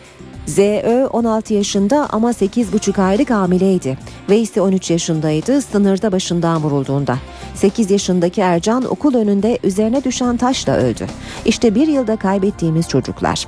ZÖ 0.45 1.07
16 1.07 1.53
yaşında 1.53 2.07
ama 2.11 2.31
8,5 2.31 3.01
aylık 3.01 3.29
hamileydi. 3.29 3.97
Veys'i 4.29 4.61
13 4.61 4.91
yaşındaydı 4.91 5.61
sınırda 5.61 6.11
başından 6.11 6.63
vurulduğunda. 6.63 7.17
8 7.55 7.91
yaşındaki 7.91 8.41
Ercan 8.41 8.85
okul 8.85 9.15
önünde 9.15 9.59
üzerine 9.63 10.03
düşen 10.03 10.37
taşla 10.37 10.75
öldü. 10.75 11.07
İşte 11.45 11.75
bir 11.75 11.87
yılda 11.87 12.15
kaybettiğimiz 12.15 12.89
çocuklar. 12.89 13.47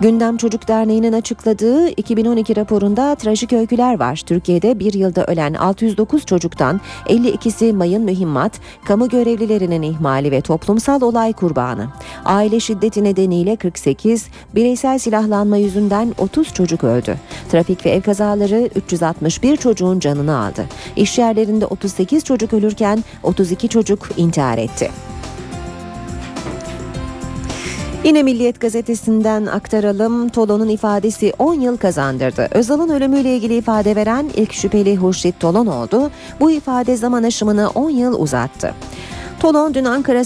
Gündem 0.00 0.36
Çocuk 0.36 0.68
Derneği'nin 0.68 1.12
açıkladığı 1.12 1.88
2012 1.88 2.56
raporunda 2.56 3.14
trajik 3.14 3.52
öyküler 3.52 3.98
var. 3.98 4.22
Türkiye'de 4.26 4.78
bir 4.78 4.92
yılda 4.92 5.24
ölen 5.24 5.54
609 5.54 6.26
çocuktan 6.26 6.80
52'si 7.06 7.72
mayın 7.72 8.02
mühimmat, 8.02 8.60
kamu 8.84 9.08
görevlilerinin 9.08 9.82
ihmali 9.82 10.30
ve 10.30 10.40
toplumsal 10.40 11.02
olay 11.02 11.32
kurbanı. 11.32 11.86
Aile 12.24 12.60
şiddeti 12.60 13.04
nedeniyle 13.04 13.56
48, 13.56 14.28
bireysel 14.54 14.98
silahlanma 14.98 15.56
yüzünden 15.56 16.14
30 16.18 16.54
çocuk 16.54 16.84
öldü. 16.84 17.16
Trafik 17.50 17.86
ve 17.86 17.90
ev 17.90 18.02
kazaları 18.02 18.68
361 18.74 19.56
çocuğun 19.56 20.00
canını 20.00 20.38
aldı. 20.38 20.66
İş 20.96 21.18
yerlerinde 21.18 21.66
38 21.66 22.24
çocuk 22.24 22.52
ölürken 22.52 23.04
32 23.22 23.68
çocuk 23.68 24.08
intihar 24.16 24.58
etti. 24.58 24.90
Yine 28.04 28.22
Milliyet 28.22 28.60
gazetesinden 28.60 29.46
aktaralım. 29.46 30.28
Tolon'un 30.28 30.68
ifadesi 30.68 31.32
10 31.38 31.54
yıl 31.54 31.76
kazandırdı. 31.76 32.48
Özal'ın 32.50 32.88
ölümüyle 32.88 33.36
ilgili 33.36 33.56
ifade 33.56 33.96
veren 33.96 34.30
ilk 34.36 34.52
şüpheli 34.52 34.96
Hurşit 34.96 35.40
Tolon 35.40 35.66
oldu. 35.66 36.10
Bu 36.40 36.50
ifade 36.50 36.96
zaman 36.96 37.22
aşımını 37.22 37.70
10 37.70 37.90
yıl 37.90 38.20
uzattı. 38.20 38.74
Tolon 39.40 39.74
dün 39.74 39.84
Ankara, 39.84 40.22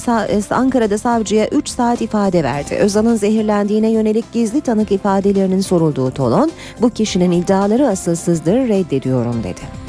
Ankara'da 0.51 0.99
savcıya 0.99 1.49
3 1.49 1.69
saat 1.69 2.01
ifade 2.01 2.45
verdi. 2.45 2.75
Özal'ın 2.75 3.17
zehirlendiğine 3.17 3.91
yönelik 3.91 4.33
gizli 4.33 4.61
tanık 4.61 4.93
ifadelerinin 4.93 5.61
sorulduğu 5.61 6.11
Tolon, 6.11 6.51
bu 6.81 6.91
kişinin 6.91 7.31
iddiaları 7.31 7.89
asılsızdır 7.89 8.69
reddediyorum 8.69 9.43
dedi. 9.45 9.84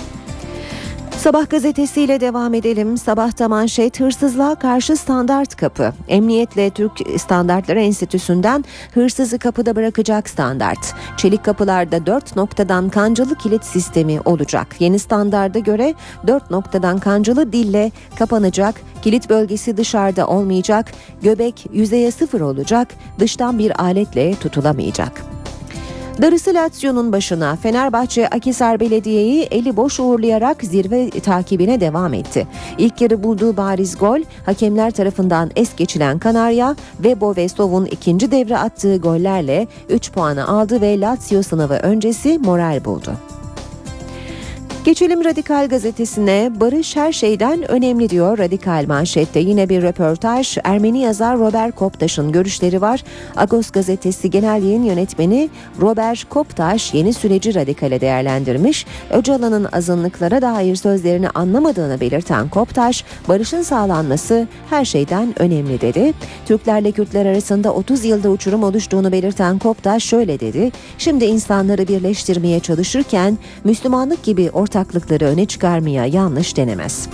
Sabah 1.26 1.49
gazetesiyle 1.49 2.21
devam 2.21 2.53
edelim. 2.53 2.97
Sabahta 2.97 3.47
manşet 3.47 3.99
hırsızlığa 3.99 4.55
karşı 4.55 4.97
standart 4.97 5.55
kapı. 5.55 5.93
Emniyetle 6.07 6.69
Türk 6.69 6.91
Standartları 7.17 7.80
Enstitüsü'nden 7.80 8.65
hırsızı 8.93 9.39
kapıda 9.39 9.76
bırakacak 9.76 10.30
standart. 10.30 10.93
Çelik 11.17 11.45
kapılarda 11.45 12.05
4 12.05 12.36
noktadan 12.36 12.89
kancalı 12.89 13.36
kilit 13.36 13.63
sistemi 13.63 14.19
olacak. 14.26 14.76
Yeni 14.80 14.99
standarda 14.99 15.59
göre 15.59 15.93
4 16.28 16.51
noktadan 16.51 16.99
kancalı 16.99 17.53
dille 17.53 17.91
kapanacak. 18.19 18.76
Kilit 19.01 19.30
bölgesi 19.30 19.78
dışarıda 19.78 20.28
olmayacak. 20.28 20.91
Göbek 21.21 21.65
yüzeye 21.73 22.11
sıfır 22.11 22.41
olacak. 22.41 22.88
Dıştan 23.19 23.59
bir 23.59 23.84
aletle 23.84 24.36
tutulamayacak. 24.36 25.34
Darısı 26.22 26.53
Lazio'nun 26.53 27.11
başına 27.11 27.55
Fenerbahçe 27.55 28.28
Akisar 28.28 28.80
Belediye'yi 28.80 29.43
eli 29.43 29.78
boş 29.78 29.99
uğurlayarak 29.99 30.63
zirve 30.63 31.09
takibine 31.09 31.82
devam 31.82 32.13
etti. 32.13 32.47
İlk 32.78 33.01
yarı 33.01 33.24
bulduğu 33.24 33.57
bariz 33.57 33.97
gol 33.97 34.20
hakemler 34.45 34.91
tarafından 34.91 35.51
es 35.55 35.76
geçilen 35.76 36.20
Kanarya 36.20 36.76
ve 37.03 37.22
Bovestov'un 37.22 37.86
ikinci 37.86 38.32
devre 38.32 38.57
attığı 38.57 38.97
gollerle 38.97 39.68
3 39.89 40.11
puanı 40.11 40.47
aldı 40.47 40.82
ve 40.82 40.99
Lazio 40.99 41.43
sınavı 41.43 41.74
öncesi 41.74 42.39
moral 42.39 42.86
buldu. 42.86 43.13
Geçelim 44.86 45.25
Radikal 45.25 45.67
gazetesine. 45.67 46.51
Barış 46.59 46.95
her 46.95 47.11
şeyden 47.11 47.71
önemli 47.71 48.09
diyor 48.09 48.38
Radikal 48.38 48.86
manşette. 48.88 49.39
Yine 49.39 49.69
bir 49.69 49.81
röportaj. 49.81 50.57
Ermeni 50.63 50.99
yazar 50.99 51.38
Robert 51.39 51.75
Koptaş'ın 51.75 52.31
görüşleri 52.31 52.81
var. 52.81 53.03
Agos 53.36 53.71
gazetesi 53.71 54.29
genel 54.29 54.63
yayın 54.63 54.83
yönetmeni 54.83 55.49
Robert 55.81 56.29
Koptaş 56.29 56.93
yeni 56.93 57.13
süreci 57.13 57.55
radikale 57.55 58.01
değerlendirmiş. 58.01 58.86
Öcalan'ın 59.09 59.67
azınlıklara 59.71 60.41
dair 60.41 60.75
sözlerini 60.75 61.29
anlamadığını 61.29 62.01
belirten 62.01 62.49
Koptaş, 62.49 63.03
barışın 63.27 63.61
sağlanması 63.61 64.47
her 64.69 64.86
şeyden 64.86 65.41
önemli 65.41 65.81
dedi. 65.81 66.13
Türklerle 66.45 66.91
Kürtler 66.91 67.25
arasında 67.25 67.73
30 67.73 68.05
yılda 68.05 68.29
uçurum 68.29 68.63
oluştuğunu 68.63 69.11
belirten 69.11 69.59
Koptaş 69.59 70.03
şöyle 70.03 70.39
dedi. 70.39 70.71
Şimdi 70.97 71.25
insanları 71.25 71.88
birleştirmeye 71.88 72.59
çalışırken 72.59 73.38
Müslümanlık 73.63 74.23
gibi 74.23 74.49
ortak 74.53 74.74
ortaklıkları 74.76 75.26
öne 75.26 75.45
çıkarmaya 75.45 76.05
yanlış 76.05 76.57
denemez. 76.57 77.09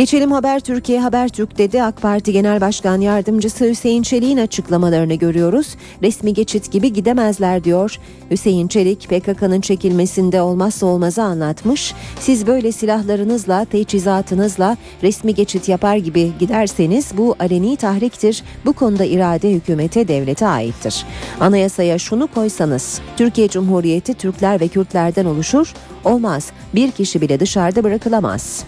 Geçelim 0.00 0.32
Haber 0.32 0.60
Türkiye 0.60 1.00
Haber 1.00 1.28
Türk 1.28 1.58
dedi 1.58 1.82
AK 1.82 2.02
Parti 2.02 2.32
Genel 2.32 2.60
Başkan 2.60 3.00
Yardımcısı 3.00 3.64
Hüseyin 3.64 4.02
Çelik'in 4.02 4.36
açıklamalarını 4.36 5.14
görüyoruz. 5.14 5.76
Resmi 6.02 6.34
geçit 6.34 6.72
gibi 6.72 6.92
gidemezler 6.92 7.64
diyor. 7.64 7.98
Hüseyin 8.30 8.68
Çelik 8.68 9.08
PKK'nın 9.08 9.60
çekilmesinde 9.60 10.42
olmazsa 10.42 10.86
olmazı 10.86 11.22
anlatmış. 11.22 11.94
Siz 12.20 12.46
böyle 12.46 12.72
silahlarınızla, 12.72 13.64
teçhizatınızla 13.64 14.76
resmi 15.02 15.34
geçit 15.34 15.68
yapar 15.68 15.96
gibi 15.96 16.32
giderseniz 16.38 17.10
bu 17.16 17.36
aleni 17.40 17.76
tahriktir. 17.76 18.42
Bu 18.64 18.72
konuda 18.72 19.04
irade 19.04 19.52
hükümete, 19.52 20.08
devlete 20.08 20.46
aittir. 20.46 21.06
Anayasaya 21.40 21.98
şunu 21.98 22.26
koysanız 22.26 23.00
Türkiye 23.16 23.48
Cumhuriyeti 23.48 24.14
Türkler 24.14 24.60
ve 24.60 24.68
Kürtlerden 24.68 25.24
oluşur. 25.24 25.74
Olmaz. 26.04 26.50
Bir 26.74 26.90
kişi 26.90 27.20
bile 27.20 27.40
dışarıda 27.40 27.84
bırakılamaz. 27.84 28.64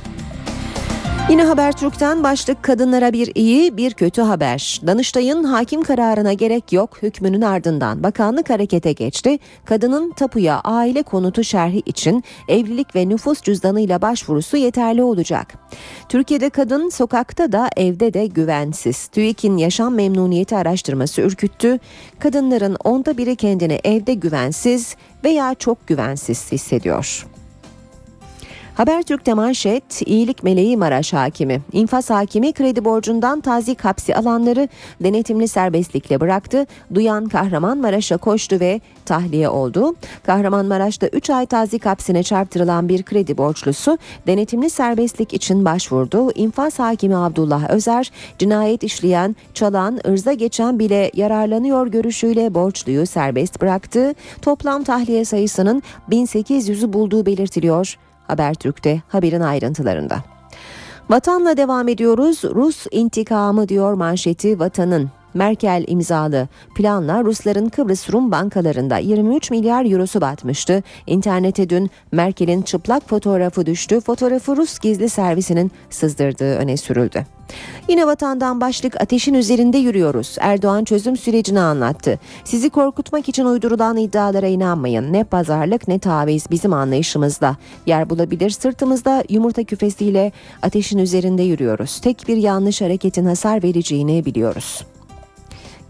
Yine 1.30 1.44
Habertürk'ten 1.44 2.24
başlık 2.24 2.62
kadınlara 2.62 3.12
bir 3.12 3.32
iyi 3.34 3.76
bir 3.76 3.94
kötü 3.94 4.22
haber. 4.22 4.80
Danıştay'ın 4.86 5.44
hakim 5.44 5.82
kararına 5.82 6.32
gerek 6.32 6.72
yok 6.72 7.02
hükmünün 7.02 7.40
ardından 7.40 8.02
bakanlık 8.02 8.50
harekete 8.50 8.92
geçti. 8.92 9.38
Kadının 9.64 10.12
tapuya 10.12 10.60
aile 10.60 11.02
konutu 11.02 11.44
şerhi 11.44 11.82
için 11.86 12.24
evlilik 12.48 12.96
ve 12.96 13.08
nüfus 13.08 13.42
cüzdanıyla 13.42 14.02
başvurusu 14.02 14.56
yeterli 14.56 15.02
olacak. 15.02 15.54
Türkiye'de 16.08 16.50
kadın 16.50 16.88
sokakta 16.88 17.52
da 17.52 17.68
evde 17.76 18.14
de 18.14 18.26
güvensiz. 18.26 19.06
TÜİK'in 19.06 19.56
yaşam 19.56 19.94
memnuniyeti 19.94 20.56
araştırması 20.56 21.20
ürküttü. 21.20 21.78
Kadınların 22.18 22.76
onda 22.84 23.18
biri 23.18 23.36
kendini 23.36 23.80
evde 23.84 24.14
güvensiz 24.14 24.96
veya 25.24 25.54
çok 25.54 25.86
güvensiz 25.86 26.52
hissediyor. 26.52 27.31
Habertürk'te 28.74 29.34
manşet 29.34 30.02
iyilik 30.06 30.42
meleği 30.42 30.76
Maraş 30.76 31.12
hakimi. 31.12 31.60
İnfaz 31.72 32.10
hakimi 32.10 32.52
kredi 32.52 32.84
borcundan 32.84 33.40
tazik 33.40 33.84
hapsi 33.84 34.16
alanları 34.16 34.68
denetimli 35.02 35.48
serbestlikle 35.48 36.20
bıraktı. 36.20 36.66
Duyan 36.94 37.28
Kahramanmaraş'a 37.28 38.16
koştu 38.16 38.60
ve 38.60 38.80
tahliye 39.04 39.48
oldu. 39.48 39.94
Kahramanmaraş'ta 40.22 41.06
3 41.06 41.30
ay 41.30 41.46
tazik 41.46 41.86
hapsine 41.86 42.22
çarptırılan 42.22 42.88
bir 42.88 43.02
kredi 43.02 43.38
borçlusu 43.38 43.98
denetimli 44.26 44.70
serbestlik 44.70 45.34
için 45.34 45.64
başvurdu. 45.64 46.32
İnfaz 46.34 46.78
hakimi 46.78 47.16
Abdullah 47.16 47.70
Özer 47.70 48.10
cinayet 48.38 48.82
işleyen, 48.82 49.36
çalan, 49.54 50.00
ırza 50.08 50.32
geçen 50.32 50.78
bile 50.78 51.10
yararlanıyor 51.14 51.86
görüşüyle 51.86 52.54
borçluyu 52.54 53.06
serbest 53.06 53.60
bıraktı. 53.60 54.14
Toplam 54.42 54.84
tahliye 54.84 55.24
sayısının 55.24 55.82
1800'ü 56.10 56.92
bulduğu 56.92 57.26
belirtiliyor. 57.26 57.96
Habertürk'te 58.26 59.02
haberin 59.08 59.40
ayrıntılarında. 59.40 60.16
Vatanla 61.10 61.56
devam 61.56 61.88
ediyoruz. 61.88 62.44
Rus 62.44 62.86
intikamı 62.90 63.68
diyor 63.68 63.92
manşeti 63.92 64.58
vatanın. 64.58 65.10
Merkel 65.34 65.84
imzalı 65.86 66.48
planla 66.74 67.24
Rusların 67.24 67.68
Kıbrıs 67.68 68.10
Rum 68.12 68.30
bankalarında 68.30 68.98
23 68.98 69.50
milyar 69.50 69.92
eurosu 69.92 70.20
batmıştı. 70.20 70.82
İnternete 71.06 71.70
dün 71.70 71.90
Merkel'in 72.12 72.62
çıplak 72.62 73.08
fotoğrafı 73.08 73.66
düştü. 73.66 74.00
Fotoğrafı 74.00 74.56
Rus 74.56 74.78
gizli 74.78 75.08
servisinin 75.08 75.70
sızdırdığı 75.90 76.56
öne 76.56 76.76
sürüldü. 76.76 77.26
Yine 77.88 78.06
vatandan 78.06 78.60
başlık 78.60 79.00
ateşin 79.00 79.34
üzerinde 79.34 79.78
yürüyoruz. 79.78 80.36
Erdoğan 80.40 80.84
çözüm 80.84 81.16
sürecini 81.16 81.60
anlattı. 81.60 82.18
Sizi 82.44 82.70
korkutmak 82.70 83.28
için 83.28 83.44
uydurulan 83.44 83.96
iddialara 83.96 84.46
inanmayın. 84.46 85.12
Ne 85.12 85.24
pazarlık 85.24 85.88
ne 85.88 85.98
taviz 85.98 86.50
bizim 86.50 86.72
anlayışımızda. 86.72 87.56
Yer 87.86 88.10
bulabilir 88.10 88.50
sırtımızda 88.50 89.24
yumurta 89.28 89.64
küfesiyle 89.64 90.32
ateşin 90.62 90.98
üzerinde 90.98 91.42
yürüyoruz. 91.42 92.00
Tek 92.00 92.28
bir 92.28 92.36
yanlış 92.36 92.80
hareketin 92.80 93.24
hasar 93.24 93.62
vereceğini 93.62 94.24
biliyoruz. 94.24 94.84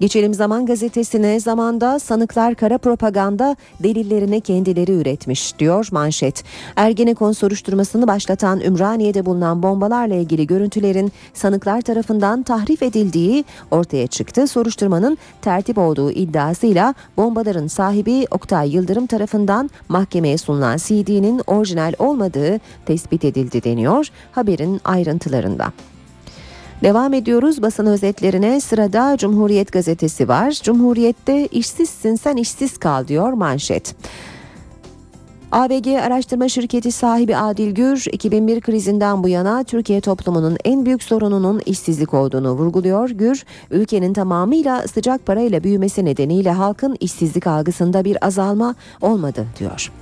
Geçelim 0.03 0.35
Zaman 0.35 0.67
Gazetesi'ne 0.67 1.41
zamanda 1.41 1.99
sanıklar 1.99 2.55
kara 2.55 2.79
propaganda 2.79 3.57
delillerini 3.83 4.41
kendileri 4.41 4.93
üretmiş 4.93 5.59
diyor 5.59 5.89
manşet. 5.93 6.45
Ergenekon 6.77 7.33
soruşturmasını 7.33 8.07
başlatan 8.07 8.61
Ümraniye'de 8.61 9.27
bulunan 9.27 9.63
bombalarla 9.63 10.15
ilgili 10.15 10.47
görüntülerin 10.47 11.13
sanıklar 11.35 11.81
tarafından 11.81 12.43
tahrif 12.43 12.83
edildiği 12.83 13.45
ortaya 13.71 14.07
çıktı. 14.07 14.47
Soruşturmanın 14.47 15.19
tertip 15.43 15.79
olduğu 15.79 16.11
iddiasıyla 16.11 16.95
bombaların 17.17 17.67
sahibi 17.67 18.27
Oktay 18.31 18.75
Yıldırım 18.75 19.07
tarafından 19.07 19.71
mahkemeye 19.89 20.39
sunulan 20.39 20.77
CD'nin 20.77 21.43
orijinal 21.47 21.93
olmadığı 21.99 22.61
tespit 22.87 23.25
edildi 23.25 23.65
deniyor 23.65 24.09
haberin 24.33 24.81
ayrıntılarında. 24.85 25.73
Devam 26.83 27.15
ediyoruz 27.15 27.63
basın 27.63 27.87
özetlerine. 27.87 28.61
Sırada 28.61 29.17
Cumhuriyet 29.17 29.73
gazetesi 29.73 30.29
var. 30.29 30.51
Cumhuriyet'te 30.63 31.47
işsizsin 31.47 32.15
sen 32.15 32.37
işsiz 32.37 32.79
kal 32.79 33.09
diyor 33.09 33.33
manşet. 33.33 33.95
ABG 35.53 35.87
araştırma 35.87 36.49
şirketi 36.49 36.93
sahibi 36.93 37.37
Adil 37.37 37.71
Gür 37.71 38.05
2001 38.13 38.61
krizinden 38.61 39.23
bu 39.23 39.29
yana 39.29 39.65
Türkiye 39.65 40.01
toplumunun 40.01 40.57
en 40.65 40.87
büyük 40.87 41.03
sorununun 41.03 41.63
işsizlik 41.67 42.15
olduğunu 42.15 42.53
vurguluyor. 42.53 43.11
Gür, 43.11 43.45
ülkenin 43.71 44.13
tamamıyla 44.13 44.89
sıcak 44.89 45.27
parayla 45.27 45.65
büyümesi 45.65 46.05
nedeniyle 46.05 46.51
halkın 46.51 46.97
işsizlik 47.01 47.47
algısında 47.47 48.05
bir 48.05 48.27
azalma 48.27 48.75
olmadı 49.01 49.47
diyor. 49.59 49.93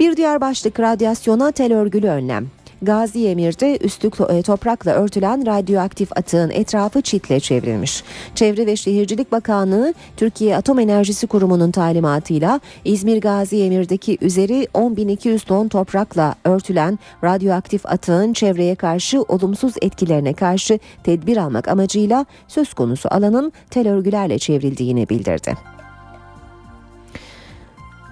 Bir 0.00 0.16
diğer 0.16 0.40
başlık 0.40 0.80
radyasyona 0.80 1.52
tel 1.52 1.74
örgülü 1.74 2.08
önlem. 2.08 2.46
Gazi 2.82 3.28
Emir'de 3.28 3.78
üstü 3.80 4.10
e, 4.28 4.42
toprakla 4.42 4.92
örtülen 4.92 5.46
radyoaktif 5.46 6.16
atığın 6.16 6.50
etrafı 6.50 7.02
çitle 7.02 7.40
çevrilmiş. 7.40 8.04
Çevre 8.34 8.66
ve 8.66 8.76
Şehircilik 8.76 9.32
Bakanlığı 9.32 9.94
Türkiye 10.16 10.56
Atom 10.56 10.78
Enerjisi 10.78 11.26
Kurumu'nun 11.26 11.70
talimatıyla 11.70 12.60
İzmir 12.84 13.20
Gazi 13.20 13.62
Emir'deki 13.62 14.18
üzeri 14.20 14.68
10.200 14.74 15.46
ton 15.46 15.68
toprakla 15.68 16.34
örtülen 16.44 16.98
radyoaktif 17.24 17.86
atığın 17.86 18.32
çevreye 18.32 18.74
karşı 18.74 19.22
olumsuz 19.22 19.74
etkilerine 19.82 20.32
karşı 20.32 20.78
tedbir 21.04 21.36
almak 21.36 21.68
amacıyla 21.68 22.26
söz 22.48 22.74
konusu 22.74 23.08
alanın 23.12 23.52
tel 23.70 23.88
örgülerle 23.88 24.38
çevrildiğini 24.38 25.08
bildirdi. 25.08 25.76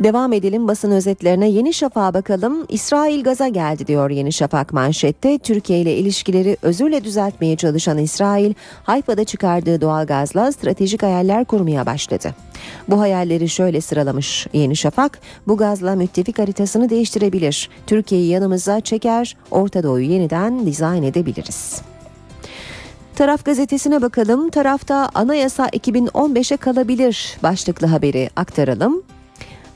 Devam 0.01 0.33
edelim 0.33 0.69
basın 0.69 0.91
özetlerine. 0.91 1.49
Yeni 1.49 1.75
Şafak'a 1.75 2.15
bakalım. 2.15 2.67
İsrail 2.69 3.23
gaza 3.23 3.49
geldi 3.49 3.87
diyor 3.87 4.11
Yeni 4.11 4.33
Şafak 4.33 4.73
manşette. 4.73 5.39
Türkiye 5.39 5.81
ile 5.81 5.97
ilişkileri 5.97 6.57
özürle 6.63 7.05
düzeltmeye 7.05 7.57
çalışan 7.57 7.99
İsrail, 7.99 8.55
Hayfa'da 8.83 9.25
çıkardığı 9.25 9.81
doğalgazla 9.81 10.53
stratejik 10.53 11.03
hayaller 11.03 11.45
kurmaya 11.45 11.87
başladı. 11.87 12.35
Bu 12.89 13.01
hayalleri 13.01 13.49
şöyle 13.49 13.81
sıralamış 13.81 14.47
Yeni 14.53 14.77
Şafak. 14.77 15.19
Bu 15.49 15.57
gazla 15.57 15.95
müttefik 15.95 16.39
haritasını 16.39 16.91
değiştirebilir. 16.91 17.71
Türkiye'yi 17.87 18.29
yanımıza 18.29 18.81
çeker, 18.81 19.37
Orta 19.51 19.83
Doğu'yu 19.83 20.11
yeniden 20.11 20.67
dizayn 20.67 21.03
edebiliriz. 21.03 21.83
Taraf 23.17 23.45
gazetesine 23.45 24.03
bakalım. 24.03 24.51
Tarafta 24.51 25.11
anayasa 25.15 25.69
2015'e 25.69 26.57
kalabilir 26.57 27.39
başlıklı 27.43 27.87
haberi 27.87 28.31
aktaralım. 28.37 29.03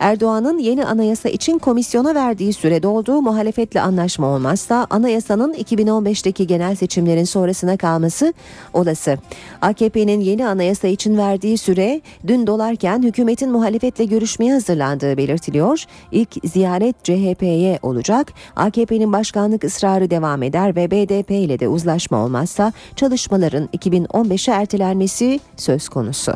Erdoğan'ın 0.01 0.59
yeni 0.59 0.85
anayasa 0.85 1.29
için 1.29 1.59
komisyona 1.59 2.15
verdiği 2.15 2.53
süre 2.53 2.83
doldu. 2.83 3.23
Muhalefetle 3.23 3.81
anlaşma 3.81 4.27
olmazsa 4.27 4.87
anayasanın 4.91 5.55
2015'teki 5.55 6.47
genel 6.47 6.75
seçimlerin 6.75 7.25
sonrasına 7.25 7.77
kalması 7.77 8.35
olası. 8.73 9.19
AKP'nin 9.63 10.21
yeni 10.21 10.47
anayasa 10.47 10.89
için 10.89 11.19
verdiği 11.19 11.59
süre 11.59 12.01
dün 12.27 12.47
dolarken 12.47 13.03
hükümetin 13.03 13.51
muhalefetle 13.51 14.05
görüşmeye 14.05 14.53
hazırlandığı 14.53 15.17
belirtiliyor. 15.17 15.85
İlk 16.13 16.31
ziyaret 16.45 17.05
CHP'ye 17.05 17.79
olacak. 17.83 18.33
AKP'nin 18.57 19.13
başkanlık 19.13 19.65
ısrarı 19.65 20.11
devam 20.11 20.43
eder 20.43 20.77
ve 20.77 20.91
BDP 20.91 21.31
ile 21.31 21.59
de 21.59 21.69
uzlaşma 21.69 22.25
olmazsa 22.25 22.73
çalışmaların 22.97 23.69
2015'e 23.77 24.55
ertelenmesi 24.55 25.41
söz 25.57 25.89
konusu. 25.89 26.33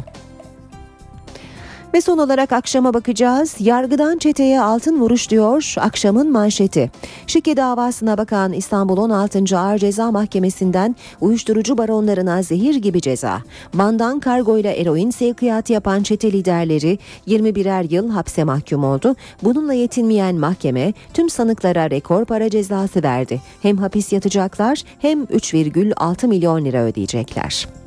Ve 1.95 2.01
son 2.01 2.19
olarak 2.19 2.53
akşama 2.53 2.95
bakacağız. 2.95 3.57
Yargıdan 3.61 4.19
çeteye 4.19 4.61
altın 4.61 5.01
vuruş 5.01 5.31
diyor 5.31 5.75
akşamın 5.79 6.33
manşeti. 6.33 6.91
Şike 7.27 7.57
davasına 7.57 8.19
bakan 8.19 8.53
İstanbul 8.53 8.97
16. 8.97 9.59
Ağır 9.59 9.79
Ceza 9.79 10.11
Mahkemesi'nden 10.11 10.97
uyuşturucu 11.21 11.79
baronlarına 11.79 12.43
zehir 12.43 12.75
gibi 12.75 13.01
ceza. 13.01 13.43
Van'dan 13.75 14.21
kargoyla 14.21 14.73
eroin 14.73 15.11
sevkiyatı 15.11 15.73
yapan 15.73 16.03
çete 16.03 16.33
liderleri 16.33 16.99
21'er 17.29 17.93
yıl 17.95 18.11
hapse 18.11 18.45
mahkum 18.45 18.85
oldu. 18.85 19.17
Bununla 19.43 19.75
yetinmeyen 19.75 20.35
mahkeme 20.35 20.93
tüm 21.15 21.31
sanıklara 21.31 21.91
rekor 21.91 22.25
para 22.25 22.51
cezası 22.51 23.03
verdi. 23.03 23.41
Hem 23.63 23.77
hapis 23.77 24.13
yatacaklar 24.13 24.83
hem 24.99 25.25
3,6 25.25 26.27
milyon 26.27 26.65
lira 26.65 26.83
ödeyecekler. 26.85 27.82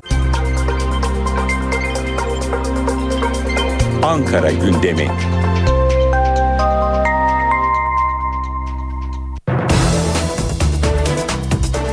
Ankara 4.06 4.50
gündemi. 4.50 5.08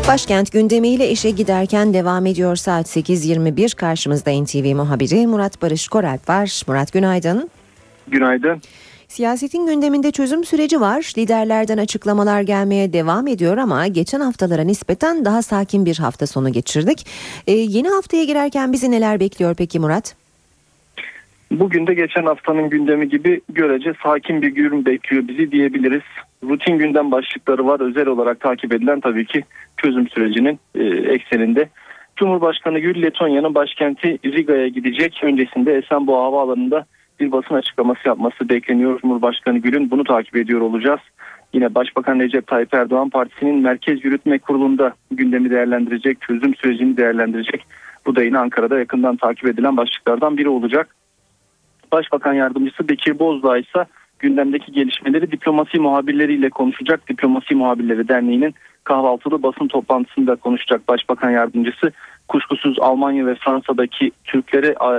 Başkent 0.08 0.52
gündemiyle 0.52 1.10
işe 1.10 1.30
giderken 1.30 1.94
devam 1.94 2.26
ediyor 2.26 2.56
saat 2.56 2.98
8.21 2.98 3.76
karşımızda 3.76 4.32
NTV 4.44 4.76
muhabiri 4.76 5.28
Murat 5.28 5.62
Barış 5.62 5.88
Koralp 5.88 6.30
var. 6.30 6.62
Murat 6.68 6.94
günaydın. 6.94 7.50
Günaydın. 8.08 8.62
Siyasetin 9.08 9.68
gündeminde 9.68 10.12
çözüm 10.12 10.44
süreci 10.44 10.82
var. 10.82 11.14
Liderlerden 11.18 11.78
açıklamalar 11.78 12.42
gelmeye 12.42 12.94
devam 12.94 13.28
ediyor 13.28 13.58
ama 13.58 13.88
geçen 13.88 14.20
haftalara 14.20 14.62
nispeten 14.62 15.26
daha 15.26 15.42
sakin 15.42 15.86
bir 15.86 15.98
hafta 15.98 16.28
sonu 16.28 16.52
geçirdik. 16.52 17.08
Ee, 17.48 17.52
yeni 17.52 17.90
haftaya 17.90 18.24
girerken 18.24 18.74
bizi 18.74 18.92
neler 18.92 19.20
bekliyor 19.20 19.56
peki 19.56 19.80
Murat? 19.80 20.23
Bugün 21.60 21.88
de 21.88 21.94
geçen 21.94 22.26
haftanın 22.26 22.70
gündemi 22.70 23.10
gibi 23.10 23.42
görece 23.50 23.94
sakin 24.04 24.42
bir 24.42 24.48
gün 24.48 24.86
bekliyor 24.86 25.28
bizi 25.28 25.52
diyebiliriz. 25.52 26.02
Rutin 26.44 26.78
gündem 26.78 27.12
başlıkları 27.12 27.68
var. 27.68 27.80
Özel 27.80 28.08
olarak 28.08 28.40
takip 28.40 28.74
edilen 28.74 29.00
tabii 29.00 29.26
ki 29.26 29.44
çözüm 29.78 30.10
sürecinin 30.10 30.60
e, 30.76 30.84
ekseninde. 31.14 31.70
Cumhurbaşkanı 32.16 32.80
Gül 32.80 33.02
Letonya'nın 33.02 33.56
başkenti 33.56 34.20
Riga'ya 34.26 34.68
gidecek. 34.68 35.22
Öncesinde 35.24 35.78
Esenboğa 35.78 36.26
Havaalanı'nda 36.26 36.86
bir 37.20 37.32
basın 37.32 37.56
açıklaması 37.56 38.08
yapması 38.08 38.50
bekleniyor. 38.50 39.00
Cumhurbaşkanı 39.02 39.58
Gül'ün 39.58 39.92
bunu 39.92 40.04
takip 40.04 40.36
ediyor 40.36 40.62
olacağız. 40.62 41.02
Yine 41.54 41.76
Başbakan 41.76 42.20
Recep 42.20 42.48
Tayyip 42.48 42.74
Erdoğan 42.74 43.10
Partisi'nin 43.10 43.56
Merkez 43.56 44.06
Yürütme 44.06 44.40
Kurulu'nda 44.40 44.94
gündemi 45.12 45.50
değerlendirecek, 45.50 46.22
çözüm 46.22 46.56
sürecini 46.56 46.98
değerlendirecek. 46.98 47.66
Bu 48.06 48.16
da 48.16 48.24
yine 48.24 48.38
Ankara'da 48.38 48.80
yakından 48.80 49.16
takip 49.16 49.48
edilen 49.48 49.78
başlıklardan 49.78 50.38
biri 50.38 50.50
olacak. 50.50 50.96
Başbakan 51.94 52.34
Yardımcısı 52.34 52.90
Bekir 52.90 53.20
Bozdağ 53.20 53.58
ise 53.58 53.86
gündemdeki 54.20 54.72
gelişmeleri 54.72 55.32
diplomasi 55.32 55.80
muhabirleriyle 55.80 56.50
konuşacak. 56.50 57.10
Diplomasi 57.10 57.56
Muhabirleri 57.56 58.08
Derneği'nin 58.08 58.56
kahvaltılı 58.84 59.44
basın 59.44 59.68
toplantısında 59.68 60.36
konuşacak 60.36 60.88
Başbakan 60.88 61.30
Yardımcısı. 61.30 61.92
Kuşkusuz 62.28 62.80
Almanya 62.80 63.26
ve 63.26 63.36
Fransa'daki 63.36 64.12
Türkleri 64.24 64.68
e, 64.68 64.92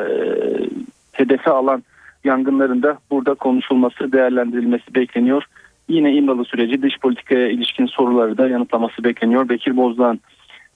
hedefe 1.12 1.50
alan 1.50 1.82
yangınların 2.24 2.82
da 2.82 2.98
burada 3.10 3.34
konuşulması, 3.34 4.12
değerlendirilmesi 4.12 4.94
bekleniyor. 4.94 5.44
Yine 5.88 6.12
İmralı 6.12 6.44
süreci 6.44 6.82
dış 6.82 6.98
politikaya 6.98 7.48
ilişkin 7.48 7.86
soruları 7.86 8.38
da 8.38 8.48
yanıtlaması 8.48 9.04
bekleniyor 9.04 9.48
Bekir 9.48 9.76
Bozdağ'ın. 9.76 10.20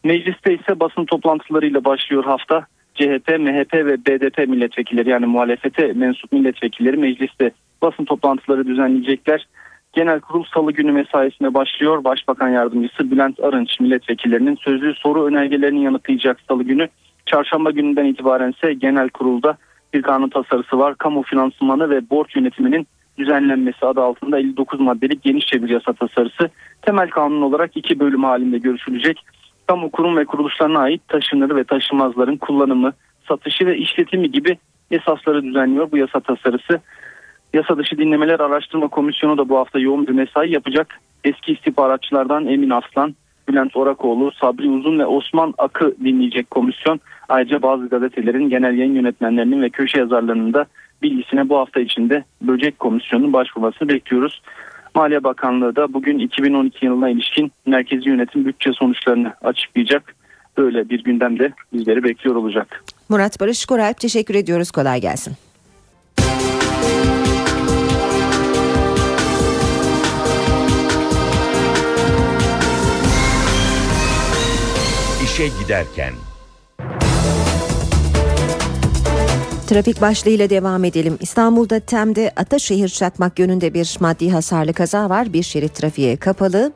Mecliste 0.05 0.55
ise 0.55 0.81
basın 0.81 1.05
toplantılarıyla 1.05 1.85
başlıyor 1.85 2.25
hafta. 2.25 2.67
CHP, 2.99 3.29
MHP 3.39 3.75
ve 3.75 4.07
BDP 4.07 4.49
milletvekilleri 4.49 5.09
yani 5.11 5.27
muhalefete 5.27 5.93
mensup 5.93 6.33
milletvekilleri 6.33 6.97
mecliste 6.97 7.51
basın 7.83 8.05
toplantıları 8.05 8.67
düzenleyecekler. 8.67 9.47
Genel 9.93 10.21
kurul 10.21 10.45
salı 10.55 10.73
günü 10.73 10.93
mesaisine 10.93 11.55
başlıyor. 11.55 12.05
Başbakan 12.05 12.49
yardımcısı 12.49 13.11
Bülent 13.11 13.41
Arınç 13.41 13.81
milletvekillerinin 13.81 14.57
sözlü 14.57 14.95
soru 14.95 15.25
önergelerini 15.25 15.85
yanıtlayacak 15.85 16.41
salı 16.49 16.63
günü. 16.63 16.89
Çarşamba 17.27 17.71
gününden 17.71 18.05
itibaren 18.05 18.51
ise 18.51 18.75
genel 18.75 19.09
kurulda 19.09 19.57
bir 19.95 20.03
kanun 20.03 20.29
tasarısı 20.29 20.79
var. 20.79 20.95
Kamu 20.95 21.23
finansmanı 21.23 21.91
ve 21.91 22.11
borç 22.11 22.37
yönetiminin 22.37 22.87
düzenlenmesi 23.19 23.87
adı 23.87 24.01
altında 24.01 24.39
59 24.39 24.81
maddelik 24.81 25.23
genişçe 25.23 25.63
bir 25.63 25.69
yasa 25.69 25.93
tasarısı. 25.93 26.51
Temel 26.83 27.09
kanun 27.09 27.43
olarak 27.43 27.77
iki 27.77 28.01
bölüm 28.01 28.25
halinde 28.25 28.59
görüşülecek. 28.59 29.25
Kamu 29.69 29.91
kurum 29.91 30.17
ve 30.17 30.25
kuruluşlarına 30.25 30.79
ait 30.79 31.09
taşınır 31.09 31.57
ve 31.57 31.65
taşınmazların 31.65 32.37
kullanımı, 32.37 32.93
satışı 33.29 33.67
ve 33.67 33.77
işletimi 33.77 34.31
gibi 34.31 34.59
esasları 34.91 35.45
düzenliyor 35.45 35.93
bu 35.93 35.97
yasa 35.97 36.21
tasarısı. 36.21 36.81
Yasa 37.55 37.79
dışı 37.79 37.99
dinlemeler 37.99 38.41
araştırma 38.41 38.89
komisyonu 38.89 39.39
da 39.39 39.49
bu 39.49 39.59
hafta 39.59 39.79
yoğun 39.79 40.07
bir 40.07 40.13
mesai 40.13 40.53
yapacak. 40.53 41.01
Eski 41.25 41.53
istihbaratçılardan 41.53 42.47
Emin 42.47 42.71
Aslan, 42.71 43.15
Bülent 43.49 43.77
Orakoğlu, 43.77 44.33
Sabri 44.33 44.69
Uzun 44.69 44.99
ve 44.99 45.07
Osman 45.07 45.55
Akı 45.59 45.95
dinleyecek 46.05 46.51
komisyon. 46.51 47.01
Ayrıca 47.29 47.63
bazı 47.63 47.89
gazetelerin 47.89 48.51
genel 48.51 48.79
yayın 48.79 48.95
yönetmenlerinin 48.95 49.63
ve 49.63 49.71
köşe 49.71 49.99
yazarlarının 49.99 50.55
da 50.55 50.67
bilgisine 51.03 51.49
bu 51.49 51.59
hafta 51.59 51.81
içinde 51.81 52.25
böcek 52.43 52.79
komisyonunun 52.79 53.33
başvurmasını 53.33 53.89
bekliyoruz. 53.89 54.43
Maliye 54.95 55.25
Bakanlığı 55.25 55.77
da 55.77 55.93
bugün 55.93 56.19
2012 56.19 56.87
yılına 56.87 57.11
ilişkin 57.11 57.53
merkezi 57.67 58.09
yönetim 58.09 58.45
bütçe 58.45 58.73
sonuçlarını 58.73 59.33
açıklayacak. 59.43 60.15
Böyle 60.57 60.89
bir 60.89 61.05
gündemde 61.05 61.53
bizleri 61.73 62.05
bekliyor 62.05 62.37
olacak. 62.37 62.85
Murat 63.09 63.41
Barış 63.41 63.67
Koralp 63.67 64.01
teşekkür 64.01 64.35
ediyoruz. 64.35 64.71
Kolay 64.71 65.01
gelsin. 65.01 65.35
İşe 75.25 75.49
giderken 75.63 76.13
Trafik 79.69 80.01
başlığıyla 80.01 80.51
devam 80.51 80.85
edelim. 80.85 81.19
İstanbul'da 81.21 81.81
Tem'de 81.81 82.33
Ataşehir 82.37 82.89
Çakmak 82.89 83.39
yönünde 83.39 83.75
bir 83.75 83.97
maddi 84.01 84.31
hasarlı 84.31 84.73
kaza 84.73 85.11
var. 85.11 85.33
Bir 85.33 85.43
şerit 85.43 85.75
trafiğe 85.75 86.17
kapalı. 86.17 86.73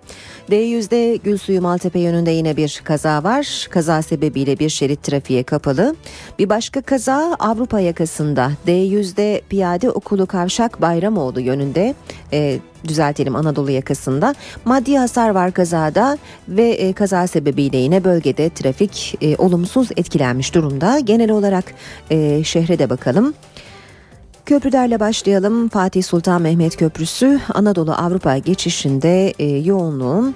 D100'de 0.50 1.16
Gülsuyu 1.16 1.62
Maltepe 1.62 1.98
yönünde 1.98 2.30
yine 2.30 2.56
bir 2.56 2.80
kaza 2.84 3.24
var. 3.24 3.66
Kaza 3.70 4.02
sebebiyle 4.02 4.58
bir 4.58 4.68
şerit 4.68 5.02
trafiğe 5.02 5.42
kapalı. 5.42 5.96
Bir 6.38 6.48
başka 6.48 6.82
kaza 6.82 7.36
Avrupa 7.38 7.80
yakasında. 7.80 8.52
D100'de 8.66 9.42
Piyade 9.48 9.90
Okulu 9.90 10.26
Kavşak 10.26 10.80
Bayramoğlu 10.80 11.40
yönünde. 11.40 11.94
E, 12.32 12.58
düzeltelim 12.88 13.36
Anadolu 13.36 13.70
yakasında. 13.70 14.34
Maddi 14.64 14.98
hasar 14.98 15.30
var 15.30 15.52
kazada 15.52 16.18
ve 16.48 16.68
e, 16.68 16.92
kaza 16.92 17.26
sebebiyle 17.26 17.76
yine 17.76 18.04
bölgede 18.04 18.50
trafik 18.50 19.14
e, 19.20 19.36
olumsuz 19.36 19.88
etkilenmiş 19.96 20.54
durumda. 20.54 20.98
Genel 20.98 21.30
olarak 21.30 21.64
e, 22.10 22.44
şehre 22.44 22.78
de 22.78 22.90
bakalım. 22.90 23.34
Köprülerle 24.46 25.00
başlayalım. 25.00 25.68
Fatih 25.68 26.02
Sultan 26.02 26.42
Mehmet 26.42 26.76
Köprüsü 26.76 27.40
Anadolu 27.54 27.92
Avrupa 27.92 28.38
geçişinde 28.38 29.30
e, 29.38 29.44
yoğunluğun 29.46 30.34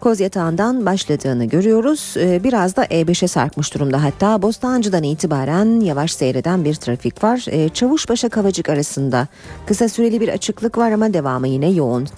Kozyatağı'ndan 0.00 0.86
başladığını 0.86 1.44
görüyoruz. 1.44 2.14
Ee, 2.16 2.44
Biraz 2.44 2.76
da 2.76 2.84
E5'e 2.84 3.28
sarkmış 3.28 3.74
durumda 3.74 4.02
hatta 4.02 4.42
Bostancı'dan 4.42 5.02
itibaren 5.02 5.80
yavaş 5.80 6.12
seyreden 6.12 6.64
bir 6.64 6.74
trafik 6.74 7.24
var. 7.24 7.44
Ee, 7.50 7.68
Çavuşbaşı 7.68 8.30
Kavacık 8.30 8.68
arasında 8.68 9.26
kısa 9.66 9.88
süreli 9.88 10.20
bir 10.20 10.28
açıklık 10.28 10.78
var 10.78 10.92
ama 10.92 11.12
devamı 11.14 11.48
yine 11.48 11.70
yoğun. 11.70 12.08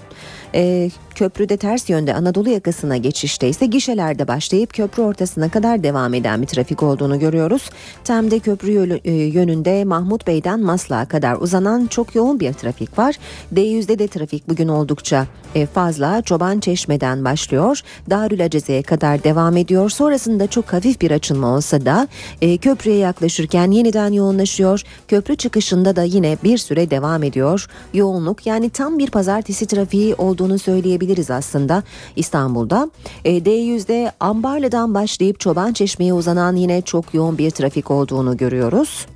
Köprüde 1.14 1.56
ters 1.56 1.90
yönde 1.90 2.14
Anadolu 2.14 2.48
yakasına 2.48 2.96
geçişte 2.96 3.48
ise 3.48 3.66
gişelerde 3.66 4.28
başlayıp 4.28 4.74
köprü 4.74 5.02
ortasına 5.02 5.48
kadar 5.48 5.82
devam 5.82 6.14
eden 6.14 6.42
bir 6.42 6.46
trafik 6.46 6.82
olduğunu 6.82 7.18
görüyoruz. 7.18 7.70
Tem'de 8.04 8.38
köprü 8.38 9.00
e, 9.04 9.12
yönünde 9.12 9.84
Mahmut 9.84 10.26
Bey'den 10.26 10.60
Maslak'a 10.60 11.08
kadar 11.08 11.36
uzanan 11.36 11.86
çok 11.86 12.14
yoğun 12.14 12.40
bir 12.40 12.52
trafik 12.52 12.98
var. 12.98 13.14
D100'de 13.54 13.98
de 13.98 14.08
trafik 14.08 14.48
bugün 14.48 14.68
oldukça 14.68 15.26
e, 15.54 15.66
fazla. 15.66 16.22
Çoban 16.22 16.60
Çeşme'den 16.60 17.24
başlıyor. 17.24 17.80
Darül 18.10 18.44
Aceze'ye 18.44 18.82
kadar 18.82 19.24
devam 19.24 19.56
ediyor. 19.56 19.90
Sonrasında 19.90 20.46
çok 20.46 20.72
hafif 20.72 21.00
bir 21.00 21.10
açılma 21.10 21.56
olsa 21.56 21.84
da 21.84 22.08
e, 22.40 22.56
köprüye 22.56 22.96
yaklaşırken 22.96 23.70
yeniden 23.70 24.12
yoğunlaşıyor. 24.12 24.82
Köprü 25.08 25.36
çıkışında 25.36 25.96
da 25.96 26.02
yine 26.02 26.36
bir 26.44 26.58
süre 26.58 26.90
devam 26.90 27.22
ediyor. 27.22 27.66
Yoğunluk 27.94 28.46
yani 28.46 28.70
tam 28.70 28.98
bir 28.98 29.10
pazartesi 29.10 29.66
trafiği 29.66 30.14
olduğunu 30.14 30.58
söyleyebiliriz 30.58 31.01
aslında 31.30 31.82
İstanbul'da. 32.16 32.90
E, 33.24 33.38
D100'de 33.38 34.12
Ambarlı'dan 34.20 34.94
başlayıp 34.94 35.40
Çoban 35.40 35.72
Çeşme'ye 35.72 36.12
uzanan 36.12 36.56
yine 36.56 36.82
çok 36.82 37.14
yoğun 37.14 37.38
bir 37.38 37.50
trafik 37.50 37.90
olduğunu 37.90 38.36
görüyoruz. 38.36 39.06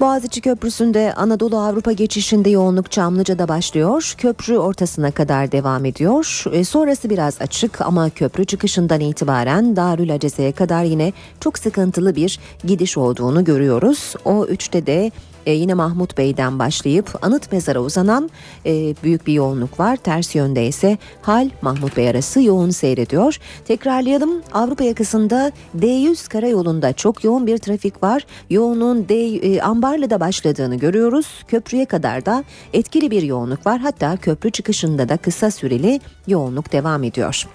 Boğaziçi 0.00 0.40
Köprüsü'nde 0.40 1.14
Anadolu 1.14 1.58
Avrupa 1.58 1.92
geçişinde 1.92 2.50
yoğunluk 2.50 2.90
Çamlıca'da 2.90 3.48
başlıyor. 3.48 4.14
Köprü 4.18 4.58
ortasına 4.58 5.10
kadar 5.10 5.52
devam 5.52 5.84
ediyor. 5.84 6.44
E, 6.52 6.64
sonrası 6.64 7.10
biraz 7.10 7.42
açık 7.42 7.80
ama 7.80 8.10
köprü 8.10 8.44
çıkışından 8.44 9.00
itibaren 9.00 9.76
Darül 9.76 10.14
Aceze'ye 10.14 10.52
kadar 10.52 10.84
yine 10.84 11.12
çok 11.40 11.58
sıkıntılı 11.58 12.16
bir 12.16 12.40
gidiş 12.64 12.96
olduğunu 12.96 13.44
görüyoruz. 13.44 14.14
O 14.24 14.46
üçte 14.46 14.86
de 14.86 15.10
e, 15.46 15.52
yine 15.52 15.74
Mahmut 15.74 16.18
Bey'den 16.18 16.58
başlayıp 16.58 17.18
Anıt 17.22 17.52
Mezar'a 17.52 17.80
uzanan 17.80 18.30
e, 18.66 18.94
büyük 19.02 19.26
bir 19.26 19.32
yoğunluk 19.32 19.80
var. 19.80 19.96
Ters 19.96 20.34
yönde 20.34 20.66
ise 20.66 20.98
Hal 21.22 21.50
Mahmut 21.62 21.96
Bey 21.96 22.08
arası 22.08 22.42
yoğun 22.42 22.70
seyrediyor. 22.70 23.38
Tekrarlayalım 23.64 24.42
Avrupa 24.52 24.84
yakasında 24.84 25.52
D100 25.78 26.28
karayolunda 26.28 26.92
çok 26.92 27.24
yoğun 27.24 27.46
bir 27.46 27.58
trafik 27.58 28.02
var. 28.02 28.26
Yoğunluğun 28.50 29.08
D, 29.08 29.14
e, 29.14 29.60
Ambarlı'da 29.60 30.20
başladığını 30.20 30.76
görüyoruz. 30.76 31.44
Köprüye 31.48 31.84
kadar 31.84 32.26
da 32.26 32.44
etkili 32.72 33.10
bir 33.10 33.22
yoğunluk 33.22 33.66
var. 33.66 33.80
Hatta 33.80 34.16
köprü 34.16 34.50
çıkışında 34.50 35.08
da 35.08 35.16
kısa 35.16 35.50
süreli 35.50 36.00
yoğunluk 36.26 36.72
devam 36.72 37.04
ediyor. 37.04 37.46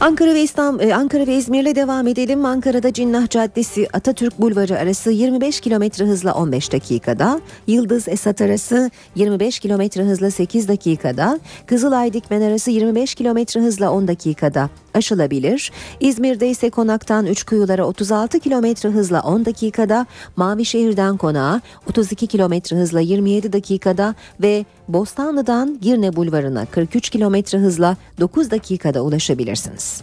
Ankara 0.00 0.34
ve 0.34 0.42
İstanbul, 0.42 0.80
e, 0.80 0.94
Ankara 0.94 1.26
ve 1.26 1.34
İzmir'le 1.34 1.74
devam 1.74 2.06
edelim. 2.06 2.44
Ankara'da 2.44 2.92
Cinnah 2.92 3.30
Caddesi 3.30 3.88
Atatürk 3.92 4.40
Bulvarı 4.40 4.78
arası 4.78 5.10
25 5.10 5.60
km 5.60 6.04
hızla 6.04 6.34
15 6.34 6.72
dakikada, 6.72 7.40
Yıldız 7.66 8.08
Esat 8.08 8.40
arası 8.40 8.90
25 9.14 9.60
km 9.60 10.00
hızla 10.00 10.30
8 10.30 10.68
dakikada, 10.68 11.40
Kızılay 11.66 12.12
Dikmen 12.12 12.40
arası 12.40 12.70
25 12.70 13.14
km 13.14 13.58
hızla 13.58 13.92
10 13.92 14.08
dakikada 14.08 14.70
aşılabilir. 14.96 15.72
İzmir'de 16.00 16.48
ise 16.48 16.70
konaktan 16.70 17.26
Üçkuyulara 17.26 17.84
36 17.84 18.40
km 18.40 18.88
hızla 18.88 19.20
10 19.20 19.44
dakikada, 19.44 20.06
Mavişehir'den 20.36 21.16
konağa 21.16 21.60
32 21.88 22.26
km 22.26 22.76
hızla 22.76 23.00
27 23.00 23.52
dakikada 23.52 24.14
ve 24.42 24.64
Bostanlı'dan 24.88 25.78
Girne 25.80 26.16
Bulvarı'na 26.16 26.66
43 26.66 27.10
km 27.10 27.56
hızla 27.56 27.96
9 28.20 28.50
dakikada 28.50 29.02
ulaşabilirsiniz. 29.02 30.02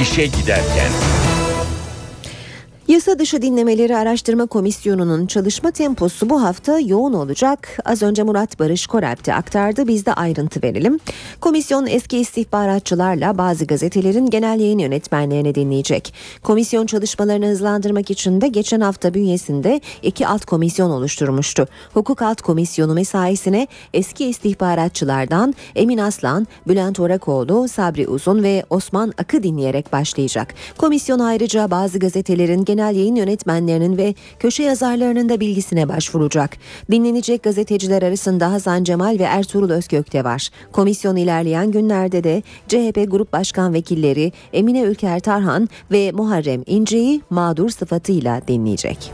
İşe 0.00 0.26
giderken. 0.26 1.15
Yasa 2.88 3.18
dışı 3.18 3.42
dinlemeleri 3.42 3.96
araştırma 3.96 4.46
komisyonunun 4.46 5.26
çalışma 5.26 5.70
temposu 5.70 6.30
bu 6.30 6.42
hafta 6.42 6.80
yoğun 6.80 7.12
olacak. 7.12 7.78
Az 7.84 8.02
önce 8.02 8.22
Murat 8.22 8.58
Barış 8.58 8.86
Koralp 8.86 9.26
de 9.26 9.34
aktardı. 9.34 9.88
Biz 9.88 10.06
de 10.06 10.12
ayrıntı 10.12 10.62
verelim. 10.62 10.98
Komisyon 11.40 11.86
eski 11.86 12.18
istihbaratçılarla 12.18 13.38
bazı 13.38 13.64
gazetelerin 13.64 14.30
genel 14.30 14.60
yayın 14.60 14.78
yönetmenlerini 14.78 15.54
dinleyecek. 15.54 16.14
Komisyon 16.42 16.86
çalışmalarını 16.86 17.46
hızlandırmak 17.46 18.10
için 18.10 18.40
de 18.40 18.48
geçen 18.48 18.80
hafta 18.80 19.14
bünyesinde 19.14 19.80
iki 20.02 20.26
alt 20.26 20.44
komisyon 20.44 20.90
oluşturmuştu. 20.90 21.68
Hukuk 21.94 22.22
Alt 22.22 22.42
Komisyonu 22.42 22.94
mesaisine 22.94 23.66
eski 23.94 24.26
istihbaratçılardan 24.26 25.54
Emin 25.74 25.98
Aslan, 25.98 26.46
Bülent 26.68 27.00
Orakoğlu, 27.00 27.68
Sabri 27.68 28.08
Uzun 28.08 28.42
ve 28.42 28.64
Osman 28.70 29.12
Akı 29.18 29.42
dinleyerek 29.42 29.92
başlayacak. 29.92 30.54
Komisyon 30.78 31.18
ayrıca 31.18 31.70
bazı 31.70 31.98
gazetelerin 31.98 32.64
genel 32.64 32.75
yayın 32.82 33.14
yönetmenlerinin 33.14 33.96
ve 33.96 34.14
köşe 34.38 34.62
yazarlarının 34.62 35.28
da 35.28 35.40
bilgisine 35.40 35.88
başvuracak. 35.88 36.56
Dinlenecek 36.90 37.42
gazeteciler 37.42 38.02
arasında 38.02 38.52
Hasan 38.52 38.84
Cemal 38.84 39.18
ve 39.18 39.22
Ertuğrul 39.22 39.70
Özkök 39.70 40.12
de 40.12 40.24
var. 40.24 40.50
Komisyon 40.72 41.16
ilerleyen 41.16 41.70
günlerde 41.70 42.24
de 42.24 42.42
CHP 42.68 43.10
Grup 43.10 43.32
Başkan 43.32 43.74
Vekilleri 43.74 44.32
Emine 44.52 44.80
Ülker 44.80 45.20
Tarhan 45.20 45.68
ve 45.92 46.12
Muharrem 46.12 46.62
İnce'yi 46.66 47.20
mağdur 47.30 47.70
sıfatıyla 47.70 48.40
dinleyecek. 48.48 49.12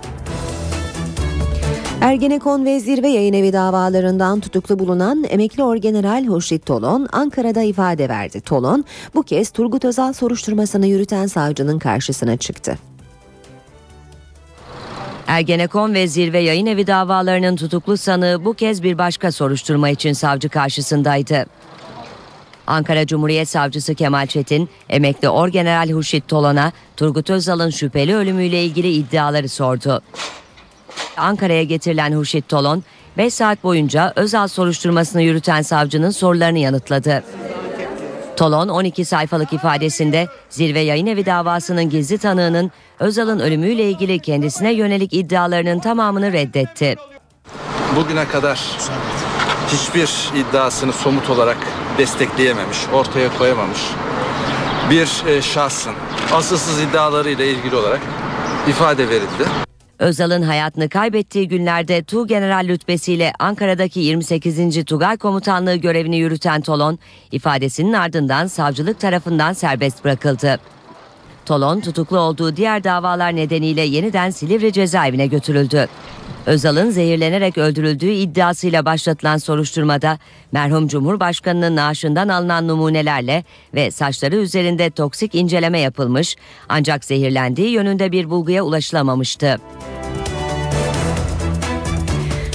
Ergenekon 2.02 2.64
ve 2.64 2.80
Zirve 2.80 3.08
Yayın 3.08 3.32
Evi 3.32 3.52
davalarından 3.52 4.40
tutuklu 4.40 4.78
bulunan 4.78 5.24
emekli 5.28 5.62
orgeneral 5.62 6.26
Hurşit 6.26 6.66
Tolon 6.66 7.08
Ankara'da 7.12 7.62
ifade 7.62 8.08
verdi. 8.08 8.40
Tolon 8.40 8.84
bu 9.14 9.22
kez 9.22 9.50
Turgut 9.50 9.84
Özal 9.84 10.12
soruşturmasını 10.12 10.86
yürüten 10.86 11.26
savcının 11.26 11.78
karşısına 11.78 12.36
çıktı. 12.36 12.78
Ergenekon 15.32 15.94
ve 15.94 16.06
Zirve 16.06 16.38
Yayın 16.38 16.66
Evi 16.66 16.86
davalarının 16.86 17.56
tutuklu 17.56 17.96
sanığı 17.96 18.44
bu 18.44 18.54
kez 18.54 18.82
bir 18.82 18.98
başka 18.98 19.32
soruşturma 19.32 19.88
için 19.88 20.12
savcı 20.12 20.48
karşısındaydı. 20.48 21.46
Ankara 22.66 23.06
Cumhuriyet 23.06 23.48
Savcısı 23.48 23.94
Kemal 23.94 24.26
Çetin, 24.26 24.68
emekli 24.88 25.28
Orgeneral 25.28 25.90
Hurşit 25.90 26.28
Tolan'a 26.28 26.72
Turgut 26.96 27.30
Özal'ın 27.30 27.70
şüpheli 27.70 28.14
ölümüyle 28.14 28.64
ilgili 28.64 28.92
iddiaları 28.92 29.48
sordu. 29.48 30.02
Ankara'ya 31.16 31.62
getirilen 31.62 32.12
Hurşit 32.12 32.48
Tolon, 32.48 32.84
5 33.16 33.34
saat 33.34 33.64
boyunca 33.64 34.12
Özal 34.16 34.48
soruşturmasını 34.48 35.22
yürüten 35.22 35.62
savcının 35.62 36.10
sorularını 36.10 36.58
yanıtladı. 36.58 37.24
Tolon 38.36 38.68
12 38.68 39.04
sayfalık 39.04 39.52
ifadesinde 39.52 40.28
Zirve 40.50 40.80
Yayın 40.80 41.06
Evi 41.06 41.26
davasının 41.26 41.90
gizli 41.90 42.18
tanığının 42.18 42.70
Özal'ın 43.00 43.38
ölümüyle 43.38 43.90
ilgili 43.90 44.18
kendisine 44.18 44.72
yönelik 44.72 45.12
iddialarının 45.12 45.78
tamamını 45.78 46.32
reddetti. 46.32 46.96
bugüne 47.96 48.28
kadar 48.28 48.60
hiçbir 49.68 50.30
iddiasını 50.40 50.92
somut 50.92 51.30
olarak 51.30 51.56
destekleyememiş, 51.98 52.78
ortaya 52.92 53.38
koyamamış 53.38 53.80
bir 54.90 55.26
e, 55.26 55.42
şahsın 55.42 55.92
asılsız 56.32 56.80
iddialarıyla 56.80 57.44
ilgili 57.44 57.76
olarak 57.76 58.00
ifade 58.68 59.08
verildi. 59.08 59.71
Özal'ın 60.02 60.42
hayatını 60.42 60.88
kaybettiği 60.88 61.48
günlerde 61.48 62.02
Tu 62.02 62.26
General 62.26 62.68
rütbesiyle 62.68 63.32
Ankara'daki 63.38 64.00
28. 64.00 64.84
Tugay 64.84 65.16
Komutanlığı 65.16 65.74
görevini 65.74 66.16
yürüten 66.16 66.60
Tolon, 66.60 66.98
ifadesinin 67.32 67.92
ardından 67.92 68.46
savcılık 68.46 69.00
tarafından 69.00 69.52
serbest 69.52 70.04
bırakıldı. 70.04 70.60
Tolon 71.46 71.80
tutuklu 71.80 72.18
olduğu 72.18 72.56
diğer 72.56 72.84
davalar 72.84 73.36
nedeniyle 73.36 73.80
yeniden 73.80 74.30
Silivri 74.30 74.72
cezaevine 74.72 75.26
götürüldü. 75.26 75.88
Özal'ın 76.46 76.90
zehirlenerek 76.90 77.58
öldürüldüğü 77.58 78.10
iddiasıyla 78.10 78.84
başlatılan 78.84 79.36
soruşturmada 79.36 80.18
merhum 80.52 80.88
Cumhurbaşkanı'nın 80.88 81.76
naaşından 81.76 82.28
alınan 82.28 82.68
numunelerle 82.68 83.44
ve 83.74 83.90
saçları 83.90 84.36
üzerinde 84.36 84.90
toksik 84.90 85.34
inceleme 85.34 85.80
yapılmış 85.80 86.36
ancak 86.68 87.04
zehirlendiği 87.04 87.68
yönünde 87.68 88.12
bir 88.12 88.30
bulguya 88.30 88.62
ulaşılamamıştı. 88.62 89.58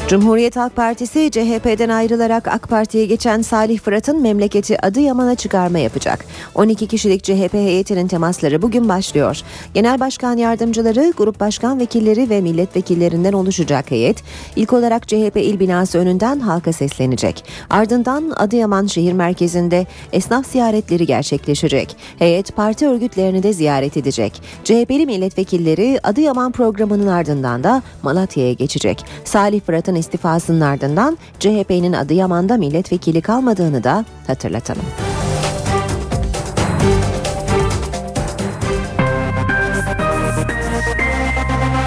Cumhuriyet 0.07 0.55
Halk 0.55 0.75
Partisi 0.75 1.31
CHP'den 1.31 1.89
ayrılarak 1.89 2.47
AK 2.47 2.69
Parti'ye 2.69 3.05
geçen 3.05 3.41
Salih 3.41 3.79
Fırat'ın 3.79 4.21
memleketi 4.21 4.85
Adıyaman'a 4.85 5.35
çıkarma 5.35 5.79
yapacak. 5.79 6.25
12 6.55 6.87
kişilik 6.87 7.23
CHP 7.23 7.53
heyetinin 7.53 8.07
temasları 8.07 8.61
bugün 8.61 8.89
başlıyor. 8.89 9.41
Genel 9.73 9.99
Başkan 9.99 10.37
Yardımcıları, 10.37 11.13
Grup 11.17 11.39
Başkan 11.39 11.79
Vekilleri 11.79 12.29
ve 12.29 12.41
Milletvekillerinden 12.41 13.33
oluşacak 13.33 13.91
heyet 13.91 14.23
ilk 14.55 14.73
olarak 14.73 15.07
CHP 15.07 15.35
il 15.35 15.59
binası 15.59 15.97
önünden 15.97 16.39
halka 16.39 16.73
seslenecek. 16.73 17.43
Ardından 17.69 18.33
Adıyaman 18.35 18.85
şehir 18.85 19.13
merkezinde 19.13 19.85
esnaf 20.13 20.47
ziyaretleri 20.47 21.05
gerçekleşecek. 21.05 21.95
Heyet 22.19 22.55
parti 22.55 22.87
örgütlerini 22.87 23.43
de 23.43 23.53
ziyaret 23.53 23.97
edecek. 23.97 24.41
CHP'li 24.63 25.05
milletvekilleri 25.05 25.99
Adıyaman 26.03 26.51
programının 26.51 27.07
ardından 27.07 27.63
da 27.63 27.81
Malatya'ya 28.03 28.53
geçecek. 28.53 29.05
Salih 29.23 29.61
Fırat'ın 29.61 29.96
istifasının 29.97 30.61
ardından 30.61 31.17
CHP'nin 31.39 31.93
Adıyaman'da 31.93 32.57
milletvekili 32.57 33.21
kalmadığını 33.21 33.83
da 33.83 34.05
hatırlatalım. 34.27 34.83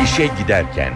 İşe 0.05 0.27
giderken. 0.43 0.93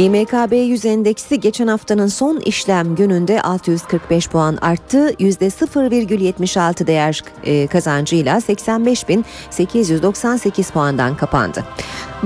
İMKB 0.00 0.52
100 0.52 0.84
endeksi 0.84 1.40
geçen 1.40 1.66
haftanın 1.66 2.06
son 2.06 2.40
işlem 2.40 2.94
gününde 2.94 3.42
645 3.42 4.28
puan 4.28 4.58
arttı. 4.60 5.10
%0,76 5.10 6.86
değer 6.86 7.22
e, 7.44 7.66
kazancıyla 7.66 8.38
85.898 8.38 10.72
puandan 10.72 11.16
kapandı. 11.16 11.64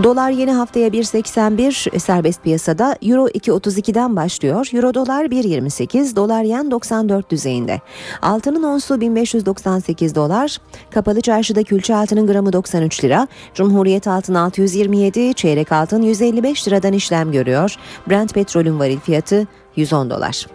Dolar 0.02 0.30
yeni 0.30 0.52
haftaya 0.52 0.88
1.81 0.88 1.98
serbest 1.98 2.42
piyasada 2.42 2.96
Euro 3.02 3.28
2.32'den 3.28 4.16
başlıyor. 4.16 4.68
Euro 4.72 4.94
dolar 4.94 5.24
1.28 5.24 6.16
dolar 6.16 6.42
yen 6.42 6.70
94 6.70 7.30
düzeyinde. 7.30 7.80
Altının 8.22 8.62
onsu 8.62 9.00
1598 9.00 10.14
dolar. 10.14 10.58
Kapalı 10.90 11.20
çarşıda 11.20 11.62
külçe 11.62 11.94
altının 11.94 12.26
gramı 12.26 12.52
93 12.52 13.04
lira. 13.04 13.28
Cumhuriyet 13.54 14.08
altın 14.08 14.34
627 14.34 15.34
çeyrek 15.34 15.72
altın 15.72 16.02
155 16.02 16.68
liradan 16.68 16.92
işlem 16.92 17.32
görüyor. 17.32 17.63
Brent 18.08 18.34
petrolün 18.34 18.78
varil 18.78 19.00
fiyatı 19.00 19.46
110 19.76 20.10
dolar. 20.10 20.46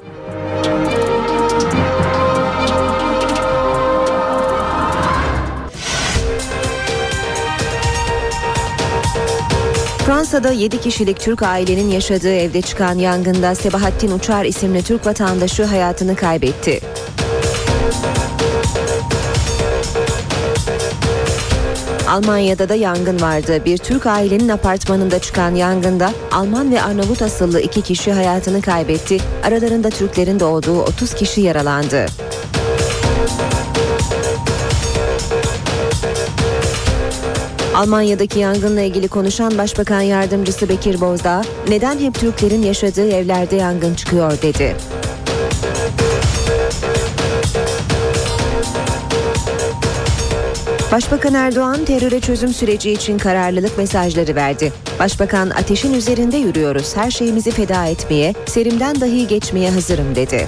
Fransa'da 10.10 10.51
7 10.51 10.82
kişilik 10.82 11.20
Türk 11.20 11.43
ailenin 11.43 11.89
yaşadığı 11.89 12.34
evde 12.34 12.62
çıkan 12.62 12.95
yangında 12.95 13.55
Sebahattin 13.55 14.12
Uçar 14.12 14.45
isimli 14.45 14.84
Türk 14.84 15.05
vatandaşı 15.05 15.64
hayatını 15.64 16.16
kaybetti. 16.16 16.80
Almanya'da 22.10 22.70
da 22.70 22.76
yangın 22.76 23.22
vardı. 23.22 23.66
Bir 23.66 23.78
Türk 23.78 24.05
ailenin 24.05 24.49
apartmanında 24.49 25.20
çıkan 25.20 25.55
yangında 25.55 26.12
Alman 26.32 26.72
ve 26.72 26.82
Arnavut 26.82 27.22
asıllı 27.22 27.62
iki 27.62 27.82
kişi 27.82 28.12
hayatını 28.12 28.62
kaybetti. 28.62 29.18
Aralarında 29.43 29.89
Türklerin 29.89 30.39
de 30.39 30.45
olduğu 30.45 30.82
30 30.82 31.14
kişi 31.14 31.41
yaralandı. 31.41 32.05
Almanya'daki 37.76 38.39
yangınla 38.39 38.82
ilgili 38.82 39.07
konuşan 39.07 39.57
Başbakan 39.57 40.01
Yardımcısı 40.01 40.70
Bekir 40.70 41.01
Bozdağ, 41.01 41.41
neden 41.68 41.99
hep 41.99 42.14
Türklerin 42.14 42.62
yaşadığı 42.62 43.10
evlerde 43.10 43.55
yangın 43.55 43.95
çıkıyor 43.95 44.41
dedi. 44.41 44.76
Başbakan 50.91 51.33
Erdoğan 51.33 51.85
teröre 51.85 52.19
çözüm 52.19 52.53
süreci 52.53 52.91
için 52.91 53.17
kararlılık 53.17 53.77
mesajları 53.77 54.35
verdi. 54.35 54.73
Başbakan 54.99 55.49
ateşin 55.49 55.93
üzerinde 55.93 56.38
yürüyoruz, 56.38 56.97
her 56.97 57.11
şeyimizi 57.11 57.51
feda 57.51 57.85
etmeye, 57.85 58.34
serimden 58.45 59.01
dahi 59.01 59.27
geçmeye 59.27 59.72
hazırım 59.72 60.15
dedi. 60.15 60.47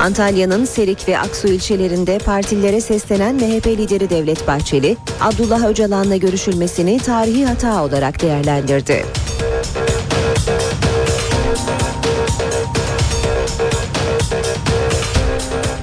Antalya'nın 0.00 0.64
Serik 0.64 1.08
ve 1.08 1.18
Aksu 1.18 1.48
ilçelerinde 1.48 2.18
partilere 2.18 2.80
seslenen 2.80 3.34
MHP 3.34 3.66
lideri 3.66 4.10
Devlet 4.10 4.46
Bahçeli, 4.46 4.96
Abdullah 5.20 5.68
Öcalan'la 5.68 6.16
görüşülmesini 6.16 6.98
tarihi 6.98 7.46
hata 7.46 7.84
olarak 7.84 8.22
değerlendirdi. 8.22 9.04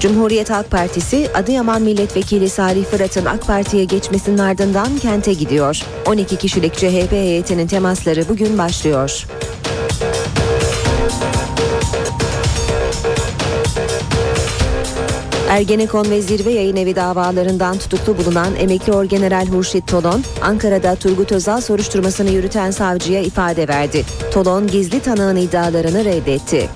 Cumhuriyet 0.00 0.50
Halk 0.50 0.70
Partisi 0.70 1.30
Adıyaman 1.34 1.82
Milletvekili 1.82 2.48
Salih 2.48 2.84
Fırat'ın 2.84 3.24
AK 3.24 3.46
Parti'ye 3.46 3.84
geçmesinin 3.84 4.38
ardından 4.38 4.98
kente 4.98 5.32
gidiyor. 5.32 5.80
12 6.06 6.36
kişilik 6.36 6.74
CHP 6.74 7.12
heyetinin 7.12 7.66
temasları 7.66 8.28
bugün 8.28 8.58
başlıyor. 8.58 9.26
Ergenekon 15.48 16.10
ve 16.10 16.22
Zirve 16.22 16.50
Yayın 16.50 16.76
Evi 16.76 16.96
davalarından 16.96 17.78
tutuklu 17.78 18.18
bulunan 18.18 18.56
emekli 18.56 18.92
orgeneral 18.92 19.46
Hurşit 19.46 19.88
Tolon, 19.88 20.24
Ankara'da 20.42 20.94
Turgut 20.94 21.32
Özal 21.32 21.60
soruşturmasını 21.60 22.30
yürüten 22.30 22.70
savcıya 22.70 23.20
ifade 23.20 23.68
verdi. 23.68 24.04
Tolon 24.32 24.66
gizli 24.66 25.00
tanığın 25.00 25.36
iddialarını 25.36 26.04
reddetti. 26.04 26.68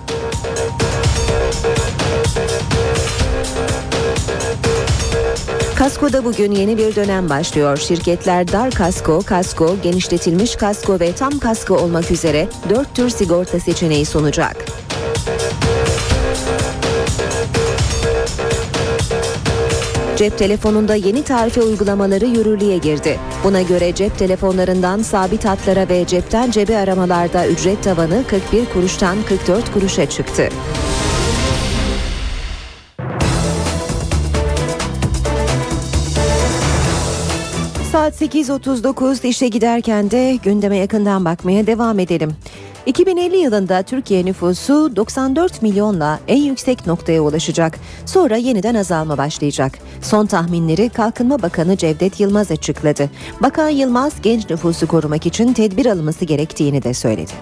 Kasko'da 6.02 6.24
bugün 6.24 6.52
yeni 6.52 6.78
bir 6.78 6.96
dönem 6.96 7.28
başlıyor. 7.28 7.76
Şirketler 7.76 8.52
dar 8.52 8.70
kasko, 8.70 9.22
kasko, 9.26 9.76
genişletilmiş 9.82 10.56
kasko 10.56 11.00
ve 11.00 11.12
tam 11.12 11.38
kasko 11.38 11.74
olmak 11.74 12.10
üzere 12.10 12.48
dört 12.70 12.94
tür 12.94 13.10
sigorta 13.10 13.60
seçeneği 13.60 14.04
sunacak. 14.04 14.56
Cep 20.16 20.38
telefonunda 20.38 20.94
yeni 20.94 21.22
tarife 21.22 21.62
uygulamaları 21.62 22.26
yürürlüğe 22.26 22.78
girdi. 22.78 23.18
Buna 23.44 23.62
göre 23.62 23.94
cep 23.94 24.18
telefonlarından 24.18 25.02
sabit 25.02 25.44
hatlara 25.44 25.88
ve 25.88 26.06
cepten 26.06 26.50
cebe 26.50 26.78
aramalarda 26.78 27.46
ücret 27.46 27.84
tavanı 27.84 28.22
41 28.30 28.66
kuruştan 28.66 29.16
44 29.28 29.72
kuruşa 29.72 30.10
çıktı. 30.10 30.48
Saat 38.12 38.34
8.39 38.34 39.26
işe 39.26 39.48
giderken 39.48 40.10
de 40.10 40.38
gündeme 40.42 40.76
yakından 40.76 41.24
bakmaya 41.24 41.66
devam 41.66 41.98
edelim. 41.98 42.30
2050 42.86 43.36
yılında 43.36 43.82
Türkiye 43.82 44.24
nüfusu 44.24 44.96
94 44.96 45.62
milyonla 45.62 46.20
en 46.28 46.42
yüksek 46.42 46.86
noktaya 46.86 47.20
ulaşacak. 47.22 47.78
Sonra 48.06 48.36
yeniden 48.36 48.74
azalma 48.74 49.18
başlayacak. 49.18 49.78
Son 50.02 50.26
tahminleri 50.26 50.88
Kalkınma 50.88 51.42
Bakanı 51.42 51.76
Cevdet 51.76 52.20
Yılmaz 52.20 52.50
açıkladı. 52.50 53.10
Bakan 53.42 53.68
Yılmaz 53.68 54.12
genç 54.22 54.50
nüfusu 54.50 54.86
korumak 54.86 55.26
için 55.26 55.52
tedbir 55.52 55.86
alınması 55.86 56.24
gerektiğini 56.24 56.82
de 56.82 56.94
söyledi. 56.94 57.32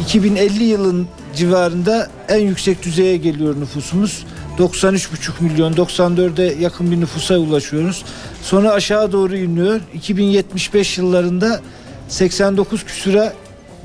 2050 0.00 0.64
yılın 0.64 1.08
civarında 1.36 2.10
en 2.28 2.40
yüksek 2.40 2.82
düzeye 2.82 3.16
geliyor 3.16 3.60
nüfusumuz. 3.60 4.26
93,5 4.58 5.30
milyon 5.40 5.72
94'e 5.72 6.62
yakın 6.62 6.90
bir 6.90 7.00
nüfusa 7.00 7.38
ulaşıyoruz. 7.38 8.04
Sonra 8.42 8.72
aşağı 8.72 9.12
doğru 9.12 9.36
iniyor. 9.36 9.80
2075 9.94 10.98
yıllarında 10.98 11.60
89 12.08 12.84
küsura 12.84 13.32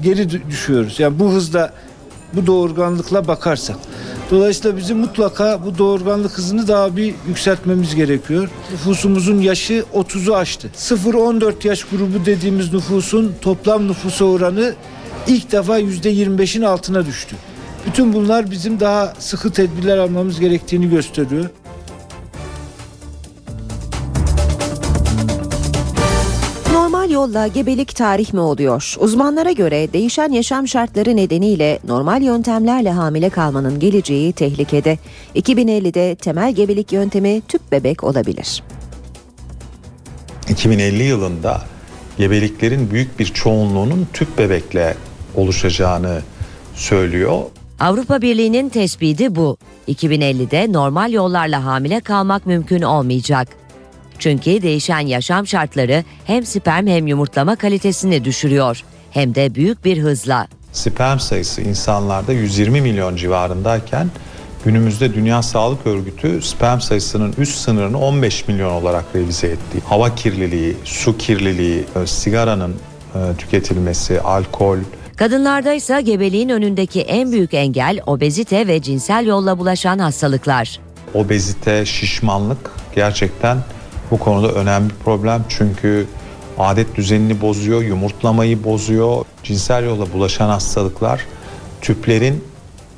geri 0.02 0.22
dü- 0.22 0.50
düşüyoruz. 0.50 1.00
Yani 1.00 1.20
bu 1.20 1.32
hızla 1.32 1.74
bu 2.34 2.48
doğurganlıkla 2.48 3.28
bakarsak. 3.28 3.78
Dolayısıyla 4.32 4.78
bizim 4.78 4.98
mutlaka 4.98 5.66
bu 5.66 5.78
doğurganlık 5.78 6.38
hızını 6.38 6.68
daha 6.68 6.96
bir 6.98 7.14
yükseltmemiz 7.28 7.96
gerekiyor. 7.96 8.50
Nüfusumuzun 8.72 9.42
yaşı 9.42 9.84
30'u 9.94 10.36
aştı. 10.36 10.70
0-14 10.78 11.68
yaş 11.68 11.84
grubu 11.84 12.26
dediğimiz 12.26 12.74
nüfusun 12.74 13.36
toplam 13.42 13.88
nüfusa 13.88 14.26
oranı 14.26 14.74
ilk 15.28 15.52
defa 15.52 15.80
%25'in 15.80 16.62
altına 16.62 17.06
düştü. 17.06 17.36
Bütün 17.88 18.14
bunlar 18.14 18.52
bizim 18.52 18.80
daha 18.80 19.14
sıkı 19.20 19.52
tedbirler 19.52 19.98
almamız 19.98 20.40
gerektiğini 20.40 20.90
gösteriyor. 20.90 21.50
Normal 26.74 27.12
yolla 27.12 27.48
gebelik 27.48 27.96
tarih 27.96 28.34
mi 28.34 28.40
oluyor? 28.40 28.96
Uzmanlara 29.00 29.52
göre 29.52 29.94
değişen 29.94 30.32
yaşam 30.32 30.68
şartları 30.68 31.16
nedeniyle 31.16 31.80
normal 31.88 32.22
yöntemlerle 32.22 32.92
hamile 32.92 33.30
kalmanın 33.30 33.80
geleceği 33.80 34.34
tehlikede. 34.34 34.98
2050'de 35.36 36.16
temel 36.16 36.54
gebelik 36.54 36.92
yöntemi 36.92 37.42
tüp 37.48 37.72
bebek 37.72 38.04
olabilir. 38.04 38.64
2050 40.50 41.04
yılında 41.04 41.62
gebeliklerin 42.18 42.92
büyük 42.92 43.20
bir 43.20 43.26
çoğunluğunun 43.26 44.08
tüp 44.14 44.38
bebekle 44.38 44.96
oluşacağını 45.36 46.22
söylüyor. 46.76 47.42
Avrupa 47.80 48.22
Birliği'nin 48.22 48.70
tespiti 48.70 49.36
bu. 49.36 49.58
2050'de 49.88 50.74
normal 50.74 51.12
yollarla 51.12 51.66
hamile 51.66 52.00
kalmak 52.00 52.46
mümkün 52.46 52.82
olmayacak. 52.82 53.48
Çünkü 54.20 54.62
değişen 54.62 55.00
yaşam 55.00 55.48
şartları 55.48 56.04
hem 56.26 56.46
sperm 56.46 56.88
hem 56.88 57.08
yumurtlama 57.08 57.56
kalitesini 57.56 58.26
düşürüyor 58.26 58.84
hem 59.12 59.36
de 59.36 59.56
büyük 59.56 59.86
bir 59.86 59.98
hızla. 59.98 60.48
Sperm 60.72 61.20
sayısı 61.20 61.62
insanlarda 61.62 62.34
120 62.34 62.82
milyon 62.82 63.16
civarındayken 63.16 64.08
günümüzde 64.66 65.14
Dünya 65.14 65.42
Sağlık 65.42 65.88
Örgütü 65.88 66.42
sperm 66.42 66.80
sayısının 66.80 67.34
üst 67.38 67.58
sınırını 67.58 68.00
15 68.00 68.48
milyon 68.48 68.72
olarak 68.72 69.06
revize 69.16 69.48
etti. 69.48 69.80
Hava 69.86 70.16
kirliliği, 70.16 70.76
su 70.84 71.18
kirliliği, 71.18 71.86
e, 72.04 72.08
sigaranın 72.08 72.76
e, 73.16 73.20
tüketilmesi, 73.38 74.22
alkol, 74.22 74.78
Kadınlarda 75.18 75.74
ise 75.74 76.02
gebeliğin 76.02 76.50
önündeki 76.50 77.02
en 77.02 77.32
büyük 77.32 77.54
engel 77.54 78.00
obezite 78.06 78.68
ve 78.68 78.82
cinsel 78.82 79.26
yolla 79.26 79.60
bulaşan 79.60 80.00
hastalıklar. 80.00 80.80
obezite, 81.14 81.86
şişmanlık 81.86 82.72
gerçekten 82.96 83.58
bu 84.12 84.18
konuda 84.20 84.52
önemli 84.52 84.90
bir 84.90 84.96
problem. 84.96 85.46
Çünkü 85.50 86.08
adet 86.60 86.96
düzenini 86.96 87.42
bozuyor, 87.42 87.82
yumurtlamayı 87.82 88.64
bozuyor. 88.64 89.26
Cinsel 89.44 89.84
yolla 89.84 90.14
bulaşan 90.14 90.50
hastalıklar 90.50 91.26
tüplerin 91.82 92.44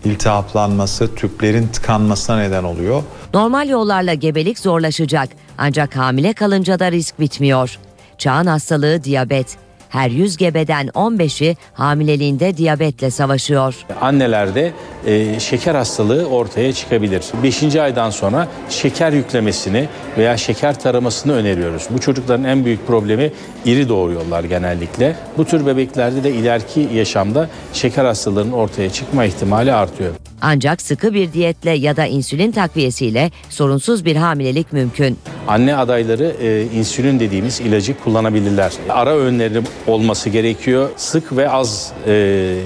iltihaplanması, 0.05 1.15
tüplerin 1.15 1.67
tıkanmasına 1.67 2.37
neden 2.37 2.63
oluyor. 2.63 3.03
Normal 3.33 3.69
yollarla 3.69 4.13
gebelik 4.13 4.59
zorlaşacak 4.59 5.29
ancak 5.57 5.95
hamile 5.95 6.33
kalınca 6.33 6.79
da 6.79 6.91
risk 6.91 7.19
bitmiyor. 7.19 7.79
Çağın 8.17 8.45
hastalığı 8.45 9.03
diyabet. 9.03 9.64
Her 9.89 10.09
100 10.09 10.37
gebeden 10.37 10.87
15'i 10.87 11.57
hamileliğinde 11.73 12.57
diyabetle 12.57 13.11
savaşıyor. 13.11 13.75
Annelerde 14.01 14.73
e, 15.05 15.39
şeker 15.39 15.75
hastalığı 15.75 16.25
ortaya 16.25 16.73
çıkabilir. 16.73 17.23
5. 17.43 17.75
aydan 17.75 18.09
sonra 18.09 18.47
şeker 18.69 19.11
yüklemesini 19.11 19.87
veya 20.17 20.37
şeker 20.37 20.79
taramasını 20.79 21.33
öneriyoruz. 21.33 21.87
Bu 21.89 21.99
çocukların 21.99 22.43
en 22.43 22.65
büyük 22.65 22.87
problemi 22.87 23.31
iri 23.65 23.89
doğuyorlar 23.89 24.43
genellikle. 24.43 25.15
Bu 25.37 25.45
tür 25.45 25.65
bebeklerde 25.65 26.23
de 26.23 26.31
ileriki 26.31 26.89
yaşamda 26.93 27.49
şeker 27.73 28.05
hastalarının 28.05 28.51
ortaya 28.51 28.89
çıkma 28.89 29.25
ihtimali 29.25 29.73
artıyor. 29.73 30.11
Ancak 30.41 30.81
sıkı 30.81 31.13
bir 31.13 31.33
diyetle 31.33 31.71
ya 31.71 31.97
da 31.97 32.05
insülin 32.05 32.51
takviyesiyle 32.51 33.31
sorunsuz 33.49 34.05
bir 34.05 34.15
hamilelik 34.15 34.73
mümkün. 34.73 35.17
Anne 35.47 35.75
adayları 35.75 36.35
e, 36.41 36.63
insülin 36.63 37.19
dediğimiz 37.19 37.59
ilacı 37.59 37.99
kullanabilirler. 37.99 38.71
Ara 38.89 39.15
öğünleri 39.15 39.61
olması 39.87 40.29
gerekiyor. 40.29 40.89
Sık 40.97 41.37
ve 41.37 41.49
az 41.49 41.93
e, 42.07 42.13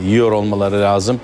yiyor 0.06 0.32
olmaları 0.32 0.82
lazım. 0.82 1.20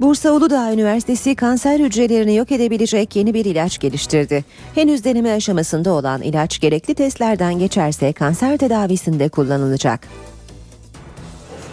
Bursa 0.00 0.32
Uludağ 0.32 0.72
Üniversitesi 0.72 1.34
kanser 1.34 1.80
hücrelerini 1.80 2.36
yok 2.36 2.52
edebilecek 2.52 3.16
yeni 3.16 3.34
bir 3.34 3.44
ilaç 3.44 3.78
geliştirdi. 3.78 4.44
Henüz 4.74 5.04
deneme 5.04 5.32
aşamasında 5.32 5.92
olan 5.92 6.22
ilaç 6.22 6.60
gerekli 6.60 6.94
testlerden 6.94 7.58
geçerse 7.58 8.12
kanser 8.12 8.58
tedavisinde 8.58 9.28
kullanılacak. 9.28 10.08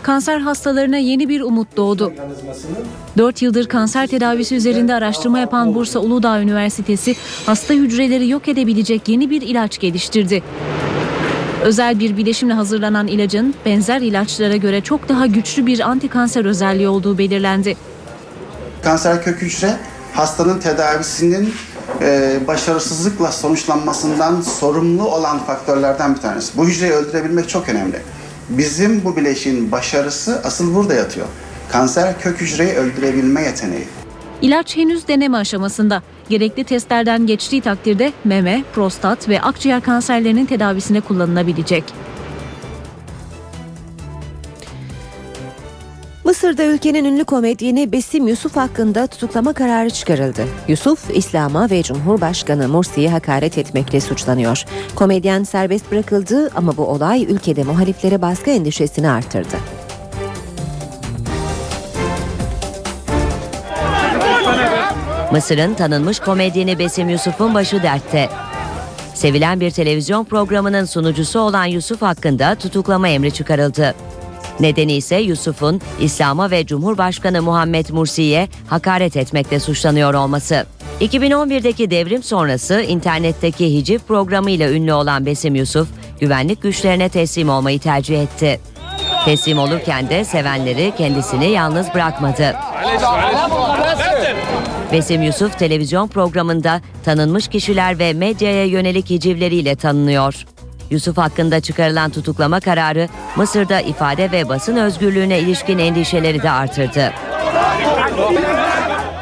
Kanser 0.04 0.40
hastalarına 0.40 0.98
yeni 0.98 1.30
bir 1.30 1.42
umut 1.42 1.78
doğdu. 1.78 2.14
4 3.18 3.42
yıldır 3.42 3.66
kanser 3.66 4.08
tedavisi 4.08 4.56
üzerinde 4.56 4.94
araştırma 4.94 5.40
yapan 5.40 5.76
Bursa 5.76 6.00
Uludağ 6.00 6.42
Üniversitesi 6.42 7.16
hasta 7.46 7.74
hücreleri 7.74 8.30
yok 8.30 8.48
edebilecek 8.48 9.08
yeni 9.08 9.30
bir 9.30 9.42
ilaç 9.42 9.80
geliştirdi. 9.80 10.44
Özel 11.64 12.00
bir 12.00 12.18
bileşimle 12.18 12.54
hazırlanan 12.54 13.08
ilacın 13.08 13.56
benzer 13.66 14.02
ilaçlara 14.02 14.56
göre 14.56 14.82
çok 14.82 15.10
daha 15.10 15.26
güçlü 15.26 15.66
bir 15.66 15.80
antikanser 15.80 16.46
özelliği 16.46 16.88
olduğu 16.88 17.18
belirlendi. 17.18 17.78
Kanser 18.84 19.24
kök 19.24 19.42
hücre 19.42 19.78
hastanın 20.14 20.60
tedavisinin 20.60 21.54
e, 22.02 22.40
başarısızlıkla 22.48 23.32
sonuçlanmasından 23.32 24.42
sorumlu 24.42 25.08
olan 25.08 25.40
faktörlerden 25.40 26.16
bir 26.16 26.22
tanesi. 26.22 26.58
Bu 26.58 26.68
hücreyi 26.68 26.92
öldürebilmek 26.92 27.50
çok 27.50 27.70
önemli. 27.70 28.02
Bizim 28.50 29.04
bu 29.04 29.16
bileşiğin 29.16 29.72
başarısı 29.72 30.42
asıl 30.44 30.76
burada 30.76 30.94
yatıyor. 30.94 31.28
Kanser 31.72 32.20
kök 32.22 32.42
hücreyi 32.42 32.74
öldürebilme 32.74 33.42
yeteneği. 33.42 33.88
İlaç 34.42 34.78
henüz 34.78 35.08
deneme 35.08 35.38
aşamasında. 35.38 36.02
Gerekli 36.30 36.64
testlerden 36.64 37.28
geçtiği 37.28 37.62
takdirde 37.62 38.14
meme, 38.24 38.64
prostat 38.74 39.30
ve 39.30 39.42
akciğer 39.42 39.82
kanserlerinin 39.82 40.46
tedavisine 40.46 41.02
kullanılabilecek. 41.02 41.84
Mısır'da 46.24 46.64
ülkenin 46.64 47.06
ünlü 47.06 47.24
komedyeni 47.24 47.92
Besim 47.92 48.28
Yusuf 48.28 48.56
hakkında 48.56 49.08
tutuklama 49.08 49.54
kararı 49.54 49.90
çıkarıldı. 49.90 50.46
Yusuf, 50.68 51.18
İslam'a 51.18 51.70
ve 51.70 51.84
Cumhurbaşkanı 51.84 52.68
Mursi'ye 52.68 53.10
hakaret 53.10 53.58
etmekle 53.58 54.02
suçlanıyor. 54.02 54.64
Komedyen 54.96 55.44
serbest 55.44 55.92
bırakıldı 55.92 56.52
ama 56.56 56.78
bu 56.78 56.86
olay 56.86 57.24
ülkede 57.24 57.64
muhaliflere 57.64 58.22
baskı 58.22 58.50
endişesini 58.50 59.10
artırdı. 59.10 59.58
Mısır'ın 65.32 65.74
tanınmış 65.74 66.20
komedyeni 66.20 66.80
Besim 66.80 67.10
Yusuf'un 67.10 67.56
başı 67.56 67.84
dertte. 67.84 68.30
Sevilen 69.14 69.60
bir 69.60 69.72
televizyon 69.72 70.26
programının 70.26 70.86
sunucusu 70.86 71.40
olan 71.40 71.66
Yusuf 71.66 72.02
hakkında 72.02 72.56
tutuklama 72.56 73.08
emri 73.08 73.32
çıkarıldı. 73.32 73.96
Nedeni 74.60 74.94
ise 74.94 75.16
Yusuf'un 75.16 75.82
İslam'a 76.00 76.52
ve 76.52 76.66
Cumhurbaşkanı 76.66 77.42
Muhammed 77.42 77.90
Mursi'ye 77.90 78.48
hakaret 78.68 79.18
etmekle 79.18 79.60
suçlanıyor 79.60 80.14
olması. 80.14 80.66
2011'deki 81.02 81.92
devrim 81.92 82.24
sonrası 82.24 82.82
internetteki 82.82 83.74
hiciv 83.74 84.00
programıyla 84.00 84.72
ünlü 84.72 84.94
olan 84.94 85.26
Besim 85.26 85.56
Yusuf, 85.56 85.88
güvenlik 86.20 86.62
güçlerine 86.62 87.10
teslim 87.10 87.50
olmayı 87.50 87.80
tercih 87.80 88.22
etti. 88.22 88.60
Teslim 89.26 89.60
olurken 89.60 90.10
de 90.10 90.26
sevenleri 90.26 90.94
kendisini 90.98 91.50
yalnız 91.50 91.94
bırakmadı. 91.94 92.56
Besim 94.92 95.22
Yusuf 95.22 95.60
televizyon 95.60 96.08
programında 96.08 96.82
tanınmış 97.06 97.48
kişiler 97.48 98.00
ve 98.00 98.14
medyaya 98.14 98.66
yönelik 98.66 99.10
hicivleriyle 99.10 99.76
tanınıyor. 99.76 100.46
Yusuf 100.90 101.18
hakkında 101.18 101.60
çıkarılan 101.60 102.12
tutuklama 102.12 102.60
kararı 102.60 103.08
Mısır'da 103.36 103.82
ifade 103.82 104.32
ve 104.32 104.50
basın 104.50 104.76
özgürlüğüne 104.76 105.40
ilişkin 105.40 105.78
endişeleri 105.78 106.44
de 106.44 106.52
artırdı. 106.52 107.14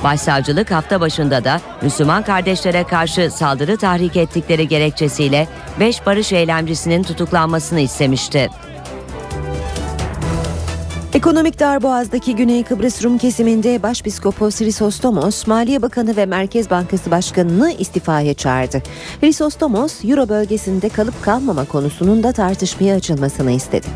Başsavcılık 0.03 0.71
hafta 0.71 1.01
başında 1.01 1.43
da 1.43 1.61
Müslüman 1.81 2.23
kardeşlere 2.23 2.83
karşı 2.83 3.31
saldırı 3.31 3.77
tahrik 3.77 4.17
ettikleri 4.17 4.67
gerekçesiyle 4.67 5.47
5 5.79 6.05
barış 6.05 6.33
eylemcisinin 6.33 7.03
tutuklanmasını 7.03 7.79
istemişti. 7.79 8.49
Ekonomik 11.25 11.59
darboğazdaki 11.59 12.35
Güney 12.35 12.63
Kıbrıs 12.63 13.03
Rum 13.03 13.17
kesiminde 13.17 13.83
Başpiskopos 13.83 14.61
Hristostomos, 14.61 15.47
Maliye 15.47 15.81
Bakanı 15.81 16.17
ve 16.17 16.25
Merkez 16.25 16.69
Bankası 16.69 17.11
Başkanı'nı 17.11 17.71
istifaya 17.71 18.33
çağırdı. 18.33 18.83
Hristostomos, 19.21 20.05
Euro 20.05 20.29
bölgesinde 20.29 20.89
kalıp 20.89 21.23
kalmama 21.23 21.65
konusunun 21.65 22.23
da 22.23 22.31
tartışmaya 22.31 22.95
açılmasını 22.95 23.51
istedi. 23.51 23.87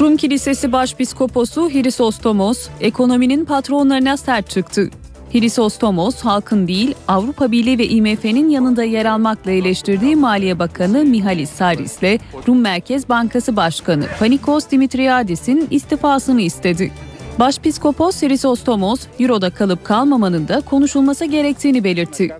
Rum 0.00 0.16
Kilisesi 0.16 0.72
Başpiskoposu 0.72 1.70
Hrisostomos, 1.70 2.68
ekonominin 2.80 3.44
patronlarına 3.44 4.16
sert 4.16 4.50
çıktı. 4.50 4.90
Hrisostomos, 5.32 6.20
halkın 6.20 6.68
değil 6.68 6.94
Avrupa 7.08 7.52
Birliği 7.52 7.78
ve 7.78 7.88
IMF'nin 7.88 8.48
yanında 8.48 8.84
yer 8.84 9.06
almakla 9.06 9.50
eleştirdiği 9.50 10.16
Maliye 10.16 10.58
Bakanı 10.58 11.04
Mihalis 11.04 11.50
Saris'le 11.50 12.20
Rum 12.48 12.60
Merkez 12.60 13.08
Bankası 13.08 13.56
Başkanı 13.56 14.04
Panikos 14.18 14.70
Dimitriadis'in 14.70 15.68
istifasını 15.70 16.40
istedi. 16.40 16.92
Başpiskopos 17.38 18.22
Hrisostomos, 18.22 19.00
Euro'da 19.20 19.50
kalıp 19.50 19.84
kalmamanın 19.84 20.48
da 20.48 20.60
konuşulması 20.60 21.24
gerektiğini 21.24 21.84
belirtti. 21.84 22.30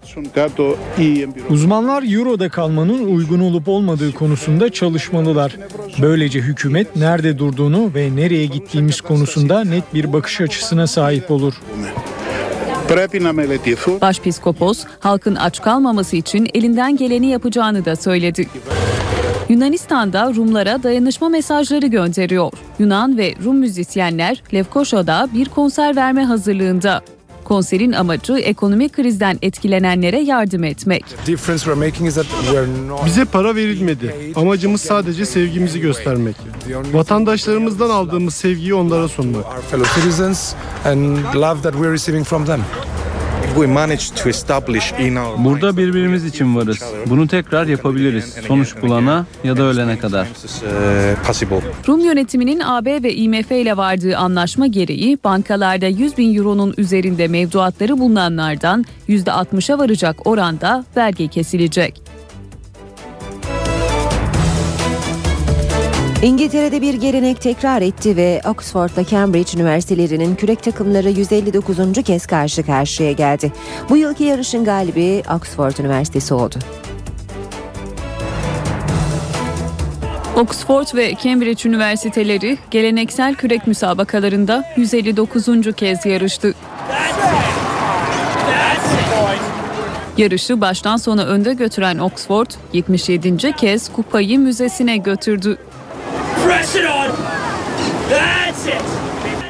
Uzmanlar 1.50 2.14
Euro'da 2.16 2.48
kalmanın 2.48 3.16
uygun 3.16 3.40
olup 3.40 3.68
olmadığı 3.68 4.12
konusunda 4.12 4.72
çalışmalılar. 4.72 5.56
Böylece 6.02 6.40
hükümet 6.40 6.96
nerede 6.96 7.38
durduğunu 7.38 7.90
ve 7.94 8.16
nereye 8.16 8.46
gittiğimiz 8.46 9.00
konusunda 9.00 9.64
net 9.64 9.94
bir 9.94 10.12
bakış 10.12 10.40
açısına 10.40 10.86
sahip 10.86 11.30
olur. 11.30 11.54
Başpiskopos, 14.00 14.84
halkın 15.00 15.34
aç 15.34 15.62
kalmaması 15.62 16.16
için 16.16 16.48
elinden 16.54 16.96
geleni 16.96 17.26
yapacağını 17.26 17.84
da 17.84 17.96
söyledi. 17.96 18.48
Yunanistan'da 19.48 20.34
Rumlara 20.34 20.82
dayanışma 20.82 21.28
mesajları 21.28 21.86
gönderiyor. 21.86 22.52
Yunan 22.78 23.18
ve 23.18 23.34
Rum 23.44 23.56
müzisyenler 23.56 24.42
Lefkoşa'da 24.54 25.28
bir 25.34 25.48
konser 25.48 25.96
verme 25.96 26.24
hazırlığında. 26.24 27.02
Konserin 27.52 27.92
amacı 27.92 28.32
ekonomik 28.32 28.92
krizden 28.92 29.38
etkilenenlere 29.42 30.20
yardım 30.20 30.64
etmek. 30.64 31.04
Bize 33.06 33.24
para 33.24 33.56
verilmedi. 33.56 34.14
Amacımız 34.36 34.80
sadece 34.80 35.26
sevgimizi 35.26 35.80
göstermek. 35.80 36.36
Vatandaşlarımızdan 36.92 37.90
aldığımız 37.90 38.34
sevgiyi 38.34 38.74
onlara 38.74 39.08
sunmak. 39.08 39.44
Burada 45.44 45.76
birbirimiz 45.76 46.24
için 46.24 46.56
varız. 46.56 46.82
Bunu 47.06 47.28
tekrar 47.28 47.66
yapabiliriz. 47.66 48.34
Sonuç 48.48 48.74
bulana 48.82 49.26
ya 49.44 49.56
da 49.56 49.62
ölene 49.62 49.98
kadar. 49.98 50.28
Rum 51.88 52.00
yönetiminin 52.00 52.60
AB 52.60 53.02
ve 53.02 53.14
IMF 53.14 53.50
ile 53.50 53.76
vardığı 53.76 54.16
anlaşma 54.16 54.66
gereği 54.66 55.18
bankalarda 55.24 55.86
100 55.86 56.18
bin 56.18 56.36
euronun 56.36 56.74
üzerinde 56.76 57.28
mevduatları 57.28 57.98
bulunanlardan 57.98 58.84
%60'a 59.08 59.78
varacak 59.78 60.26
oranda 60.26 60.84
vergi 60.96 61.28
kesilecek. 61.28 62.11
İngiltere'de 66.22 66.82
bir 66.82 66.94
gelenek 66.94 67.40
tekrar 67.40 67.82
etti 67.82 68.16
ve 68.16 68.40
Oxford'la 68.48 69.06
Cambridge 69.06 69.58
üniversitelerinin 69.58 70.34
kürek 70.34 70.62
takımları 70.62 71.10
159. 71.10 71.78
kez 72.04 72.26
karşı 72.26 72.66
karşıya 72.66 73.12
geldi. 73.12 73.52
Bu 73.88 73.96
yılki 73.96 74.24
yarışın 74.24 74.64
galibi 74.64 75.22
Oxford 75.36 75.76
Üniversitesi 75.78 76.34
oldu. 76.34 76.54
Oxford 80.36 80.96
ve 80.96 81.14
Cambridge 81.22 81.68
üniversiteleri 81.68 82.58
geleneksel 82.70 83.34
kürek 83.34 83.66
müsabakalarında 83.66 84.64
159. 84.76 85.46
kez 85.76 86.06
yarıştı. 86.06 86.54
Yarışı 90.16 90.60
baştan 90.60 90.96
sona 90.96 91.24
önde 91.24 91.54
götüren 91.54 91.98
Oxford 91.98 92.50
77. 92.72 93.52
kez 93.52 93.92
kupayı 93.92 94.38
müzesine 94.38 94.96
götürdü. 94.96 95.58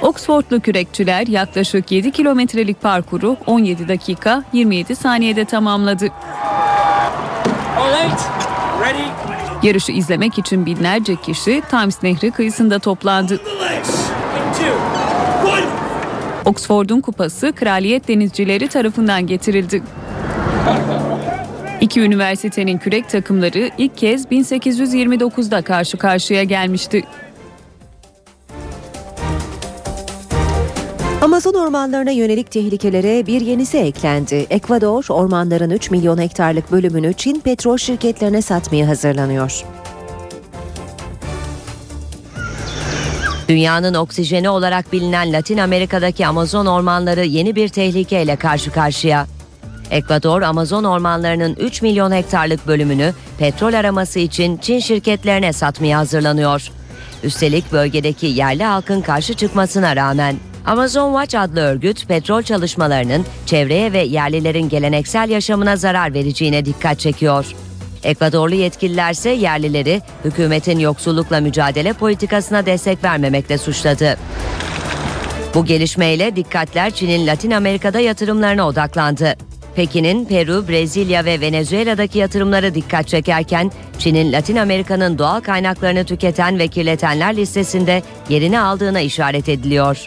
Oxfordlu 0.03 0.61
kürekçiler 0.61 1.27
yaklaşık 1.27 1.93
7 1.93 2.11
kilometrelik 2.11 2.83
parkuru 2.83 3.37
17 3.47 3.89
dakika 3.89 4.45
27 4.53 4.97
saniyede 4.97 5.45
tamamladı. 5.45 6.09
Yarışı 9.63 9.93
izlemek 9.93 10.39
için 10.39 10.67
binlerce 10.67 11.17
kişi 11.17 11.63
Thames 11.71 12.03
Nehri 12.03 12.31
kıyısında 12.31 12.79
toplandı. 12.79 13.41
Oxford'un 16.45 17.01
kupası 17.01 17.53
Kraliyet 17.53 18.09
Denizcileri 18.09 18.69
tarafından 18.69 19.27
getirildi. 19.27 19.83
İki 21.83 22.01
üniversitenin 22.01 22.79
kürek 22.79 23.09
takımları 23.09 23.71
ilk 23.79 23.97
kez 23.97 24.27
1829'da 24.27 25.63
karşı 25.63 25.97
karşıya 25.99 26.43
gelmişti. 26.43 27.05
Amazon 31.23 31.55
ormanlarına 31.55 32.11
yönelik 32.11 32.51
tehlikelere 32.51 33.27
bir 33.27 33.41
yenisi 33.41 33.79
eklendi. 33.79 34.47
Ekvador, 34.51 35.05
ormanların 35.09 35.71
3 35.71 35.91
milyon 35.91 36.19
hektarlık 36.19 36.73
bölümünü 36.73 37.15
Çin 37.15 37.41
petrol 37.41 37.77
şirketlerine 37.77 38.43
satmaya 38.43 38.89
hazırlanıyor. 38.89 39.65
Dünyanın 43.49 43.95
oksijeni 43.95 44.49
olarak 44.49 44.93
bilinen 44.93 45.33
Latin 45.33 45.59
Amerika'daki 45.59 46.27
Amazon 46.27 46.67
ormanları 46.67 47.25
yeni 47.25 47.57
bir 47.57 47.69
tehlikeyle 47.69 48.37
karşı 48.37 48.71
karşıya. 48.73 49.27
Ekvador, 49.93 50.43
Amazon 50.43 50.85
ormanlarının 50.85 51.57
3 51.61 51.83
milyon 51.83 52.13
hektarlık 52.13 52.67
bölümünü 52.67 53.13
petrol 53.39 53.75
araması 53.75 54.19
için 54.19 54.57
Çin 54.57 54.79
şirketlerine 54.79 55.53
satmaya 55.53 55.99
hazırlanıyor. 55.99 56.69
Üstelik 57.23 57.73
bölgedeki 57.73 58.27
yerli 58.27 58.65
halkın 58.65 59.01
karşı 59.01 59.35
çıkmasına 59.35 59.97
rağmen 59.97 60.37
Amazon 60.67 61.13
Watch 61.13 61.45
adlı 61.45 61.61
örgüt 61.61 62.09
petrol 62.09 62.43
çalışmalarının 62.43 63.27
çevreye 63.47 63.93
ve 63.93 63.99
yerlilerin 63.99 64.69
geleneksel 64.69 65.31
yaşamına 65.31 65.77
zarar 65.77 66.15
vereceğine 66.15 66.65
dikkat 66.65 66.99
çekiyor. 66.99 67.47
Ekvadorlu 68.05 68.55
yetkililerse 68.55 69.31
yerlileri 69.31 70.03
hükümetin 70.25 70.79
yoksullukla 70.79 71.41
mücadele 71.41 71.93
politikasına 71.93 72.67
destek 72.67 73.05
vermemekle 73.05 73.59
suçladı. 73.59 74.17
Bu 75.55 75.65
gelişmeyle 75.65 76.37
dikkatler 76.37 76.91
Çin'in 76.91 77.27
Latin 77.27 77.51
Amerika'da 77.51 78.01
yatırımlarına 78.01 78.67
odaklandı. 78.67 79.52
Pekin'in 79.77 80.25
Peru, 80.25 80.69
Brezilya 80.69 81.25
ve 81.25 81.41
Venezuela'daki 81.41 82.19
yatırımları 82.19 82.75
dikkat 82.75 83.09
çekerken 83.09 83.73
Çin'in 83.99 84.33
Latin 84.33 84.57
Amerika'nın 84.57 85.19
doğal 85.19 85.41
kaynaklarını 85.41 86.05
tüketen 86.05 86.59
ve 86.59 86.69
kirletenler 86.69 87.37
listesinde 87.37 88.03
yerini 88.29 88.61
aldığına 88.61 89.01
işaret 89.01 89.49
ediliyor. 89.49 90.07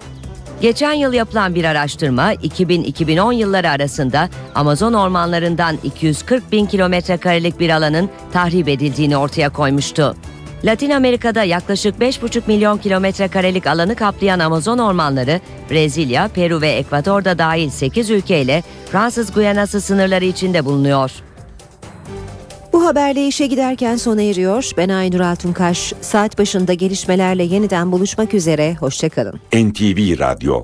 Geçen 0.62 0.94
yıl 0.94 1.14
yapılan 1.14 1.56
bir 1.56 1.64
araştırma 1.64 2.34
2000-2010 2.34 3.34
yılları 3.34 3.70
arasında 3.70 4.30
Amazon 4.56 4.94
ormanlarından 4.94 5.78
240 5.84 6.52
bin 6.52 6.66
kilometre 6.66 7.18
karelik 7.18 7.60
bir 7.60 7.70
alanın 7.70 8.10
tahrip 8.34 8.68
edildiğini 8.68 9.18
ortaya 9.18 9.50
koymuştu. 9.50 10.16
Latin 10.64 10.90
Amerika'da 10.90 11.44
yaklaşık 11.44 11.96
5,5 11.96 12.42
milyon 12.48 12.78
kilometre 12.78 13.28
karelik 13.28 13.68
alanı 13.68 13.96
kaplayan 13.96 14.40
Amazon 14.40 14.78
ormanları, 14.78 15.42
Brezilya, 15.72 16.28
Peru 16.28 16.62
ve 16.62 16.70
Ekvador'da 16.70 17.38
dahil 17.38 17.70
8 17.70 18.10
ülkeyle 18.10 18.64
Fransız 18.92 19.34
Guyanası 19.34 19.82
sınırları 19.82 20.26
içinde 20.26 20.66
bulunuyor. 20.66 21.12
Bu 22.74 22.86
haberle 22.86 23.28
işe 23.28 23.48
giderken 23.48 23.96
sona 23.96 24.22
eriyor. 24.22 24.72
Ben 24.78 24.90
Aynur 24.90 25.20
Altunkaş. 25.20 25.94
Saat 26.02 26.40
başında 26.40 26.74
gelişmelerle 26.74 27.44
yeniden 27.44 27.92
buluşmak 27.92 28.34
üzere. 28.34 28.76
Hoşçakalın. 28.76 29.40
NTV 29.54 30.20
Radyo 30.20 30.64